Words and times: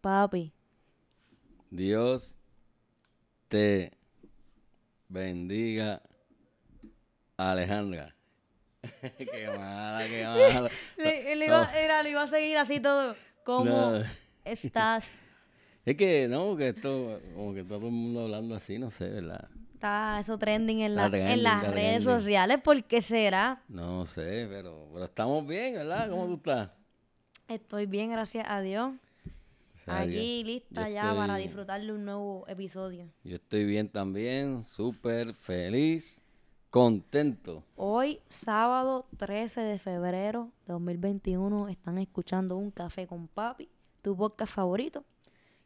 papi. 0.00 0.52
Dios 1.70 2.36
te 3.48 3.92
bendiga, 5.08 6.02
Alejandra. 7.36 8.14
qué 9.18 9.50
mala, 9.50 10.06
qué 10.08 10.24
mala. 10.24 10.70
Le, 10.96 11.36
le 11.36 11.46
iba, 11.46 11.70
era, 11.78 12.02
le 12.02 12.10
iba 12.10 12.22
a 12.22 12.28
seguir 12.28 12.56
así 12.58 12.80
todo. 12.80 13.16
¿Cómo 13.44 13.64
No. 13.64 14.04
estás? 14.44 15.04
Es 15.86 15.96
que, 15.96 16.28
no, 16.28 16.56
que 16.58 16.68
esto, 16.68 17.18
como 17.34 17.54
que 17.54 17.60
está 17.60 17.76
todo 17.76 17.86
el 17.86 17.92
mundo 17.92 18.20
hablando 18.20 18.54
así, 18.54 18.78
no 18.78 18.90
sé, 18.90 19.08
¿verdad? 19.08 19.48
Está 19.74 20.20
eso 20.20 20.36
trending 20.38 20.80
en, 20.80 20.94
la- 20.94 21.08
trending, 21.08 21.32
en 21.32 21.42
las 21.42 21.66
redes 21.66 22.04
trending. 22.04 22.04
sociales. 22.04 22.60
¿Por 22.62 22.84
qué 22.84 23.00
será? 23.00 23.62
No 23.68 24.04
sé, 24.04 24.46
pero, 24.50 24.88
pero 24.92 25.04
estamos 25.06 25.46
bien, 25.46 25.74
¿verdad? 25.74 26.10
¿Cómo 26.10 26.26
tú 26.26 26.34
estás? 26.34 26.70
Estoy 27.48 27.86
bien, 27.86 28.10
gracias 28.10 28.46
a 28.48 28.60
Dios. 28.60 28.92
Gracias 29.86 29.88
a 29.88 30.00
Aquí 30.02 30.42
Dios. 30.42 30.46
lista 30.46 30.88
Yo 30.88 30.94
ya 30.94 31.14
para 31.14 31.34
estoy- 31.34 31.42
disfrutar 31.42 31.80
de 31.80 31.92
un 31.92 32.04
nuevo 32.04 32.44
episodio. 32.48 33.08
Yo 33.24 33.36
estoy 33.36 33.64
bien 33.64 33.88
también, 33.88 34.64
súper 34.64 35.34
feliz, 35.34 36.22
contento. 36.70 37.64
Hoy, 37.76 38.20
sábado 38.28 39.06
13 39.16 39.60
de 39.62 39.78
febrero 39.78 40.50
de 40.66 40.72
2021, 40.74 41.68
están 41.68 41.98
escuchando 41.98 42.56
Un 42.56 42.70
Café 42.70 43.06
con 43.06 43.26
Papi, 43.28 43.68
tu 44.02 44.16
podcast 44.16 44.52
favorito. 44.52 45.04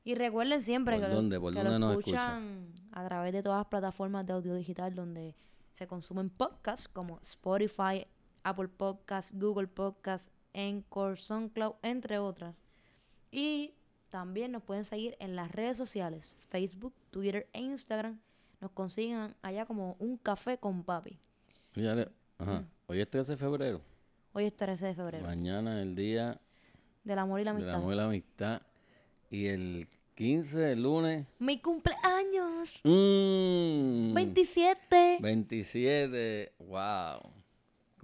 Y 0.04 0.14
recuerden 0.14 0.60
siempre 0.62 0.96
¿Por 0.96 1.04
que, 1.04 1.08
lo- 1.08 1.14
dónde? 1.16 1.40
¿Por 1.40 1.54
que 1.54 1.62
lo 1.64 1.90
escuchan 1.92 2.68
a 2.92 3.04
través 3.06 3.32
de 3.32 3.42
todas 3.42 3.58
las 3.60 3.66
plataformas 3.66 4.26
de 4.26 4.34
audio 4.34 4.54
digital 4.54 4.94
donde 4.94 5.34
se 5.72 5.86
consumen 5.86 6.30
podcasts 6.30 6.88
como 6.88 7.18
Spotify, 7.22 8.06
Apple 8.44 8.68
Podcasts, 8.68 9.32
Google 9.36 9.66
Podcasts, 9.66 10.30
Encore, 10.52 11.16
SoundCloud, 11.16 11.74
entre 11.82 12.18
otras. 12.18 12.54
Y 13.32 13.72
también 14.14 14.52
nos 14.52 14.62
pueden 14.62 14.84
seguir 14.84 15.16
en 15.18 15.34
las 15.34 15.50
redes 15.50 15.76
sociales, 15.76 16.36
Facebook, 16.48 16.94
Twitter 17.10 17.48
e 17.52 17.60
Instagram. 17.60 18.20
Nos 18.60 18.70
consiguen 18.70 19.34
allá 19.42 19.66
como 19.66 19.96
Un 19.98 20.18
Café 20.18 20.56
con 20.56 20.84
Papi. 20.84 21.18
Ajá, 21.76 22.60
Mm. 22.60 22.66
Hoy 22.86 23.00
es 23.00 23.10
13 23.10 23.32
de 23.32 23.36
febrero. 23.38 23.80
Hoy 24.32 24.44
es 24.44 24.54
13 24.54 24.86
de 24.86 24.94
febrero. 24.94 25.26
Mañana 25.26 25.80
es 25.80 25.86
el 25.86 25.96
día 25.96 26.40
Del 27.02 27.18
amor 27.18 27.40
y 27.40 27.44
la 27.44 27.54
del 27.54 27.62
amistad. 27.62 27.74
amor 27.80 27.92
y 27.92 27.96
la 27.96 28.04
amistad. 28.04 28.62
Y 29.30 29.46
el 29.46 29.88
15, 30.14 30.70
el 30.72 30.82
lunes. 30.84 31.26
Mi 31.40 31.58
cumpleaños. 31.60 32.80
mm, 32.84 34.14
27. 34.14 35.18
27. 35.20 36.52
Wow. 36.60 37.32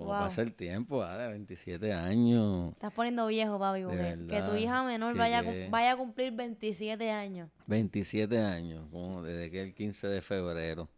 Como 0.00 0.12
Wow. 0.12 0.20
pasa 0.20 0.40
el 0.40 0.54
tiempo, 0.54 0.96
¿vale? 1.00 1.28
27 1.28 1.92
años. 1.92 2.72
Estás 2.72 2.90
poniendo 2.94 3.26
viejo, 3.26 3.58
papi, 3.58 3.82
porque 3.82 4.16
que 4.30 4.40
tu 4.40 4.56
hija 4.56 4.82
menor 4.82 5.12
que 5.12 5.18
vaya, 5.18 5.44
vaya 5.68 5.92
a 5.92 5.96
cumplir 5.98 6.32
27 6.32 7.10
años. 7.10 7.50
27 7.66 8.38
años, 8.38 8.88
como 8.90 9.22
desde 9.22 9.50
que 9.50 9.60
el 9.60 9.74
15 9.74 10.06
de 10.08 10.22
febrero. 10.22 10.88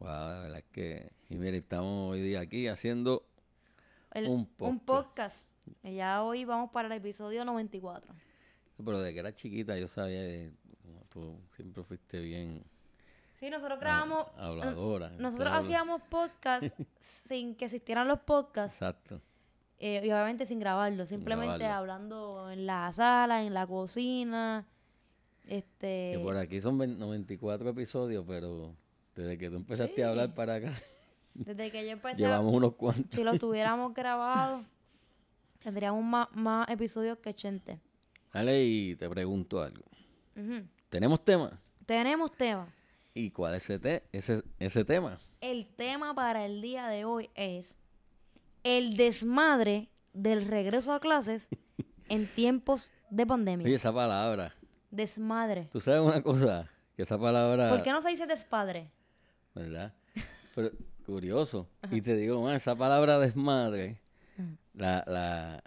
Wow, 0.00 0.08
la 0.08 0.40
verdad 0.40 0.58
es 0.58 0.64
que. 0.72 1.12
Y 1.30 1.36
mire, 1.36 1.58
estamos 1.58 2.10
hoy 2.10 2.20
día 2.20 2.40
aquí 2.40 2.66
haciendo. 2.66 3.24
El- 4.12 4.26
Un 4.26 4.46
podcast. 4.46 4.84
podcast. 4.84 5.46
Y 5.84 5.94
ya 5.94 6.24
hoy 6.24 6.44
vamos 6.44 6.70
para 6.72 6.86
el 6.88 6.92
episodio 6.94 7.44
94. 7.44 8.12
Pero 8.84 8.98
desde 8.98 9.14
que 9.14 9.20
era 9.20 9.32
chiquita 9.32 9.78
yo 9.78 9.86
sabía. 9.86 10.20
de- 10.22 10.50
tú 11.10 11.38
siempre 11.52 11.84
fuiste 11.84 12.18
bien 12.18 12.64
Sí, 13.38 13.50
nosotros 13.50 13.78
grabamos. 13.78 14.26
Ah, 14.36 14.46
habladora. 14.48 15.10
Nosotros 15.18 15.52
hacíamos 15.52 16.00
podcast 16.08 16.64
sin 17.00 17.54
que 17.54 17.66
existieran 17.66 18.08
los 18.08 18.20
podcasts. 18.20 18.76
Exacto. 18.76 19.20
eh, 19.78 20.00
y 20.04 20.10
obviamente 20.10 20.46
sin 20.46 20.58
grabarlo. 20.58 21.04
Simplemente 21.06 21.58
grabarlo. 21.58 21.76
hablando 21.92 22.50
en 22.50 22.66
la 22.66 22.92
sala, 22.92 23.42
en 23.42 23.52
la 23.54 23.66
cocina. 23.66 24.66
Este. 25.44 26.12
Que 26.14 26.20
por 26.22 26.36
aquí 26.36 26.60
son 26.60 26.78
20 26.78 26.98
94 26.98 27.70
episodios, 27.70 28.24
pero 28.26 28.74
desde 29.14 29.36
que 29.38 29.48
tú 29.50 29.56
empezaste 29.56 30.02
a 30.02 30.08
hablar 30.10 30.34
para 30.34 30.54
acá, 30.56 30.72
Desde 31.34 31.70
que 31.70 31.84
yo 31.84 31.92
empecé. 31.92 32.16
llevamos 32.16 32.54
unos 32.54 32.74
cuantos. 32.74 33.14
Si 33.14 33.22
lo 33.22 33.38
tuviéramos 33.38 33.92
grabado, 33.94 34.64
tendríamos 35.62 36.02
más, 36.02 36.28
más 36.32 36.68
episodios 36.70 37.18
que 37.18 37.34
Chente. 37.34 37.78
Dale, 38.32 38.64
y 38.64 38.96
te 38.96 39.08
pregunto 39.08 39.60
algo. 39.62 39.84
¿Tenemos 40.90 41.24
tema? 41.24 41.58
Tenemos 41.86 42.32
tema. 42.32 42.66
¿Y 43.18 43.30
cuál 43.30 43.54
es 43.54 43.64
ese, 43.64 43.78
te- 43.78 44.02
ese, 44.12 44.42
ese 44.58 44.84
tema? 44.84 45.18
El 45.40 45.66
tema 45.74 46.14
para 46.14 46.44
el 46.44 46.60
día 46.60 46.86
de 46.88 47.06
hoy 47.06 47.30
es 47.34 47.74
el 48.62 48.94
desmadre 48.94 49.88
del 50.12 50.44
regreso 50.46 50.92
a 50.92 51.00
clases 51.00 51.48
en 52.10 52.26
tiempos 52.34 52.90
de 53.08 53.26
pandemia. 53.26 53.64
Oye, 53.64 53.74
esa 53.76 53.90
palabra. 53.90 54.54
Desmadre. 54.90 55.66
¿Tú 55.72 55.80
sabes 55.80 56.02
una 56.02 56.22
cosa? 56.22 56.70
Que 56.94 57.04
esa 57.04 57.18
palabra... 57.18 57.70
¿Por 57.70 57.82
qué 57.82 57.90
no 57.90 58.02
se 58.02 58.10
dice 58.10 58.26
despadre? 58.26 58.90
¿Verdad? 59.54 59.94
Pero 60.54 60.70
curioso. 61.06 61.66
Y 61.90 62.02
te 62.02 62.16
digo 62.16 62.42
más, 62.42 62.56
esa 62.56 62.76
palabra 62.76 63.18
desmadre, 63.18 63.98
la, 64.74 65.02
la, 65.06 65.62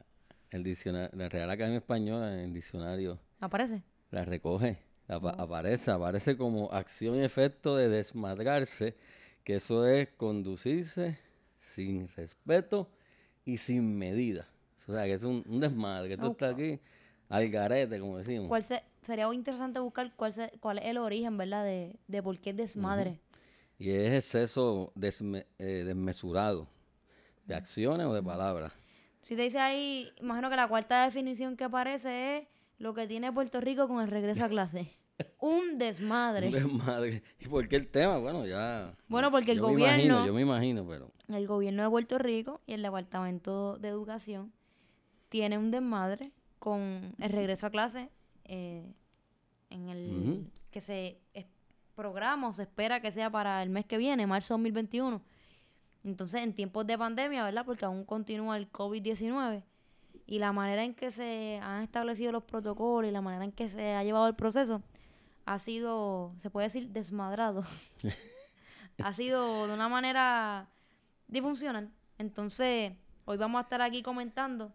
el 0.51 0.63
diccionario, 0.63 1.09
la 1.17 1.29
Real 1.29 1.49
Academia 1.49 1.79
Española 1.79 2.31
en 2.31 2.39
el 2.41 2.53
diccionario 2.53 3.19
¿Aparece? 3.39 3.81
la 4.11 4.23
recoge, 4.23 4.83
apa- 5.09 5.35
aparece, 5.37 5.91
aparece 5.91 6.37
como 6.37 6.71
acción 6.71 7.15
y 7.15 7.21
efecto 7.23 7.75
de 7.75 7.89
desmadrarse, 7.89 8.95
que 9.43 9.55
eso 9.55 9.85
es 9.87 10.09
conducirse 10.17 11.17
sin 11.61 12.07
respeto 12.07 12.89
y 13.45 13.57
sin 13.57 13.97
medida. 13.97 14.47
O 14.87 14.91
sea, 14.93 15.03
que 15.05 15.13
es 15.13 15.23
un, 15.23 15.43
un 15.47 15.59
desmadre, 15.59 16.09
que 16.09 16.17
tú 16.17 16.31
estás 16.31 16.53
aquí 16.53 16.79
al 17.29 17.49
garete, 17.49 17.99
como 17.99 18.17
decimos. 18.17 18.47
¿Cuál 18.47 18.63
se- 18.63 18.83
sería 19.03 19.31
interesante 19.33 19.79
buscar 19.79 20.11
cuál, 20.15 20.33
se- 20.33 20.51
cuál 20.59 20.79
es 20.79 20.85
el 20.85 20.97
origen, 20.97 21.37
¿verdad? 21.37 21.63
De, 21.63 21.95
de 22.07 22.23
por 22.23 22.39
qué 22.39 22.51
es 22.51 22.57
desmadre. 22.57 23.19
Y 23.77 23.91
es 23.91 24.13
exceso 24.13 24.91
desme- 24.95 25.45
eh, 25.57 25.83
desmesurado 25.85 26.67
de 27.45 27.55
acciones 27.55 28.05
o 28.07 28.13
de 28.13 28.21
palabras. 28.21 28.73
Si 29.21 29.35
te 29.35 29.43
dice 29.43 29.59
ahí, 29.59 30.11
imagino 30.19 30.49
que 30.49 30.55
la 30.55 30.67
cuarta 30.67 31.05
definición 31.05 31.55
que 31.55 31.63
aparece 31.63 32.37
es 32.39 32.47
lo 32.77 32.93
que 32.93 33.07
tiene 33.07 33.31
Puerto 33.31 33.61
Rico 33.61 33.87
con 33.87 34.01
el 34.01 34.07
regreso 34.09 34.43
a 34.43 34.49
clase. 34.49 34.91
Un 35.39 35.77
desmadre. 35.77 36.47
Un 36.47 36.53
desmadre. 36.53 37.23
¿Y 37.39 37.47
por 37.47 37.67
qué 37.67 37.75
el 37.77 37.87
tema? 37.87 38.17
Bueno, 38.17 38.45
ya. 38.45 38.93
Bueno, 39.07 39.31
porque 39.31 39.51
el 39.51 39.57
yo 39.59 39.67
Me 39.69 39.73
imagino, 39.73 40.15
gobierno- 40.15 40.25
yo 40.27 40.33
me 40.33 40.41
imagino, 40.41 40.85
pero. 40.87 41.11
El 41.27 41.47
gobierno 41.47 41.83
de 41.83 41.89
Puerto 41.89 42.17
Rico 42.17 42.61
y 42.65 42.73
el 42.73 42.81
Departamento 42.81 43.77
de 43.77 43.89
Educación 43.89 44.51
tiene 45.29 45.57
un 45.57 45.71
desmadre 45.71 46.31
con 46.57 47.13
el 47.19 47.29
regreso 47.31 47.67
a 47.67 47.69
clase 47.69 48.09
eh, 48.45 48.83
en 49.69 49.89
el 49.89 50.49
que 50.71 50.81
se 50.81 51.19
programa 51.95 52.47
o 52.47 52.53
se 52.53 52.63
espera 52.63 53.01
que 53.01 53.11
sea 53.11 53.29
para 53.29 53.61
el 53.61 53.69
mes 53.69 53.85
que 53.85 53.97
viene, 53.97 54.25
marzo 54.25 54.53
2021. 54.53 55.21
Entonces, 56.05 56.41
en 56.41 56.53
tiempos 56.53 56.87
de 56.87 56.97
pandemia, 56.97 57.43
¿verdad? 57.43 57.65
Porque 57.65 57.83
aún 57.83 58.05
continúa 58.05 58.55
el 58.55 58.71
COVID-19 58.71 59.63
y 60.25 60.39
la 60.39 60.53
manera 60.53 60.83
en 60.85 60.93
que 60.95 61.11
se 61.11 61.59
han 61.61 61.83
establecido 61.83 62.31
los 62.31 62.43
protocolos 62.45 63.09
y 63.09 63.11
la 63.11 63.19
manera 63.21 63.43
en 63.43 63.51
que 63.51 63.67
se 63.67 63.93
ha 63.95 64.03
llevado 64.03 64.27
el 64.27 64.35
proceso 64.35 64.81
ha 65.45 65.59
sido, 65.59 66.33
se 66.41 66.49
puede 66.49 66.67
decir, 66.67 66.89
desmadrado. 66.89 67.63
ha 69.03 69.13
sido 69.13 69.67
de 69.67 69.73
una 69.73 69.89
manera 69.89 70.69
disfuncional. 71.27 71.91
Entonces, 72.17 72.93
hoy 73.25 73.37
vamos 73.37 73.59
a 73.59 73.63
estar 73.63 73.81
aquí 73.81 74.01
comentando 74.03 74.73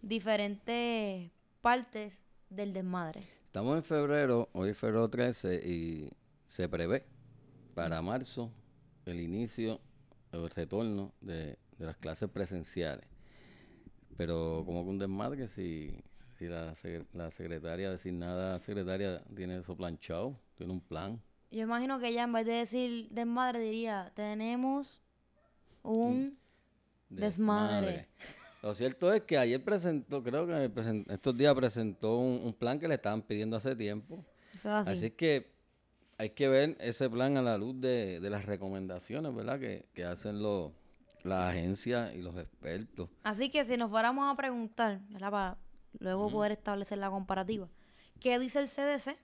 diferentes 0.00 1.30
partes 1.60 2.12
del 2.50 2.72
desmadre. 2.72 3.26
Estamos 3.46 3.76
en 3.76 3.84
febrero, 3.84 4.48
hoy 4.52 4.70
es 4.70 4.78
febrero 4.78 5.08
13, 5.08 5.56
y 5.68 6.10
se 6.48 6.68
prevé 6.68 7.04
para 7.74 8.00
marzo 8.02 8.52
el 9.06 9.20
inicio, 9.20 9.80
el 10.32 10.48
retorno 10.50 11.12
de, 11.20 11.58
de 11.78 11.86
las 11.86 11.96
clases 11.96 12.28
presenciales. 12.30 13.06
Pero 14.16 14.62
como 14.66 14.84
que 14.84 14.90
un 14.90 14.98
desmadre 14.98 15.48
si, 15.48 16.02
si 16.42 16.48
la, 16.48 16.74
la 17.12 17.30
secretaria 17.30 17.90
designada 17.90 18.58
secretaria 18.58 19.22
tiene 19.36 19.58
eso 19.58 19.76
planchado, 19.76 20.36
tiene 20.56 20.72
un 20.72 20.80
plan. 20.80 21.20
Yo 21.50 21.60
imagino 21.60 21.98
que 22.00 22.08
ella 22.08 22.24
en 22.24 22.32
vez 22.32 22.46
de 22.46 22.52
decir 22.52 23.08
desmadre 23.10 23.60
diría, 23.60 24.10
tenemos 24.14 25.00
un 25.82 26.36
desmadre. 27.08 28.08
Lo 28.62 28.74
cierto 28.74 29.12
es 29.12 29.22
que 29.22 29.36
ayer 29.38 29.62
presentó, 29.62 30.22
creo 30.22 30.46
que 30.46 30.70
estos 31.08 31.36
días 31.36 31.54
presentó 31.54 32.18
un, 32.18 32.40
un 32.44 32.52
plan 32.52 32.78
que 32.78 32.88
le 32.88 32.94
estaban 32.94 33.22
pidiendo 33.22 33.56
hace 33.56 33.76
tiempo. 33.76 34.24
Es 34.54 34.64
así. 34.66 35.10
Que 35.10 35.52
hay 36.18 36.30
que 36.30 36.48
ver 36.48 36.76
ese 36.80 37.10
plan 37.10 37.36
a 37.36 37.42
la 37.42 37.58
luz 37.58 37.80
de, 37.80 38.20
de 38.20 38.30
las 38.30 38.46
recomendaciones, 38.46 39.34
¿verdad? 39.34 39.58
Que, 39.58 39.86
que 39.94 40.04
hacen 40.04 40.40
los, 40.40 40.70
las 41.24 41.50
agencias 41.50 42.14
y 42.14 42.22
los 42.22 42.36
expertos. 42.36 43.10
Así 43.24 43.50
que 43.50 43.64
si 43.64 43.76
nos 43.76 43.90
fuéramos 43.90 44.32
a 44.32 44.36
preguntar, 44.36 45.00
¿verdad? 45.08 45.30
Para 45.30 45.58
luego 45.98 46.30
poder 46.30 46.52
establecer 46.52 46.98
la 46.98 47.10
comparativa, 47.10 47.68
¿qué 48.20 48.38
dice 48.38 48.60
el 48.60 48.68
CDC? 48.68 49.16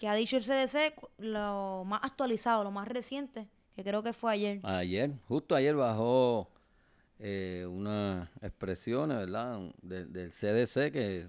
¿Qué 0.00 0.08
ha 0.08 0.14
dicho 0.14 0.36
el 0.36 0.42
CDC? 0.44 0.94
Lo 1.18 1.84
más 1.86 2.00
actualizado, 2.02 2.64
lo 2.64 2.70
más 2.70 2.88
reciente, 2.88 3.48
que 3.76 3.82
creo 3.84 4.02
que 4.02 4.12
fue 4.12 4.32
ayer. 4.32 4.60
Ayer, 4.64 5.12
justo 5.28 5.54
ayer 5.54 5.74
bajó 5.76 6.50
eh, 7.20 7.64
unas 7.70 8.28
expresiones, 8.42 9.16
¿verdad? 9.16 9.60
de- 9.82 10.06
del 10.06 10.30
CDC, 10.32 10.90
que 10.92 11.28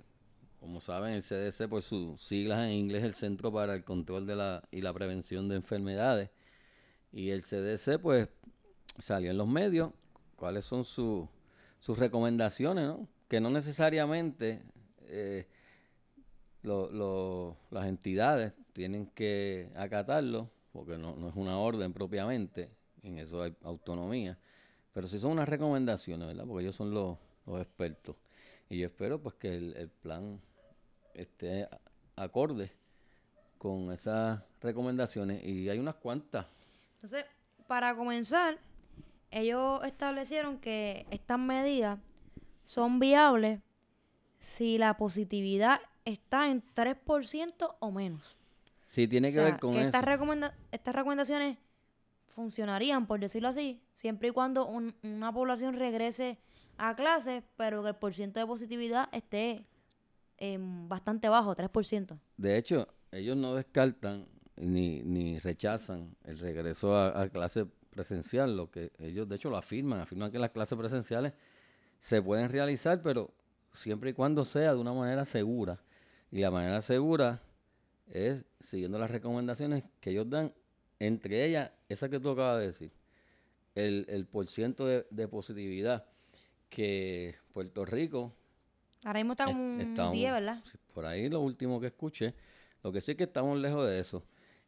como 0.59 0.81
saben, 0.81 1.13
el 1.13 1.21
CDC 1.21 1.67
por 1.69 1.83
sus 1.83 2.19
siglas 2.21 2.65
en 2.65 2.71
inglés 2.71 3.01
es 3.03 3.05
el 3.09 3.13
Centro 3.13 3.53
para 3.53 3.75
el 3.75 3.83
Control 3.83 4.25
de 4.25 4.35
la, 4.35 4.63
y 4.71 4.81
la 4.81 4.91
Prevención 4.93 5.47
de 5.47 5.57
Enfermedades. 5.57 6.31
Y 7.13 7.29
el 7.29 7.43
CDC 7.43 7.99
pues 7.99 8.29
salió 8.97 9.29
en 9.29 9.37
los 9.37 9.47
medios 9.47 9.91
cuáles 10.35 10.65
son 10.65 10.83
su- 10.83 11.29
sus 11.79 11.99
recomendaciones, 11.99 12.85
¿no? 12.87 13.07
Que 13.27 13.39
no 13.39 13.49
necesariamente 13.49 14.61
eh, 15.01 15.47
lo- 16.61 17.57
las 17.71 17.85
entidades 17.85 18.53
tienen 18.73 19.07
que 19.07 19.71
acatarlo, 19.75 20.49
porque 20.73 20.97
no, 20.97 21.29
es 21.29 21.35
una 21.35 21.57
orden 21.57 21.93
propiamente, 21.93 22.69
en 23.03 23.19
eso 23.19 23.41
hay 23.41 23.55
autonomía, 23.63 24.37
pero 24.93 25.07
sí 25.07 25.19
son 25.19 25.31
unas 25.31 25.47
recomendaciones, 25.47 26.27
¿verdad? 26.27 26.45
Porque 26.45 26.63
ellos 26.63 26.75
son 26.75 26.93
los, 26.93 27.17
los 27.45 27.61
expertos. 27.61 28.15
Y 28.69 28.79
yo 28.79 28.87
espero 28.87 29.21
pues 29.21 29.35
que 29.35 29.55
el, 29.55 29.89
plan 29.89 30.41
esté 31.13 31.67
acorde 32.15 32.71
con 33.57 33.91
esas 33.91 34.41
recomendaciones, 34.61 35.43
y 35.45 35.69
hay 35.69 35.79
unas 35.79 35.95
cuantas. 35.95 36.45
Entonces, 36.95 37.25
para 37.67 37.95
comenzar, 37.95 38.57
ellos 39.31 39.83
establecieron 39.85 40.57
que 40.59 41.05
estas 41.11 41.39
medidas 41.39 41.99
son 42.65 42.99
viables 42.99 43.61
si 44.39 44.77
la 44.77 44.97
positividad 44.97 45.79
está 46.03 46.49
en 46.51 46.61
3% 46.75 47.75
o 47.79 47.91
menos. 47.91 48.35
Sí, 48.87 49.07
tiene 49.07 49.31
que 49.31 49.39
O 49.39 49.41
sea, 49.43 49.51
ver 49.51 49.59
con 49.59 49.71
que 49.71 49.77
eso. 49.79 49.87
estas, 49.87 50.03
recomenda- 50.03 50.53
estas 50.71 50.93
recomendaciones 50.93 51.57
funcionarían, 52.35 53.07
por 53.07 53.19
decirlo 53.19 53.47
así, 53.47 53.81
siempre 53.93 54.27
y 54.29 54.31
cuando 54.31 54.67
un- 54.67 54.93
una 55.03 55.31
población 55.31 55.75
regrese 55.75 56.37
a 56.77 56.95
clase, 56.95 57.43
pero 57.55 57.81
que 57.81 57.89
el 57.89 57.95
porcentaje 57.95 58.41
de 58.43 58.47
positividad 58.47 59.07
esté 59.13 59.65
bastante 60.87 61.29
bajo, 61.29 61.55
3%. 61.55 62.19
De 62.37 62.57
hecho, 62.57 62.87
ellos 63.11 63.37
no 63.37 63.55
descartan 63.55 64.27
ni, 64.57 65.01
ni 65.03 65.39
rechazan 65.39 66.15
el 66.25 66.37
regreso 66.39 66.95
a, 66.95 67.21
a 67.21 67.29
clase 67.29 67.65
presencial, 67.89 68.55
lo 68.57 68.69
que 68.69 68.91
ellos 68.99 69.27
de 69.29 69.37
hecho 69.37 69.49
lo 69.49 69.57
afirman, 69.57 70.01
afirman 70.01 70.31
que 70.31 70.39
las 70.39 70.51
clases 70.51 70.77
presenciales 70.77 71.33
se 72.05 72.21
pueden 72.21 72.51
realizar, 72.51 73.01
pero 73.01 73.31
siempre 73.73 74.11
y 74.11 74.13
cuando 74.13 74.45
sea 74.45 74.75
de 74.75 74.79
una 74.79 74.93
manera 74.93 75.25
segura. 75.25 75.79
Y 76.31 76.39
la 76.41 76.51
manera 76.51 76.79
segura 76.83 77.41
es 78.05 78.45
siguiendo 78.59 78.99
las 78.99 79.09
recomendaciones 79.09 79.83
que 80.01 80.11
ellos 80.11 80.29
dan, 80.29 80.53
entre 80.99 81.43
ellas, 81.45 81.71
esa 81.89 82.07
que 82.07 82.19
tú 82.19 82.29
acabas 82.29 82.59
de 82.59 82.67
decir, 82.67 82.91
el, 83.73 84.05
el 84.07 84.27
porciento 84.27 84.85
de, 84.85 85.07
de 85.09 85.27
positividad 85.27 86.05
que 86.69 87.33
Puerto 87.53 87.85
Rico 87.85 88.35
Ahora 89.03 89.19
mismo 89.19 89.33
está 89.33 89.49
Es- 89.49 89.55
un 89.55 89.81
está 89.81 90.05
un- 90.09 90.13
10, 90.13 90.31
¿verdad? 90.31 90.63
Por 90.93 91.05
ahí 91.07 91.27
lo 91.27 91.41
último 91.41 91.79
que 91.81 91.87
escuché. 91.87 92.35
Lo 92.83 92.91
que 92.91 93.01
sí 93.01 93.11
es 93.11 93.17
que 93.17 93.23
estamos 93.23 93.57
lejos 93.59 93.87
de 93.87 93.99
eso. 93.99 94.23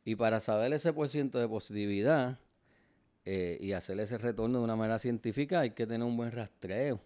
Y 0.06 0.16
para 0.16 0.40
saber 0.40 0.74
ese 0.74 0.92
por 0.92 1.08
ciento 1.08 1.38
de 1.38 1.48
positividad 1.48 2.40
eh, 3.26 3.60
y 3.62 3.74
hacer 3.74 4.00
ese 4.00 4.18
retorno 4.18 4.58
de 4.58 4.64
una 4.64 4.76
manera 4.76 4.98
científica 4.98 5.60
hay 5.60 5.72
que 5.72 5.86
tener 5.86 6.06
un 6.08 6.18
buen 6.18 6.32
rastreo. 6.32 7.00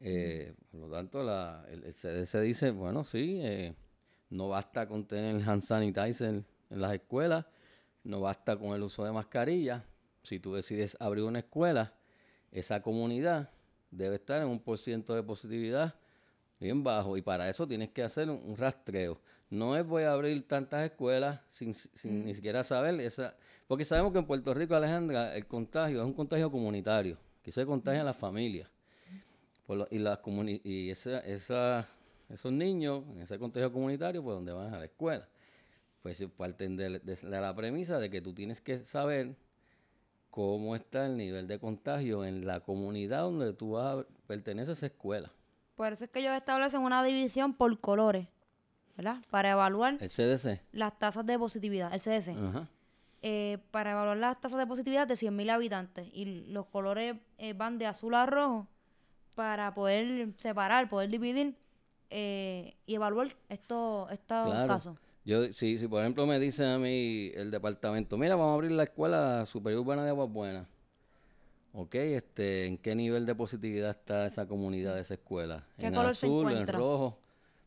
Eh, 0.00 0.54
Por 0.70 0.80
lo 0.80 0.90
tanto, 0.90 1.22
la, 1.22 1.64
el, 1.70 1.84
el 1.84 1.92
CDC 1.92 2.40
dice, 2.40 2.70
bueno, 2.70 3.04
sí, 3.04 3.38
eh, 3.42 3.74
no 4.30 4.48
basta 4.48 4.86
con 4.88 5.06
tener 5.06 5.46
hand 5.48 5.62
sanitizer 5.62 6.42
en 6.70 6.80
las 6.80 6.94
escuelas, 6.94 7.44
no 8.04 8.20
basta 8.20 8.56
con 8.56 8.74
el 8.74 8.82
uso 8.82 9.04
de 9.04 9.12
mascarillas. 9.12 9.82
Si 10.22 10.38
tú 10.38 10.54
decides 10.54 10.96
abrir 11.00 11.24
una 11.24 11.40
escuela, 11.40 11.94
esa 12.52 12.82
comunidad 12.82 13.50
debe 13.90 14.16
estar 14.16 14.40
en 14.40 14.48
un 14.48 14.60
por 14.60 14.78
ciento 14.78 15.14
de 15.14 15.22
positividad 15.22 15.94
bien 16.58 16.84
bajo 16.84 17.16
y 17.16 17.22
para 17.22 17.48
eso 17.48 17.66
tienes 17.66 17.90
que 17.90 18.02
hacer 18.02 18.30
un, 18.30 18.40
un 18.44 18.56
rastreo. 18.56 19.20
No 19.50 19.76
es 19.76 19.84
voy 19.84 20.04
a 20.04 20.12
abrir 20.12 20.46
tantas 20.46 20.84
escuelas 20.84 21.40
sin, 21.48 21.74
sin 21.74 22.24
ni 22.24 22.34
siquiera 22.34 22.62
saber 22.62 23.00
esa, 23.00 23.34
porque 23.66 23.84
sabemos 23.84 24.12
que 24.12 24.18
en 24.18 24.26
Puerto 24.26 24.54
Rico, 24.54 24.74
Alejandra, 24.74 25.34
el 25.36 25.46
contagio 25.46 26.00
es 26.00 26.06
un 26.06 26.14
contagio 26.14 26.50
comunitario, 26.50 27.18
que 27.42 27.50
se 27.50 27.66
contagia 27.66 28.02
a 28.02 28.04
las 28.04 28.16
familias. 28.16 28.70
Por 29.70 29.76
lo- 29.78 29.88
y 29.92 30.60
y 30.64 30.90
esa, 30.90 31.20
esa, 31.20 31.86
esos 32.28 32.50
niños 32.50 33.04
en 33.12 33.20
ese 33.20 33.38
contagio 33.38 33.72
comunitario, 33.72 34.20
pues 34.20 34.34
donde 34.34 34.50
van 34.50 34.74
a 34.74 34.80
la 34.80 34.86
escuela. 34.86 35.28
Pues 36.02 36.20
parten 36.36 36.76
de, 36.76 36.98
de 36.98 37.40
la 37.40 37.54
premisa 37.54 38.00
de 38.00 38.10
que 38.10 38.20
tú 38.20 38.34
tienes 38.34 38.60
que 38.60 38.80
saber 38.80 39.36
cómo 40.28 40.74
está 40.74 41.06
el 41.06 41.16
nivel 41.16 41.46
de 41.46 41.60
contagio 41.60 42.24
en 42.24 42.48
la 42.48 42.58
comunidad 42.58 43.20
donde 43.20 43.52
tú 43.52 43.70
vas 43.74 43.98
a, 44.00 44.06
perteneces 44.26 44.70
a 44.70 44.72
esa 44.72 44.86
escuela. 44.86 45.30
Por 45.76 45.92
eso 45.92 46.02
es 46.06 46.10
que 46.10 46.18
ellos 46.18 46.36
establecen 46.36 46.80
una 46.80 47.04
división 47.04 47.54
por 47.54 47.78
colores, 47.78 48.26
¿verdad? 48.96 49.18
Para 49.30 49.52
evaluar 49.52 49.98
El 50.00 50.10
CDC. 50.10 50.62
las 50.72 50.98
tasas 50.98 51.24
de 51.26 51.38
positividad, 51.38 51.94
el 51.94 52.00
CDC. 52.00 52.30
Ajá. 52.36 52.68
eh, 53.22 53.58
para 53.70 53.92
evaluar 53.92 54.16
las 54.16 54.40
tasas 54.40 54.58
de 54.58 54.66
positividad 54.66 55.06
de 55.06 55.14
100.000 55.14 55.48
habitantes. 55.48 56.08
Y 56.12 56.24
los 56.48 56.66
colores 56.66 57.14
eh, 57.38 57.52
van 57.52 57.78
de 57.78 57.86
azul 57.86 58.16
a 58.16 58.26
rojo 58.26 58.66
para 59.40 59.72
poder 59.72 60.34
separar, 60.36 60.90
poder 60.90 61.08
dividir 61.08 61.56
eh, 62.10 62.74
y 62.84 62.94
evaluar 62.94 63.34
estos, 63.48 64.12
estos 64.12 64.44
Claro. 64.50 64.68
casos. 64.68 64.98
Yo, 65.24 65.44
si, 65.54 65.78
si 65.78 65.88
por 65.88 66.02
ejemplo 66.02 66.26
me 66.26 66.38
dicen 66.38 66.66
a 66.66 66.78
mí 66.78 67.30
el 67.34 67.50
departamento, 67.50 68.18
mira, 68.18 68.36
vamos 68.36 68.50
a 68.50 68.54
abrir 68.56 68.72
la 68.72 68.82
escuela 68.82 69.46
superior 69.46 69.80
urbana 69.80 70.04
de 70.04 70.10
Aguas 70.10 70.28
Buenas. 70.30 70.66
Ok, 71.72 71.94
este, 71.94 72.66
¿en 72.66 72.76
qué 72.76 72.94
nivel 72.94 73.24
de 73.24 73.34
positividad 73.34 73.90
está 73.92 74.26
esa 74.26 74.46
comunidad 74.46 74.98
esa 74.98 75.14
escuela? 75.14 75.64
¿Qué 75.78 75.86
¿En 75.86 75.94
color 75.94 76.14
se 76.14 76.26
azul, 76.26 76.44
en 76.46 76.50
encuentra? 76.58 76.78
rojo? 76.78 77.18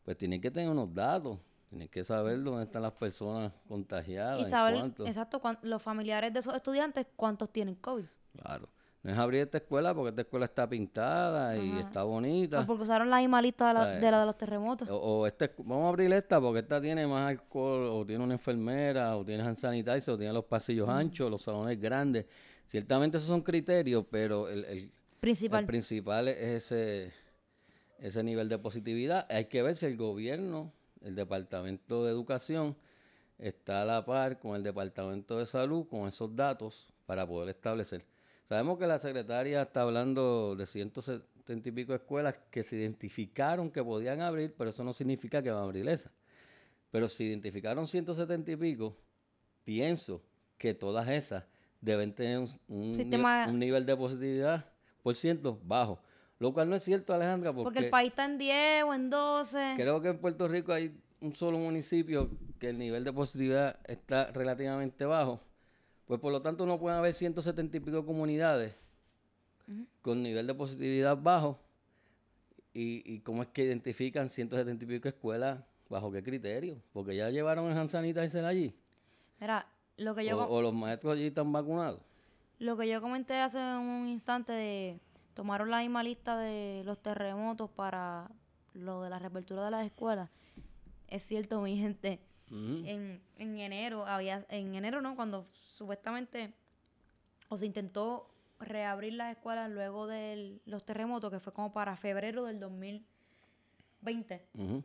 Pues 0.04 0.16
tienen 0.16 0.40
que 0.40 0.52
tener 0.52 0.68
unos 0.70 0.94
datos, 0.94 1.38
tienen 1.70 1.88
que 1.88 2.04
saber 2.04 2.40
dónde 2.44 2.64
están 2.64 2.82
las 2.82 2.92
personas 2.92 3.52
contagiadas, 3.66 4.38
Y 4.38 4.42
en 4.44 4.50
saber, 4.50 4.74
cuánto. 4.74 5.06
exacto, 5.06 5.40
cuán- 5.40 5.58
los 5.62 5.82
familiares 5.82 6.32
de 6.32 6.38
esos 6.38 6.54
estudiantes 6.54 7.06
cuántos 7.16 7.50
tienen 7.50 7.74
COVID. 7.76 8.04
Claro. 8.40 8.68
No 9.04 9.12
es 9.12 9.18
abrir 9.18 9.42
esta 9.42 9.58
escuela 9.58 9.94
porque 9.94 10.08
esta 10.08 10.22
escuela 10.22 10.46
está 10.46 10.66
pintada 10.66 11.56
y 11.58 11.78
está 11.78 12.02
bonita. 12.04 12.60
O 12.62 12.66
porque 12.66 12.84
usaron 12.84 13.10
la 13.10 13.18
misma 13.18 13.42
lista 13.42 13.68
de 13.68 13.74
la, 13.74 13.86
de, 13.90 14.10
la 14.10 14.20
de 14.20 14.26
los 14.26 14.38
terremotos. 14.38 14.88
O, 14.88 14.96
o 14.96 15.26
esta, 15.26 15.44
escu- 15.44 15.62
vamos 15.66 15.84
a 15.84 15.88
abrir 15.90 16.10
esta 16.14 16.40
porque 16.40 16.60
esta 16.60 16.80
tiene 16.80 17.06
más 17.06 17.28
alcohol, 17.28 17.86
o 17.92 18.06
tiene 18.06 18.24
una 18.24 18.32
enfermera, 18.32 19.14
o 19.18 19.22
tiene 19.24 19.42
hand 19.42 19.58
sanitizer, 19.58 20.14
o 20.14 20.16
tiene 20.18 20.32
los 20.32 20.46
pasillos 20.46 20.88
anchos, 20.88 21.30
los 21.30 21.42
salones 21.42 21.78
grandes. 21.78 22.24
Ciertamente 22.66 23.18
esos 23.18 23.28
son 23.28 23.42
criterios, 23.42 24.06
pero 24.10 24.48
el, 24.48 24.64
el- 24.64 24.90
Principal. 25.20 25.60
el 25.60 25.66
principal 25.66 26.28
es 26.28 26.72
ese, 26.72 27.12
ese 27.98 28.22
nivel 28.22 28.48
de 28.48 28.58
positividad. 28.58 29.26
Hay 29.30 29.44
que 29.46 29.62
ver 29.62 29.76
si 29.76 29.84
el 29.84 29.98
gobierno, 29.98 30.72
el 31.02 31.14
Departamento 31.14 32.04
de 32.06 32.10
Educación, 32.10 32.74
está 33.38 33.82
a 33.82 33.84
la 33.84 34.04
par 34.06 34.38
con 34.38 34.56
el 34.56 34.62
Departamento 34.62 35.38
de 35.38 35.44
Salud, 35.44 35.86
con 35.88 36.08
esos 36.08 36.34
datos, 36.34 36.88
para 37.04 37.26
poder 37.26 37.50
establecer. 37.50 38.02
Sabemos 38.44 38.78
que 38.78 38.86
la 38.86 38.98
secretaria 38.98 39.62
está 39.62 39.82
hablando 39.82 40.54
de 40.56 40.66
170 40.66 41.68
y 41.68 41.72
pico 41.72 41.94
escuelas 41.94 42.38
que 42.50 42.62
se 42.62 42.76
identificaron 42.76 43.70
que 43.70 43.82
podían 43.82 44.20
abrir, 44.20 44.54
pero 44.56 44.70
eso 44.70 44.84
no 44.84 44.92
significa 44.92 45.42
que 45.42 45.50
van 45.50 45.60
a 45.60 45.64
abrir 45.64 45.88
esas. 45.88 46.12
Pero 46.90 47.08
si 47.08 47.24
identificaron 47.24 47.86
170 47.86 48.52
y 48.52 48.56
pico, 48.56 48.96
pienso 49.64 50.22
que 50.58 50.74
todas 50.74 51.08
esas 51.08 51.44
deben 51.80 52.14
tener 52.14 52.38
un, 52.38 52.48
un 52.68 52.90
ni- 52.90 52.96
Sistema- 52.96 53.46
un 53.48 53.58
nivel 53.58 53.84
de 53.86 53.96
positividad 53.96 54.66
por 55.02 55.14
ciento 55.14 55.58
bajo. 55.64 56.00
Lo 56.38 56.52
cual 56.52 56.68
no 56.68 56.76
es 56.76 56.82
cierto, 56.82 57.14
Alejandra, 57.14 57.52
porque, 57.52 57.64
porque 57.64 57.78
el 57.86 57.90
país 57.90 58.10
está 58.10 58.24
en 58.26 58.38
10 58.38 58.84
o 58.84 58.94
en 58.94 59.08
12. 59.10 59.72
creo 59.76 60.00
que 60.02 60.08
en 60.08 60.18
Puerto 60.18 60.48
Rico 60.48 60.72
hay 60.72 60.94
un 61.20 61.32
solo 61.34 61.58
municipio 61.58 62.30
que 62.58 62.68
el 62.70 62.78
nivel 62.78 63.04
de 63.04 63.12
positividad 63.12 63.78
está 63.84 64.30
relativamente 64.32 65.04
bajo. 65.06 65.40
Pues 66.06 66.20
por 66.20 66.32
lo 66.32 66.42
tanto 66.42 66.66
no 66.66 66.78
pueden 66.78 66.98
haber 66.98 67.14
170 67.14 67.76
y 67.76 67.80
pico 67.80 68.04
comunidades 68.04 68.74
con 70.02 70.22
nivel 70.22 70.46
de 70.46 70.54
positividad 70.54 71.16
bajo. 71.16 71.58
Y, 72.74 73.02
y 73.06 73.20
cómo 73.20 73.42
es 73.42 73.48
que 73.48 73.64
identifican 73.64 74.28
170 74.28 74.84
y 74.84 74.86
pico 74.86 75.08
escuelas? 75.08 75.60
¿Bajo 75.88 76.10
qué 76.10 76.22
criterio? 76.22 76.82
Porque 76.92 77.14
ya 77.14 77.30
llevaron 77.30 77.70
el 77.70 77.78
hand 77.78 77.88
sanitizer 77.88 78.44
allí. 78.44 78.74
Mira, 79.40 79.66
lo 79.96 80.14
que 80.14 80.24
yo... 80.24 80.38
O, 80.38 80.56
o 80.56 80.62
los 80.62 80.74
maestros 80.74 81.14
allí 81.14 81.26
están 81.26 81.52
vacunados. 81.52 82.00
Lo 82.58 82.76
que 82.76 82.88
yo 82.88 83.00
comenté 83.00 83.34
hace 83.36 83.58
un 83.58 84.08
instante 84.08 84.52
de, 84.52 84.98
tomaron 85.34 85.70
la 85.70 85.80
misma 85.80 86.02
lista 86.02 86.36
de 86.38 86.82
los 86.84 86.98
terremotos 86.98 87.70
para 87.70 88.30
lo 88.72 89.02
de 89.02 89.10
la 89.10 89.18
reapertura 89.18 89.64
de 89.64 89.70
las 89.70 89.86
escuelas. 89.86 90.30
Es 91.08 91.22
cierto, 91.24 91.60
mi 91.60 91.76
gente. 91.76 92.20
En, 92.50 93.20
en 93.38 93.58
enero 93.58 94.06
había, 94.06 94.44
en 94.48 94.74
enero 94.74 95.00
no, 95.00 95.16
cuando 95.16 95.46
supuestamente 95.76 96.52
o 97.48 97.56
se 97.56 97.66
intentó 97.66 98.30
reabrir 98.60 99.14
las 99.14 99.32
escuelas 99.32 99.70
luego 99.70 100.06
de 100.06 100.60
los 100.66 100.84
terremotos, 100.84 101.30
que 101.30 101.40
fue 101.40 101.52
como 101.52 101.72
para 101.72 101.96
febrero 101.96 102.44
del 102.44 102.60
2020 102.60 104.46
Ujú. 104.54 104.84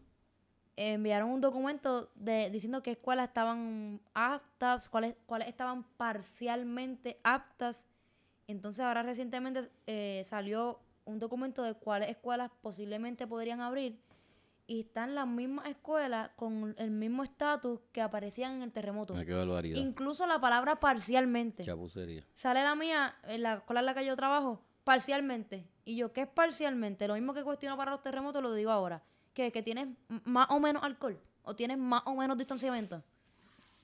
enviaron 0.75 1.29
un 1.29 1.41
documento 1.41 2.09
de, 2.15 2.49
diciendo 2.49 2.81
qué 2.81 2.91
escuelas 2.91 3.27
estaban 3.27 3.99
aptas, 4.13 4.89
cuáles, 4.89 5.15
cuáles 5.25 5.47
estaban 5.49 5.83
parcialmente 5.97 7.19
aptas. 7.23 7.85
Entonces 8.47 8.79
ahora 8.81 9.03
recientemente 9.03 9.69
eh, 9.87 10.23
salió 10.25 10.79
un 11.05 11.19
documento 11.19 11.63
de 11.63 11.73
cuáles 11.73 12.09
escuelas 12.09 12.51
posiblemente 12.61 13.27
podrían 13.27 13.61
abrir 13.61 13.99
y 14.69 14.81
están 14.81 15.15
las 15.15 15.25
mismas 15.27 15.67
escuelas 15.67 16.29
con 16.35 16.75
el 16.77 16.91
mismo 16.91 17.23
estatus 17.23 17.79
que 17.91 18.01
aparecían 18.01 18.57
en 18.57 18.61
el 18.61 18.71
terremoto. 18.71 19.15
Ah, 19.17 19.25
qué 19.25 19.33
barbaridad. 19.33 19.79
Incluso 19.81 20.27
la 20.27 20.39
palabra 20.39 20.79
parcialmente. 20.79 21.63
Chapucería. 21.63 22.23
Sale 22.35 22.61
la 22.61 22.75
mía, 22.75 23.15
en 23.23 23.41
la 23.41 23.55
escuela 23.55 23.79
en 23.79 23.87
la 23.87 23.95
que 23.95 24.05
yo 24.05 24.15
trabajo, 24.15 24.61
parcialmente. 24.83 25.65
Y 25.85 25.95
yo, 25.95 26.13
¿qué 26.13 26.21
es 26.21 26.27
parcialmente? 26.27 27.07
Lo 27.07 27.15
mismo 27.15 27.33
que 27.33 27.43
cuestiono 27.43 27.77
para 27.77 27.89
los 27.89 28.03
terremotos, 28.03 28.43
lo 28.43 28.53
digo 28.53 28.69
ahora. 28.69 29.01
Que, 29.33 29.51
que 29.51 29.63
tienes 29.63 29.87
más 30.25 30.45
o 30.51 30.59
menos 30.59 30.83
alcohol. 30.83 31.19
O 31.41 31.55
tienes 31.55 31.79
más 31.79 32.03
o 32.05 32.13
menos 32.15 32.37
distanciamiento. 32.37 33.01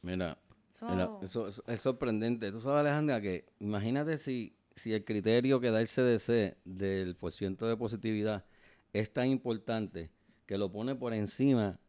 Mira, 0.04 0.38
Eso- 0.72 0.88
mira, 0.88 1.10
eso, 1.24 1.48
eso 1.48 1.64
es 1.66 1.82
sorprendente. 1.82 2.52
Tú 2.52 2.62
sabes, 2.62 2.82
Alejandra, 2.82 3.20
que 3.22 3.46
imagínate 3.60 4.20
si, 4.20 4.56
si 4.76 4.94
el 4.94 5.04
criterio 5.04 5.60
que 5.60 5.72
da 5.72 5.82
el 5.82 5.88
CDC 5.88 6.58
del 6.64 7.16
porciento 7.16 7.68
de 7.68 7.76
positividad 7.76 8.46
es 8.94 9.12
tan 9.12 9.28
importante 9.32 10.12
que 10.46 10.58
lo 10.58 10.72
pone 10.72 10.96
por 10.96 11.14
encima 11.14 11.80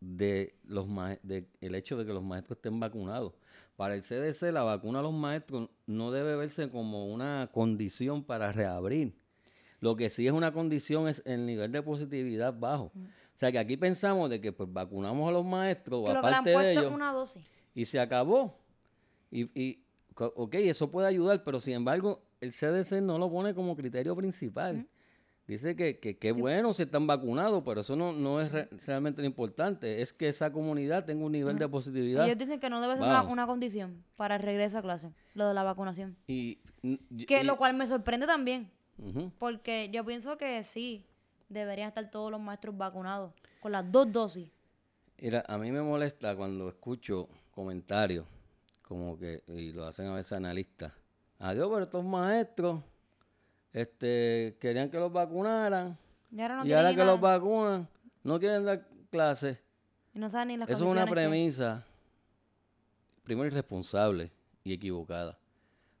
de 0.00 0.54
los 0.64 0.86
de 1.22 1.48
el 1.60 1.74
hecho 1.74 1.96
de 1.96 2.04
que 2.04 2.12
los 2.12 2.22
maestros 2.22 2.58
estén 2.58 2.78
vacunados. 2.80 3.32
Para 3.76 3.94
el 3.94 4.02
CDC, 4.02 4.52
la 4.52 4.62
vacuna 4.62 5.00
a 5.00 5.02
los 5.02 5.12
maestros 5.12 5.68
no 5.86 6.10
debe 6.10 6.36
verse 6.36 6.70
como 6.70 7.06
una 7.12 7.50
condición 7.52 8.24
para 8.24 8.52
reabrir. 8.52 9.14
Lo 9.80 9.96
que 9.96 10.08
sí 10.08 10.26
es 10.26 10.32
una 10.32 10.52
condición 10.52 11.08
es 11.08 11.22
el 11.26 11.44
nivel 11.44 11.72
de 11.72 11.82
positividad 11.82 12.54
bajo. 12.58 12.84
O 12.94 13.38
sea 13.38 13.52
que 13.52 13.58
aquí 13.58 13.76
pensamos 13.76 14.30
de 14.30 14.40
que 14.40 14.50
pues 14.50 14.72
vacunamos 14.72 15.28
a 15.28 15.32
los 15.32 15.44
maestros 15.44 16.00
o 16.00 16.06
que 16.06 16.14
lo 16.14 16.20
que 16.22 16.26
le 16.26 16.28
han 16.28 16.34
aparte 16.40 16.58
de 16.58 16.72
ellos 16.72 16.92
una 16.92 17.12
dosis. 17.12 17.44
y 17.74 17.84
se 17.84 18.00
acabó. 18.00 18.58
Y, 19.30 19.42
y, 19.60 19.82
ok, 20.16 20.54
eso 20.54 20.90
puede 20.90 21.08
ayudar, 21.08 21.44
pero 21.44 21.60
sin 21.60 21.74
embargo, 21.74 22.22
el 22.40 22.52
CDC 22.52 23.02
no 23.02 23.18
lo 23.18 23.30
pone 23.30 23.54
como 23.54 23.76
criterio 23.76 24.16
principal. 24.16 24.86
Dice 25.46 25.76
que 25.76 26.00
que 26.00 26.18
qué 26.18 26.32
bueno 26.32 26.72
si 26.72 26.82
están 26.82 27.06
vacunados, 27.06 27.62
pero 27.64 27.82
eso 27.82 27.94
no, 27.94 28.12
no 28.12 28.40
es 28.40 28.50
re- 28.50 28.68
realmente 28.84 29.22
lo 29.22 29.26
importante. 29.28 30.02
Es 30.02 30.12
que 30.12 30.26
esa 30.28 30.50
comunidad 30.52 31.04
tenga 31.04 31.24
un 31.24 31.30
nivel 31.32 31.56
de 31.56 31.68
positividad. 31.68 32.24
Ellos 32.26 32.36
dicen 32.38 32.58
que 32.58 32.68
no 32.68 32.80
debe 32.80 32.94
ser 32.96 33.04
una, 33.04 33.46
condición 33.46 34.02
para 34.16 34.34
el 34.36 34.42
regreso 34.42 34.78
a 34.78 34.82
clase, 34.82 35.12
lo 35.34 35.46
de 35.46 35.54
la 35.54 35.62
vacunación. 35.62 36.16
Y, 36.26 36.56
Que 37.28 37.42
y- 37.42 37.44
lo 37.44 37.56
cual 37.56 37.74
me 37.76 37.86
sorprende 37.86 38.26
también, 38.26 38.68
porque 39.38 39.88
yo 39.92 40.04
pienso 40.04 40.36
que 40.36 40.64
sí, 40.64 41.04
deberían 41.48 41.88
estar 41.88 42.10
todos 42.10 42.30
los 42.32 42.40
maestros 42.40 42.76
vacunados 42.76 43.32
con 43.60 43.70
las 43.70 43.90
dos 43.92 44.10
dosis. 44.10 44.50
Mira, 45.20 45.44
a 45.46 45.56
mí 45.58 45.70
me 45.70 45.80
molesta 45.80 46.34
cuando 46.36 46.68
escucho 46.68 47.28
comentarios 47.52 48.26
como 48.82 49.16
que, 49.18 49.42
y 49.48 49.72
lo 49.72 49.84
hacen 49.84 50.06
a 50.08 50.14
veces 50.14 50.32
analistas. 50.32 50.92
Adiós, 51.38 51.68
pero 51.72 51.84
estos 51.84 52.04
maestros 52.04 52.80
este, 53.76 54.56
querían 54.58 54.90
que 54.90 54.98
los 54.98 55.12
vacunaran. 55.12 55.98
Y 56.32 56.40
ahora 56.40 56.56
no 56.56 56.62
y 56.62 56.64
quieren 56.64 56.78
ahora 56.78 56.92
ir 56.92 56.96
que 56.98 57.04
los 57.04 57.20
vacunan, 57.20 57.88
no 58.24 58.38
quieren 58.40 58.64
dar 58.64 58.86
clases. 59.10 59.58
Y 60.14 60.18
no 60.18 60.30
saben 60.30 60.48
ni 60.48 60.56
las 60.56 60.68
Eso 60.70 60.86
es 60.86 60.90
una 60.90 61.04
que- 61.04 61.10
premisa, 61.10 61.84
primero 63.22 63.46
irresponsable 63.48 64.32
y 64.64 64.72
equivocada. 64.72 65.38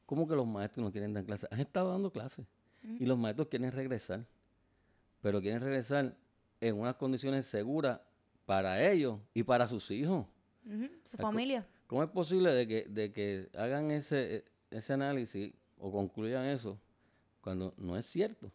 ¿Cómo 0.06 0.26
que 0.26 0.34
los 0.34 0.46
maestros 0.46 0.86
no 0.86 0.90
quieren 0.90 1.12
dar 1.12 1.24
clases? 1.24 1.50
Han 1.52 1.60
estado 1.60 1.90
dando 1.92 2.10
clases 2.10 2.46
y 2.98 3.04
los 3.04 3.18
maestros 3.18 3.48
quieren 3.48 3.70
regresar, 3.72 4.24
pero 5.20 5.40
quieren 5.42 5.60
regresar 5.60 6.14
en 6.60 6.78
unas 6.80 6.94
condiciones 6.94 7.46
seguras 7.46 8.00
para 8.46 8.82
ellos 8.90 9.18
y 9.34 9.42
para 9.42 9.68
sus 9.68 9.90
hijos. 9.90 10.24
Su 11.04 11.18
familia. 11.18 11.66
¿Cómo 11.88 12.02
es 12.02 12.08
posible 12.10 12.52
de 12.54 12.66
que, 12.66 12.84
de 12.88 13.12
que 13.12 13.50
hagan 13.54 13.90
ese, 13.90 14.44
ese 14.70 14.92
análisis 14.94 15.52
o 15.78 15.92
concluyan 15.92 16.46
eso 16.46 16.78
cuando 17.46 17.72
no 17.76 17.96
es 17.96 18.06
cierto? 18.06 18.50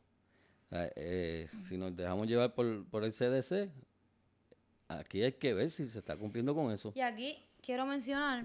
Sea, 0.70 0.92
eh, 0.98 1.48
si 1.70 1.78
nos 1.78 1.96
dejamos 1.96 2.28
llevar 2.28 2.54
por, 2.54 2.86
por 2.90 3.06
el 3.06 3.14
CDC, 3.14 3.72
aquí 4.90 5.24
hay 5.24 5.32
que 5.32 5.54
ver 5.54 5.72
si 5.72 5.88
se 5.88 6.00
está 6.00 6.18
cumpliendo 6.18 6.54
con 6.54 6.74
eso. 6.74 6.92
Y 6.94 7.00
aquí 7.00 7.42
quiero 7.62 7.86
mencionar 7.86 8.44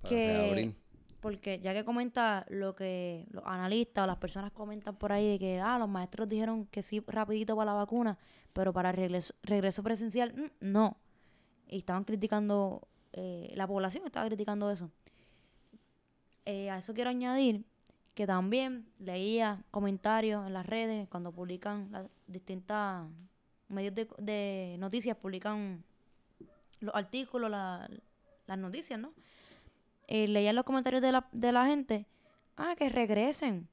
Para 0.00 0.08
que, 0.08 0.26
reabrir. 0.32 0.74
porque 1.20 1.58
ya 1.58 1.74
que 1.74 1.84
comenta 1.84 2.46
lo 2.50 2.76
que 2.76 3.26
los 3.32 3.42
analistas 3.44 4.04
o 4.04 4.06
las 4.06 4.18
personas 4.18 4.52
comentan 4.52 4.94
por 4.94 5.10
ahí 5.10 5.26
de 5.32 5.38
que 5.40 5.58
ah, 5.58 5.76
los 5.76 5.88
maestros 5.88 6.28
dijeron 6.28 6.66
que 6.66 6.82
sí 6.84 7.02
rapidito 7.08 7.56
para 7.56 7.72
la 7.72 7.76
vacuna, 7.78 8.16
pero 8.52 8.72
para 8.72 8.92
regreso, 8.92 9.34
regreso 9.42 9.82
presencial, 9.82 10.32
mm, 10.32 10.50
no. 10.60 10.98
Y 11.66 11.78
estaban 11.78 12.04
criticando, 12.04 12.86
eh, 13.12 13.52
la 13.56 13.66
población 13.66 14.06
estaba 14.06 14.28
criticando 14.28 14.70
eso. 14.70 14.88
Eh, 16.46 16.70
a 16.70 16.78
eso 16.78 16.94
quiero 16.94 17.10
añadir 17.10 17.64
que 18.20 18.26
también 18.26 18.84
leía 18.98 19.64
comentarios 19.70 20.46
en 20.46 20.52
las 20.52 20.66
redes 20.66 21.08
cuando 21.08 21.32
publican 21.32 21.88
las 21.90 22.06
distintas 22.26 23.08
medios 23.70 23.94
de, 23.94 24.76
noticias, 24.78 25.16
publican 25.16 25.82
los 26.80 26.94
artículos, 26.94 27.50
la- 27.50 27.88
las 28.46 28.58
noticias, 28.58 29.00
¿no? 29.00 29.14
Eh, 30.06 30.28
leía 30.28 30.52
los 30.52 30.66
comentarios 30.66 31.00
de 31.00 31.12
la, 31.12 31.28
de 31.32 31.50
la 31.50 31.64
gente, 31.64 32.04
ah, 32.58 32.74
que 32.76 32.90
regresen. 32.90 33.66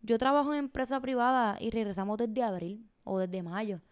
Yo 0.00 0.16
trabajo 0.16 0.54
en 0.54 0.60
empresa 0.60 0.98
privada 0.98 1.58
y 1.60 1.68
regresamos 1.70 2.16
desde 2.16 2.42
abril 2.42 2.82
o 3.04 3.18
desde 3.18 3.42
mayo. 3.42 3.82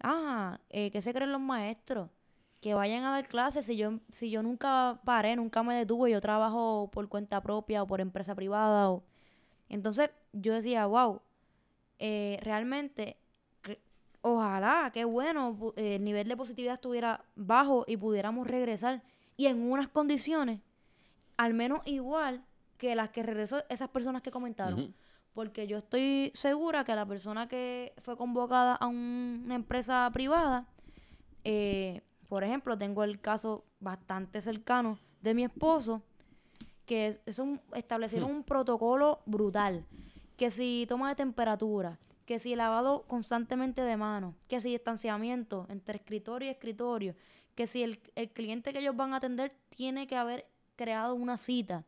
Ah, 0.00 0.60
eh, 0.70 0.92
¿qué 0.92 1.02
se 1.02 1.12
creen 1.12 1.32
los 1.32 1.40
maestros? 1.40 2.10
Que 2.60 2.74
vayan 2.74 3.02
a 3.02 3.10
dar 3.10 3.26
clases. 3.26 3.66
Si 3.66 3.76
yo, 3.76 3.98
si 4.12 4.30
yo 4.30 4.40
nunca 4.44 5.00
paré, 5.04 5.34
nunca 5.34 5.64
me 5.64 5.74
detuve, 5.74 6.12
yo 6.12 6.20
trabajo 6.20 6.88
por 6.92 7.08
cuenta 7.08 7.40
propia 7.42 7.82
o 7.82 7.88
por 7.88 8.00
empresa 8.00 8.36
privada. 8.36 9.00
Entonces 9.72 10.10
yo 10.32 10.54
decía, 10.54 10.86
wow, 10.86 11.20
eh, 11.98 12.38
realmente, 12.42 13.16
re- 13.64 13.80
ojalá, 14.20 14.90
qué 14.92 15.04
bueno, 15.04 15.58
eh, 15.76 15.96
el 15.96 16.04
nivel 16.04 16.28
de 16.28 16.36
positividad 16.36 16.74
estuviera 16.74 17.24
bajo 17.34 17.84
y 17.88 17.96
pudiéramos 17.96 18.46
regresar 18.46 19.02
y 19.36 19.46
en 19.46 19.60
unas 19.70 19.88
condiciones 19.88 20.60
al 21.38 21.54
menos 21.54 21.80
igual 21.86 22.44
que 22.76 22.94
las 22.94 23.08
que 23.10 23.22
regresó 23.22 23.64
esas 23.68 23.88
personas 23.88 24.22
que 24.22 24.30
comentaron. 24.30 24.78
Porque 25.32 25.66
yo 25.66 25.78
estoy 25.78 26.30
segura 26.34 26.84
que 26.84 26.94
la 26.94 27.06
persona 27.06 27.48
que 27.48 27.94
fue 28.02 28.16
convocada 28.18 28.74
a 28.74 28.86
un- 28.86 29.42
una 29.46 29.54
empresa 29.54 30.08
privada, 30.12 30.66
eh, 31.44 32.02
por 32.28 32.44
ejemplo, 32.44 32.76
tengo 32.76 33.02
el 33.04 33.18
caso 33.20 33.64
bastante 33.80 34.40
cercano 34.42 34.98
de 35.22 35.32
mi 35.34 35.44
esposo, 35.44 36.02
que 36.92 37.18
es, 37.24 37.38
un- 37.38 37.58
establecieron 37.74 38.30
un 38.30 38.44
protocolo 38.44 39.20
brutal, 39.24 39.82
que 40.36 40.50
si 40.50 40.84
toma 40.86 41.08
de 41.08 41.14
temperatura, 41.14 41.98
que 42.26 42.38
si 42.38 42.54
lavado 42.54 43.04
constantemente 43.08 43.80
de 43.80 43.96
manos, 43.96 44.34
que 44.46 44.60
si 44.60 44.72
distanciamiento 44.72 45.64
entre 45.70 45.96
escritorio 45.96 46.48
y 46.48 46.50
escritorio, 46.50 47.14
que 47.54 47.66
si 47.66 47.82
el, 47.82 47.98
el 48.14 48.28
cliente 48.28 48.74
que 48.74 48.80
ellos 48.80 48.94
van 48.94 49.14
a 49.14 49.16
atender 49.16 49.54
tiene 49.74 50.06
que 50.06 50.16
haber 50.16 50.44
creado 50.76 51.14
una 51.14 51.38
cita, 51.38 51.82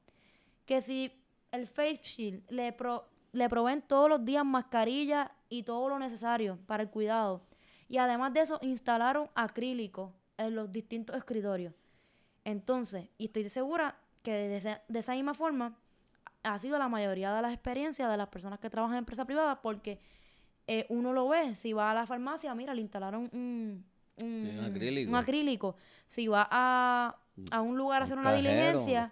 que 0.64 0.80
si 0.80 1.12
el 1.52 1.66
face 1.66 2.00
shield 2.02 2.42
le, 2.50 2.72
pro- 2.72 3.04
le 3.32 3.46
proveen 3.50 3.82
todos 3.82 4.08
los 4.08 4.24
días 4.24 4.44
mascarilla 4.46 5.32
y 5.50 5.64
todo 5.64 5.90
lo 5.90 5.98
necesario 5.98 6.58
para 6.66 6.82
el 6.82 6.88
cuidado. 6.88 7.42
Y 7.90 7.98
además 7.98 8.32
de 8.32 8.40
eso, 8.40 8.58
instalaron 8.62 9.28
acrílico 9.34 10.14
en 10.38 10.54
los 10.56 10.72
distintos 10.72 11.14
escritorios. 11.14 11.74
Entonces, 12.42 13.08
y 13.18 13.26
estoy 13.26 13.50
segura 13.50 13.98
que 14.24 14.32
de 14.32 14.56
esa, 14.56 14.80
de 14.88 14.98
esa 14.98 15.12
misma 15.14 15.34
forma 15.34 15.76
ha 16.42 16.58
sido 16.58 16.78
la 16.78 16.88
mayoría 16.88 17.32
de 17.32 17.42
las 17.42 17.52
experiencias 17.52 18.10
de 18.10 18.16
las 18.16 18.28
personas 18.28 18.58
que 18.58 18.68
trabajan 18.68 18.96
en 18.96 19.00
empresa 19.00 19.24
privada, 19.24 19.62
porque 19.62 20.00
eh, 20.66 20.86
uno 20.88 21.12
lo 21.12 21.28
ve, 21.28 21.54
si 21.54 21.72
va 21.72 21.90
a 21.90 21.94
la 21.94 22.06
farmacia, 22.06 22.52
mira, 22.54 22.74
le 22.74 22.80
instalaron 22.80 23.28
un, 23.32 23.84
un, 24.22 24.34
Sí, 24.42 24.56
un 24.58 24.64
acrílico. 24.64 25.10
un 25.10 25.16
acrílico. 25.16 25.76
Si 26.06 26.26
va 26.26 26.48
a, 26.50 27.16
a 27.50 27.60
un 27.60 27.76
lugar 27.76 28.00
a 28.02 28.04
hacer 28.04 28.18
una 28.18 28.30
diligencia, 28.34 29.10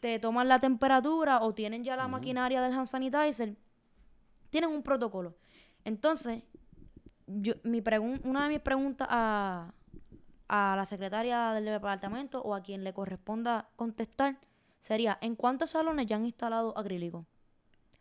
te 0.00 0.18
toman 0.18 0.48
la 0.48 0.58
temperatura 0.58 1.40
o 1.42 1.52
tienen 1.54 1.84
ya 1.84 1.96
la 1.96 2.08
maquinaria 2.08 2.60
del 2.62 2.72
hand 2.72 2.86
sanitizer, 2.86 3.54
tienen 4.50 4.70
un 4.70 4.82
protocolo. 4.82 5.34
Entonces, 5.84 6.42
yo, 7.26 7.54
mi 7.62 7.80
pregun- 7.82 8.20
una 8.24 8.44
de 8.44 8.48
mis 8.50 8.60
preguntas 8.60 9.06
a, 9.10 9.72
a 10.54 10.76
la 10.76 10.86
secretaria 10.86 11.52
del 11.52 11.64
departamento 11.64 12.40
o 12.42 12.54
a 12.54 12.62
quien 12.62 12.84
le 12.84 12.92
corresponda 12.92 13.68
contestar 13.76 14.36
sería, 14.78 15.18
¿en 15.20 15.34
cuántos 15.34 15.70
salones 15.70 16.06
ya 16.06 16.16
han 16.16 16.24
instalado 16.26 16.76
acrílico 16.78 17.24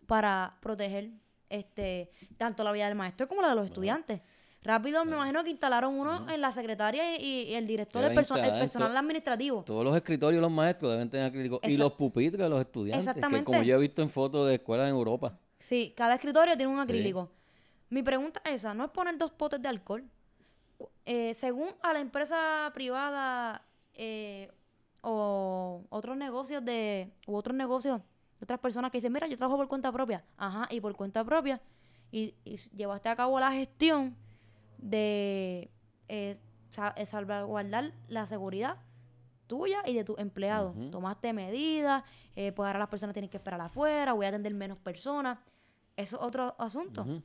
para 0.06 0.58
proteger 0.62 1.12
este, 1.50 2.10
tanto 2.38 2.64
la 2.64 2.72
vida 2.72 2.88
del 2.88 2.96
maestro 2.96 3.28
como 3.28 3.42
la 3.42 3.50
de 3.50 3.56
los 3.56 3.66
estudiantes. 3.66 4.22
Rápido, 4.64 5.04
me 5.04 5.12
imagino 5.16 5.44
que 5.44 5.50
instalaron 5.50 5.94
uno 6.00 6.30
en 6.30 6.40
la 6.40 6.52
secretaria 6.54 7.18
y, 7.20 7.50
y 7.50 7.54
el 7.56 7.68
director, 7.68 8.04
el, 8.04 8.18
perso- 8.18 8.38
el 8.38 8.60
personal 8.60 8.96
administrativo. 8.96 9.64
Todos 9.64 9.84
los 9.84 9.94
escritorios 9.96 10.38
de 10.38 10.42
los 10.42 10.52
maestros 10.52 10.92
deben 10.94 11.10
tener 11.10 11.26
acrílico. 11.28 11.60
Y 11.64 11.76
los 11.78 11.92
pupitres 11.94 12.40
de 12.42 12.50
los 12.50 12.62
estudiantes. 12.62 13.14
Que 13.14 13.44
como 13.44 13.62
yo 13.62 13.76
he 13.76 13.80
visto 13.80 14.02
en 14.02 14.10
fotos 14.10 14.48
de 14.48 14.56
escuelas 14.56 14.88
en 14.90 14.96
Europa. 14.96 15.38
Sí, 15.60 15.94
cada 15.98 16.14
escritorio 16.16 16.56
tiene 16.56 16.72
un 16.72 16.80
acrílico. 16.80 17.30
Mi 17.90 18.02
pregunta 18.04 18.42
es 18.46 18.54
esa, 18.56 18.74
¿no 18.74 18.86
es 18.86 18.92
poner 18.92 19.18
dos 19.18 19.32
potes 19.32 19.62
de 19.62 19.68
alcohol? 19.68 20.04
Eh, 21.06 21.34
según 21.34 21.70
a 21.82 21.94
la 21.94 22.00
empresa 22.00 22.72
privada 22.74 23.66
eh, 23.94 24.52
o 25.02 25.84
otros 25.90 26.16
negocios 26.18 26.64
de, 26.64 27.12
u 27.28 27.36
otros 27.36 27.56
negocios, 27.56 28.02
otras 28.42 28.60
personas 28.60 28.92
que 28.92 28.98
dicen, 28.98 29.14
mira, 29.14 29.28
yo 29.28 29.38
trabajo 29.38 29.58
por 29.58 29.68
cuenta 29.68 29.92
propia. 29.92 30.24
Ajá, 30.38 30.68
y 30.70 30.82
por 30.82 30.96
cuenta 30.96 31.24
propia. 31.24 31.62
Y, 32.12 32.36
llevaste 32.76 33.10
a 33.10 33.16
cabo 33.16 33.40
la 33.40 33.52
gestión 33.52 34.16
de 34.78 35.72
eh, 36.08 36.38
eh, 36.96 37.06
salvaguardar 37.06 37.94
la 38.08 38.28
seguridad 38.28 38.78
tuya 39.48 39.82
y 39.86 39.94
de 39.94 40.04
tus 40.04 40.18
empleados. 40.20 40.76
Tomaste 40.92 41.34
medidas, 41.34 42.04
eh, 42.36 42.52
pues 42.52 42.68
ahora 42.68 42.80
las 42.80 42.90
personas 42.90 43.14
tienen 43.14 43.30
que 43.30 43.38
esperar 43.38 43.62
afuera, 43.62 44.14
voy 44.14 44.26
a 44.26 44.30
atender 44.30 44.54
menos 44.54 44.78
personas. 44.78 45.40
Eso 45.96 46.18
es 46.18 46.24
otro 46.24 46.56
asunto. 46.58 47.02
Ujú. 47.02 47.22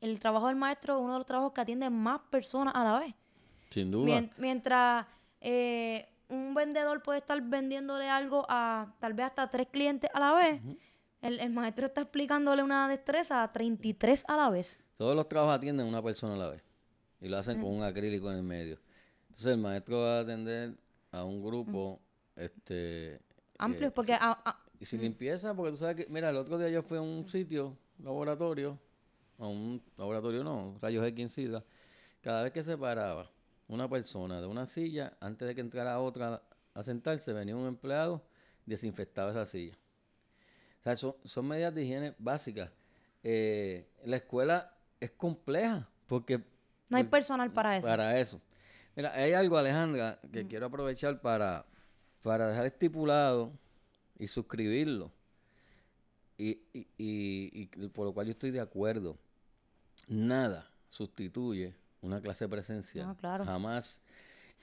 El 0.00 0.18
trabajo 0.20 0.46
del 0.48 0.56
maestro 0.56 0.94
es 0.96 1.00
uno 1.00 1.12
de 1.12 1.18
los 1.18 1.26
trabajos 1.26 1.52
que 1.52 1.60
atiende 1.60 1.90
más 1.90 2.20
personas 2.30 2.74
a 2.74 2.84
la 2.84 2.98
vez. 3.00 3.14
Sin 3.70 3.90
duda. 3.90 4.06
Mien- 4.06 4.30
mientras 4.38 5.06
eh, 5.40 6.08
un 6.28 6.54
vendedor 6.54 7.02
puede 7.02 7.18
estar 7.18 7.40
vendiéndole 7.42 8.08
algo 8.08 8.46
a 8.48 8.92
tal 8.98 9.12
vez 9.14 9.26
hasta 9.26 9.50
tres 9.50 9.68
clientes 9.68 10.08
a 10.14 10.20
la 10.20 10.32
vez, 10.32 10.60
el, 11.22 11.38
el 11.40 11.50
maestro 11.50 11.86
está 11.86 12.00
explicándole 12.02 12.62
una 12.62 12.88
destreza 12.88 13.42
a 13.42 13.52
33 13.52 14.24
a 14.28 14.36
la 14.36 14.48
vez. 14.50 14.80
Todos 14.96 15.14
los 15.14 15.28
trabajos 15.28 15.56
atienden 15.56 15.86
a 15.86 15.88
una 15.88 16.02
persona 16.02 16.34
a 16.34 16.36
la 16.38 16.48
vez. 16.50 16.62
Y 17.20 17.28
lo 17.28 17.36
hacen 17.36 17.60
con 17.60 17.70
un 17.70 17.82
acrílico 17.82 18.30
en 18.30 18.38
el 18.38 18.42
medio. 18.42 18.78
Entonces 19.28 19.52
el 19.52 19.58
maestro 19.58 20.00
va 20.00 20.18
a 20.18 20.20
atender 20.20 20.74
a 21.12 21.24
un 21.24 21.42
grupo, 21.42 22.00
este... 22.36 23.20
Amplios, 23.58 23.90
eh, 23.90 23.92
porque 23.94 24.14
a- 24.14 24.40
a- 24.44 24.60
Y 24.78 24.86
sin 24.86 25.02
limpieza, 25.02 25.54
porque 25.54 25.72
tú 25.72 25.76
sabes 25.76 25.96
que, 25.96 26.06
mira, 26.10 26.30
el 26.30 26.36
otro 26.36 26.56
día 26.58 26.70
yo 26.70 26.82
fui 26.82 26.96
a 26.96 27.02
un 27.02 27.26
sitio, 27.26 27.76
laboratorio, 28.02 28.78
a 29.40 29.46
un 29.48 29.82
laboratorio 29.96 30.44
no, 30.44 30.78
rayos 30.80 31.04
X 31.08 31.32
SIDA, 31.32 31.64
cada 32.22 32.42
vez 32.44 32.52
que 32.52 32.62
se 32.62 32.76
paraba 32.76 33.30
una 33.68 33.88
persona 33.88 34.40
de 34.40 34.46
una 34.46 34.66
silla, 34.66 35.16
antes 35.20 35.48
de 35.48 35.54
que 35.54 35.60
entrara 35.60 35.98
otra 36.00 36.42
a 36.74 36.82
sentarse, 36.82 37.32
venía 37.32 37.56
un 37.56 37.66
empleado, 37.66 38.22
desinfectaba 38.66 39.30
esa 39.30 39.46
silla. 39.46 39.76
O 40.80 40.82
sea, 40.82 40.96
son, 40.96 41.14
son 41.24 41.46
medidas 41.48 41.74
de 41.74 41.84
higiene 41.84 42.14
básicas. 42.18 42.70
Eh, 43.22 43.86
la 44.04 44.16
escuela 44.16 44.74
es 44.98 45.10
compleja, 45.12 45.88
porque... 46.06 46.42
no 46.88 46.96
hay 46.96 47.04
personal 47.04 47.52
para 47.52 47.76
eso. 47.76 47.86
para 47.86 48.18
eso. 48.18 48.40
Mira, 48.96 49.12
hay 49.14 49.32
algo, 49.32 49.56
Alejandra, 49.56 50.18
que 50.32 50.46
quiero 50.46 50.66
aprovechar 50.66 51.20
para, 51.20 51.64
para 52.22 52.48
dejar 52.48 52.66
estipulado 52.66 53.52
y 54.18 54.26
suscribirlo. 54.28 55.12
Y, 56.38 56.62
y, 56.72 56.86
y- 56.98 57.70
y 57.76 57.88
por 57.88 58.06
lo 58.06 58.12
cual 58.14 58.26
yo 58.26 58.32
estoy 58.32 58.50
de 58.50 58.60
acuerdo. 58.60 59.18
Nada 60.10 60.68
sustituye 60.88 61.74
una 62.02 62.20
clase 62.20 62.48
presencial. 62.48 63.06
No, 63.06 63.16
claro. 63.16 63.44
Jamás. 63.44 64.00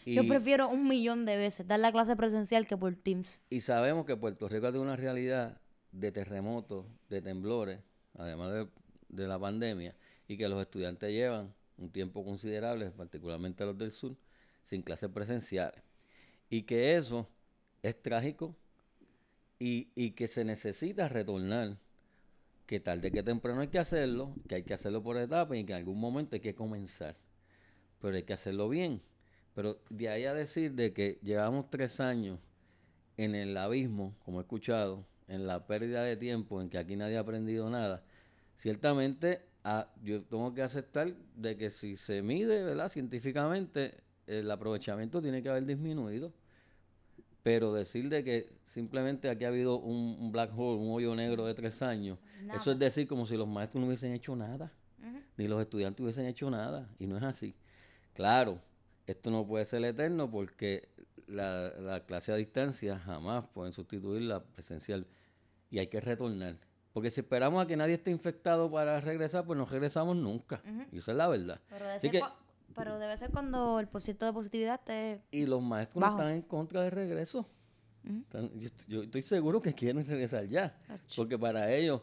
Yo 0.05 0.27
prefiero 0.27 0.69
un 0.69 0.87
millón 0.87 1.25
de 1.25 1.35
veces 1.37 1.67
dar 1.67 1.79
la 1.79 1.91
clase 1.91 2.15
presencial 2.15 2.67
que 2.67 2.77
por 2.77 2.95
Teams. 2.95 3.41
y 3.49 3.61
sabemos 3.61 4.05
que 4.05 4.15
Puerto 4.15 4.47
Rico 4.47 4.69
tiene 4.69 4.85
una 4.85 4.95
realidad 4.95 5.59
de 5.91 6.11
terremotos, 6.11 6.85
de 7.09 7.21
temblores, 7.21 7.79
además 8.17 8.53
de, 8.53 8.67
de 9.09 9.27
la 9.27 9.39
pandemia, 9.39 9.95
y 10.27 10.37
que 10.37 10.47
los 10.47 10.61
estudiantes 10.61 11.11
llevan 11.11 11.53
un 11.77 11.89
tiempo 11.91 12.23
considerable, 12.23 12.89
particularmente 12.91 13.65
los 13.65 13.77
del 13.77 13.91
sur, 13.91 14.15
sin 14.63 14.81
clases 14.81 15.09
presenciales. 15.09 15.81
Y 16.49 16.63
que 16.63 16.95
eso 16.95 17.27
es 17.83 18.01
trágico 18.01 18.55
y, 19.59 19.89
y 19.95 20.11
que 20.11 20.27
se 20.27 20.45
necesita 20.45 21.07
retornar, 21.09 21.77
que 22.67 22.79
tarde 22.81 23.11
que 23.11 23.23
temprano 23.23 23.61
hay 23.61 23.69
que 23.69 23.79
hacerlo, 23.79 24.35
que 24.47 24.55
hay 24.55 24.63
que 24.63 24.73
hacerlo 24.73 25.01
por 25.01 25.17
etapas 25.17 25.57
y 25.57 25.63
que 25.63 25.71
en 25.71 25.79
algún 25.79 25.99
momento 25.99 26.35
hay 26.35 26.41
que 26.41 26.53
comenzar. 26.53 27.15
Pero 28.01 28.15
hay 28.15 28.23
que 28.23 28.33
hacerlo 28.33 28.69
bien. 28.69 29.01
Pero 29.55 29.79
de 29.89 30.09
ahí 30.09 30.25
a 30.25 30.33
decir 30.33 30.73
de 30.73 30.93
que 30.93 31.17
llevamos 31.23 31.69
tres 31.71 31.99
años 31.99 32.39
en 33.15 33.33
el 33.33 33.57
abismo, 33.57 34.15
como 34.23 34.39
he 34.39 34.43
escuchado, 34.43 35.05
en 35.27 35.47
la 35.47 35.65
pérdida 35.65 36.03
de 36.03 36.17
tiempo, 36.17 36.61
en 36.61 36.69
que 36.69 36.77
aquí 36.77 36.95
nadie 36.95 37.17
ha 37.17 37.21
aprendido 37.21 37.69
nada, 37.69 38.03
ciertamente 38.55 39.41
ah, 39.63 39.89
yo 40.03 40.23
tengo 40.23 40.53
que 40.53 40.61
aceptar 40.61 41.13
de 41.35 41.57
que 41.57 41.69
si 41.69 41.95
se 41.95 42.21
mide, 42.21 42.63
¿verdad? 42.63 42.89
Científicamente, 42.89 43.95
el 44.27 44.51
aprovechamiento 44.51 45.21
tiene 45.21 45.41
que 45.41 45.49
haber 45.49 45.65
disminuido. 45.65 46.33
Pero 47.47 47.71
decir 47.73 48.09
de 48.09 48.25
que 48.25 48.49
simplemente 48.65 49.29
aquí 49.29 49.45
ha 49.45 49.47
habido 49.47 49.77
un, 49.77 50.17
un 50.19 50.33
black 50.33 50.51
hole, 50.53 50.81
un 50.81 50.91
hoyo 50.93 51.15
negro 51.15 51.45
de 51.45 51.53
tres 51.53 51.81
años, 51.81 52.19
eso 52.53 52.71
es 52.73 52.77
decir 52.77 53.07
como 53.07 53.25
si 53.25 53.37
los 53.37 53.47
maestros 53.47 53.79
no 53.79 53.87
hubiesen 53.87 54.11
hecho 54.11 54.35
nada, 54.35 54.69
ni 55.37 55.47
los 55.47 55.61
estudiantes 55.61 56.03
hubiesen 56.03 56.25
hecho 56.25 56.49
nada, 56.51 56.89
y 56.99 57.07
no 57.07 57.15
es 57.15 57.23
así. 57.23 57.55
Claro, 58.13 58.59
esto 59.05 59.31
no 59.31 59.47
puede 59.47 59.63
ser 59.63 59.81
eterno 59.85 60.29
porque 60.29 60.89
la, 61.25 61.69
la 61.79 62.01
clase 62.05 62.33
a 62.33 62.35
distancia 62.35 62.99
jamás 62.99 63.45
pueden 63.53 63.71
sustituir 63.71 64.23
la 64.23 64.43
presencial 64.43 65.07
y 65.71 65.79
hay 65.79 65.87
que 65.87 66.01
retornar. 66.01 66.57
Porque 66.91 67.09
si 67.11 67.21
esperamos 67.21 67.63
a 67.63 67.65
que 67.65 67.77
nadie 67.77 67.93
esté 67.93 68.11
infectado 68.11 68.69
para 68.69 68.99
regresar, 68.99 69.45
pues 69.45 69.57
no 69.57 69.63
regresamos 69.63 70.17
nunca. 70.17 70.61
Y 70.91 70.97
esa 70.97 71.11
es 71.11 71.17
la 71.17 71.29
verdad. 71.29 71.61
Pero 71.69 71.85
debe, 71.85 71.97
Así 71.97 72.09
que- 72.09 72.21
pero 72.77 72.99
debe 72.99 73.17
ser 73.17 73.31
cuando 73.31 73.79
el 73.79 73.87
porcentaje 73.87 74.27
de 74.27 74.33
positividad 74.33 74.75
esté... 74.75 75.21
Y 75.31 75.45
los 75.47 75.61
maestros 75.61 75.99
Bajo. 75.99 76.17
están 76.19 76.33
en 76.33 76.41
contra 76.43 76.83
del 76.83 76.91
regreso. 76.91 77.45
Están- 78.05 78.51
yo, 78.59 78.67
est- 78.67 78.87
yo 78.87 79.03
estoy 79.03 79.21
seguro 79.23 79.61
que 79.61 79.73
quieren 79.73 80.05
regresar 80.05 80.45
ya. 80.47 80.79
Ach. 80.87 80.99
Porque 81.15 81.37
para 81.37 81.73
ellos, 81.73 82.01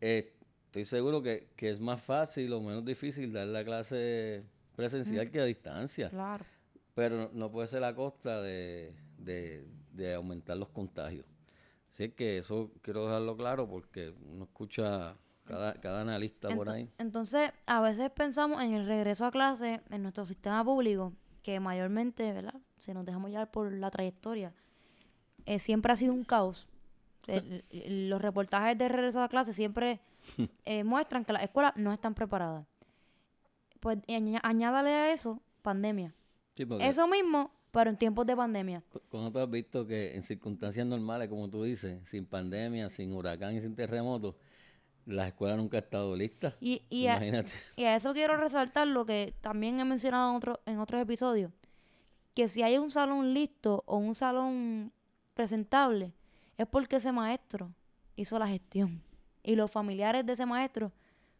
eh, 0.00 0.32
estoy 0.66 0.84
seguro 0.84 1.22
que, 1.22 1.50
que 1.54 1.68
es 1.70 1.78
más 1.78 2.00
fácil 2.02 2.52
o 2.54 2.60
menos 2.60 2.84
difícil 2.84 3.32
dar 3.32 3.46
la 3.46 3.62
clase 3.64 4.42
presencial 4.74 5.30
que 5.30 5.40
a 5.40 5.44
distancia. 5.44 6.08
Claro. 6.10 6.44
Pero 6.94 7.16
no, 7.16 7.30
no 7.32 7.50
puede 7.52 7.68
ser 7.68 7.84
a 7.84 7.94
costa 7.94 8.40
de, 8.42 8.94
de- 9.18 9.66
de 9.92 10.14
aumentar 10.14 10.56
los 10.56 10.70
contagios. 10.70 11.26
Así 11.90 12.08
que 12.10 12.38
eso 12.38 12.72
quiero 12.82 13.04
dejarlo 13.06 13.36
claro 13.36 13.68
porque 13.68 14.14
uno 14.26 14.44
escucha 14.44 15.14
cada, 15.50 15.74
cada 15.74 16.00
analista 16.02 16.48
por 16.54 16.68
ahí. 16.68 16.88
Entonces, 16.98 17.50
a 17.66 17.80
veces 17.80 18.10
pensamos 18.10 18.62
en 18.62 18.74
el 18.74 18.86
regreso 18.86 19.24
a 19.26 19.30
clase 19.30 19.80
en 19.90 20.02
nuestro 20.02 20.24
sistema 20.26 20.64
público, 20.64 21.12
que 21.42 21.58
mayormente, 21.60 22.32
¿verdad? 22.32 22.54
Si 22.78 22.92
nos 22.94 23.04
dejamos 23.04 23.30
llevar 23.30 23.50
por 23.50 23.72
la 23.72 23.90
trayectoria, 23.90 24.52
eh, 25.46 25.58
siempre 25.58 25.92
ha 25.92 25.96
sido 25.96 26.12
un 26.14 26.24
caos. 26.24 26.66
El- 27.26 27.64
el- 27.70 28.08
los 28.10 28.20
reportajes 28.20 28.76
de 28.78 28.88
regreso 28.88 29.22
a 29.22 29.28
clase 29.28 29.52
siempre 29.52 30.00
eh, 30.64 30.84
muestran 30.84 31.24
que 31.24 31.32
las 31.32 31.42
escuelas 31.42 31.72
no 31.76 31.92
están 31.92 32.14
preparadas. 32.14 32.66
Pues 33.80 33.98
añádale 34.42 34.90
a 34.90 35.12
eso 35.12 35.40
pandemia. 35.62 36.14
Sí, 36.56 36.66
Eso 36.80 37.06
mismo, 37.06 37.50
pero 37.70 37.88
en 37.90 37.96
tiempos 37.96 38.26
de 38.26 38.36
pandemia. 38.36 38.82
cu- 38.90 39.00
cuando 39.08 39.30
tú 39.32 39.38
has 39.38 39.50
visto 39.50 39.86
que 39.86 40.14
en 40.14 40.22
circunstancias 40.22 40.86
normales, 40.86 41.28
como 41.28 41.48
tú 41.48 41.62
dices, 41.62 42.00
sin 42.08 42.26
pandemia, 42.26 42.88
sin 42.90 43.12
huracán 43.12 43.56
y 43.56 43.60
sin 43.60 43.74
terremoto, 43.74 44.36
las 45.10 45.28
escuelas 45.28 45.58
nunca 45.58 45.78
han 45.78 45.84
estado 45.84 46.16
listas. 46.16 46.54
Y, 46.60 46.82
y, 46.88 47.06
a, 47.06 47.16
Imagínate. 47.16 47.52
y 47.76 47.84
a 47.84 47.96
eso 47.96 48.12
quiero 48.12 48.36
resaltar 48.36 48.86
lo 48.86 49.04
que 49.04 49.34
también 49.40 49.80
he 49.80 49.84
mencionado 49.84 50.30
en, 50.30 50.36
otro, 50.36 50.60
en 50.66 50.78
otros 50.78 51.02
episodios, 51.02 51.52
que 52.34 52.48
si 52.48 52.62
hay 52.62 52.78
un 52.78 52.90
salón 52.90 53.34
listo 53.34 53.82
o 53.86 53.96
un 53.96 54.14
salón 54.14 54.92
presentable, 55.34 56.12
es 56.56 56.66
porque 56.66 56.96
ese 56.96 57.12
maestro 57.12 57.72
hizo 58.16 58.38
la 58.38 58.46
gestión. 58.46 59.02
Y 59.42 59.56
los 59.56 59.70
familiares 59.70 60.26
de 60.26 60.34
ese 60.34 60.46
maestro 60.46 60.92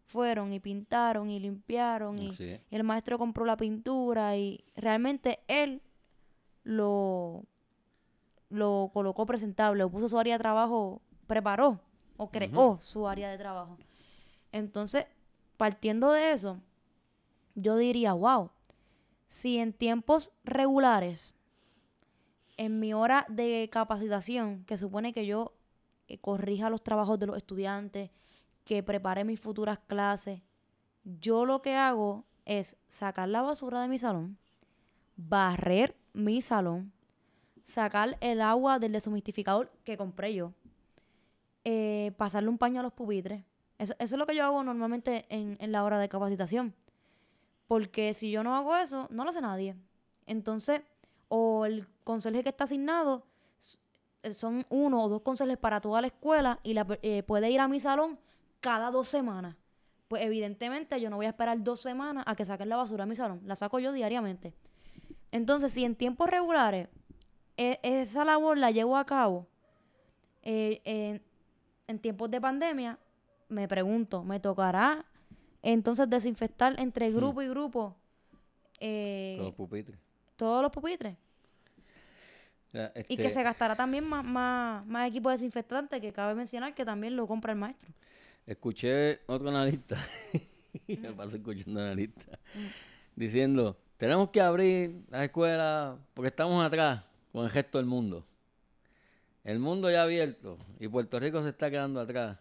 fueron 0.06 0.52
y 0.52 0.58
pintaron 0.58 1.30
y 1.30 1.38
limpiaron 1.38 2.18
y 2.18 2.30
el 2.70 2.82
maestro 2.82 3.18
compró 3.18 3.44
la 3.44 3.56
pintura 3.56 4.36
y 4.36 4.64
realmente 4.74 5.38
él 5.46 5.82
lo, 6.64 7.44
lo 8.48 8.90
colocó 8.92 9.26
presentable, 9.26 9.84
o 9.84 9.90
puso 9.90 10.08
su 10.08 10.18
área 10.18 10.34
de 10.34 10.40
trabajo, 10.40 11.00
preparó 11.26 11.80
o 12.20 12.30
creó 12.30 12.78
su 12.82 13.08
área 13.08 13.30
de 13.30 13.38
trabajo. 13.38 13.78
Entonces, 14.52 15.06
partiendo 15.56 16.12
de 16.12 16.32
eso, 16.32 16.60
yo 17.54 17.78
diría, 17.78 18.12
wow, 18.12 18.50
si 19.28 19.56
en 19.56 19.72
tiempos 19.72 20.30
regulares, 20.44 21.34
en 22.58 22.78
mi 22.78 22.92
hora 22.92 23.24
de 23.30 23.70
capacitación, 23.72 24.66
que 24.66 24.76
supone 24.76 25.14
que 25.14 25.24
yo 25.24 25.54
eh, 26.08 26.18
corrija 26.18 26.68
los 26.68 26.82
trabajos 26.82 27.18
de 27.18 27.26
los 27.26 27.38
estudiantes, 27.38 28.10
que 28.66 28.82
prepare 28.82 29.24
mis 29.24 29.40
futuras 29.40 29.78
clases, 29.78 30.42
yo 31.04 31.46
lo 31.46 31.62
que 31.62 31.74
hago 31.74 32.26
es 32.44 32.76
sacar 32.90 33.30
la 33.30 33.40
basura 33.40 33.80
de 33.80 33.88
mi 33.88 33.96
salón, 33.96 34.36
barrer 35.16 35.96
mi 36.12 36.42
salón, 36.42 36.92
sacar 37.64 38.18
el 38.20 38.42
agua 38.42 38.78
del 38.78 38.92
deshumidificador 38.92 39.72
que 39.84 39.96
compré 39.96 40.34
yo, 40.34 40.52
eh, 41.64 42.12
pasarle 42.16 42.48
un 42.48 42.58
paño 42.58 42.80
a 42.80 42.82
los 42.82 42.92
pupitres, 42.92 43.44
Eso, 43.78 43.94
eso 43.98 44.14
es 44.14 44.18
lo 44.18 44.26
que 44.26 44.34
yo 44.34 44.44
hago 44.44 44.62
normalmente 44.62 45.26
en, 45.28 45.58
la 45.72 45.84
hora 45.84 45.98
de 45.98 46.08
capacitación. 46.08 46.74
Porque 47.66 48.14
si 48.14 48.30
yo 48.30 48.42
no 48.42 48.56
hago 48.56 48.76
eso, 48.76 49.06
no 49.10 49.24
lo 49.24 49.30
hace 49.30 49.40
nadie. 49.40 49.76
Entonces, 50.26 50.82
o 51.28 51.64
el 51.66 51.86
conserje 52.04 52.42
que 52.42 52.48
está 52.48 52.64
asignado 52.64 53.24
eh, 54.22 54.34
son 54.34 54.64
uno 54.70 55.02
o 55.02 55.08
dos 55.08 55.22
conserjes 55.22 55.58
para 55.58 55.80
toda 55.80 56.00
la 56.00 56.08
escuela 56.08 56.58
y 56.62 56.74
la, 56.74 56.86
eh, 57.02 57.22
puede 57.22 57.50
ir 57.50 57.60
a 57.60 57.68
mi 57.68 57.78
salón 57.78 58.18
cada 58.60 58.90
dos 58.90 59.08
semanas. 59.08 59.56
Pues 60.08 60.24
evidentemente 60.24 61.00
yo 61.00 61.08
no 61.08 61.16
voy 61.16 61.26
a 61.26 61.30
esperar 61.30 61.62
dos 61.62 61.80
semanas 61.80 62.24
a 62.26 62.34
que 62.34 62.44
saquen 62.44 62.68
la 62.68 62.76
basura 62.76 63.04
a 63.04 63.06
mi 63.06 63.16
salón. 63.16 63.40
La 63.44 63.54
saco 63.54 63.78
yo 63.78 63.92
diariamente. 63.92 64.52
Entonces, 65.30 65.72
si 65.72 65.84
en 65.84 65.94
tiempos 65.94 66.28
regulares 66.28 66.88
e- 67.56 67.78
esa 67.82 68.24
labor 68.24 68.58
la 68.58 68.70
llevo 68.72 68.96
a 68.96 69.04
cabo, 69.04 69.46
eh, 70.42 71.20
en, 71.90 71.98
tiempos 71.98 72.30
de 72.30 72.40
pandemia, 72.40 72.98
me 73.48 73.68
pregunto, 73.68 74.24
¿me 74.24 74.40
tocará 74.40 75.04
entonces 75.62 76.08
desinfectar 76.08 76.78
entre 76.78 77.10
grupo 77.10 77.42
y 77.42 77.48
grupo 77.48 77.96
eh, 78.80 79.34
Todos 79.36 79.48
los 79.48 79.54
pupitres. 79.54 79.98
todos 80.36 80.62
los 80.62 80.72
pupitres? 80.72 81.16
Y 82.72 83.16
que 83.16 83.26
este, 83.26 83.30
se 83.30 83.42
gastará 83.42 83.74
también 83.74 84.04
más, 84.04 84.24
más, 84.24 84.86
más 84.86 85.08
equipo 85.08 85.28
desinfectante, 85.28 86.00
que 86.00 86.12
cabe 86.12 86.34
mencionar 86.34 86.74
que 86.74 86.84
también 86.84 87.16
lo 87.16 87.26
compra 87.26 87.52
el 87.52 87.58
maestro. 87.58 87.90
Escuché 88.46 89.20
otro 89.26 89.48
analista, 89.48 89.98
me 90.88 91.12
paso 91.12 91.36
escuchando 91.36 91.80
analista, 91.80 92.38
diciendo, 93.16 93.76
tenemos 93.96 94.30
que 94.30 94.40
abrir 94.40 95.02
las 95.10 95.24
escuelas 95.24 95.98
porque 96.14 96.28
estamos 96.28 96.64
atrás 96.64 97.02
con 97.32 97.44
el 97.44 97.50
resto 97.50 97.78
del 97.78 97.86
mundo. 97.86 98.24
El 99.44 99.58
mundo 99.58 99.90
ya 99.90 100.02
abierto 100.02 100.58
y 100.78 100.88
Puerto 100.88 101.18
Rico 101.18 101.42
se 101.42 101.50
está 101.50 101.70
quedando 101.70 102.00
atrás 102.00 102.38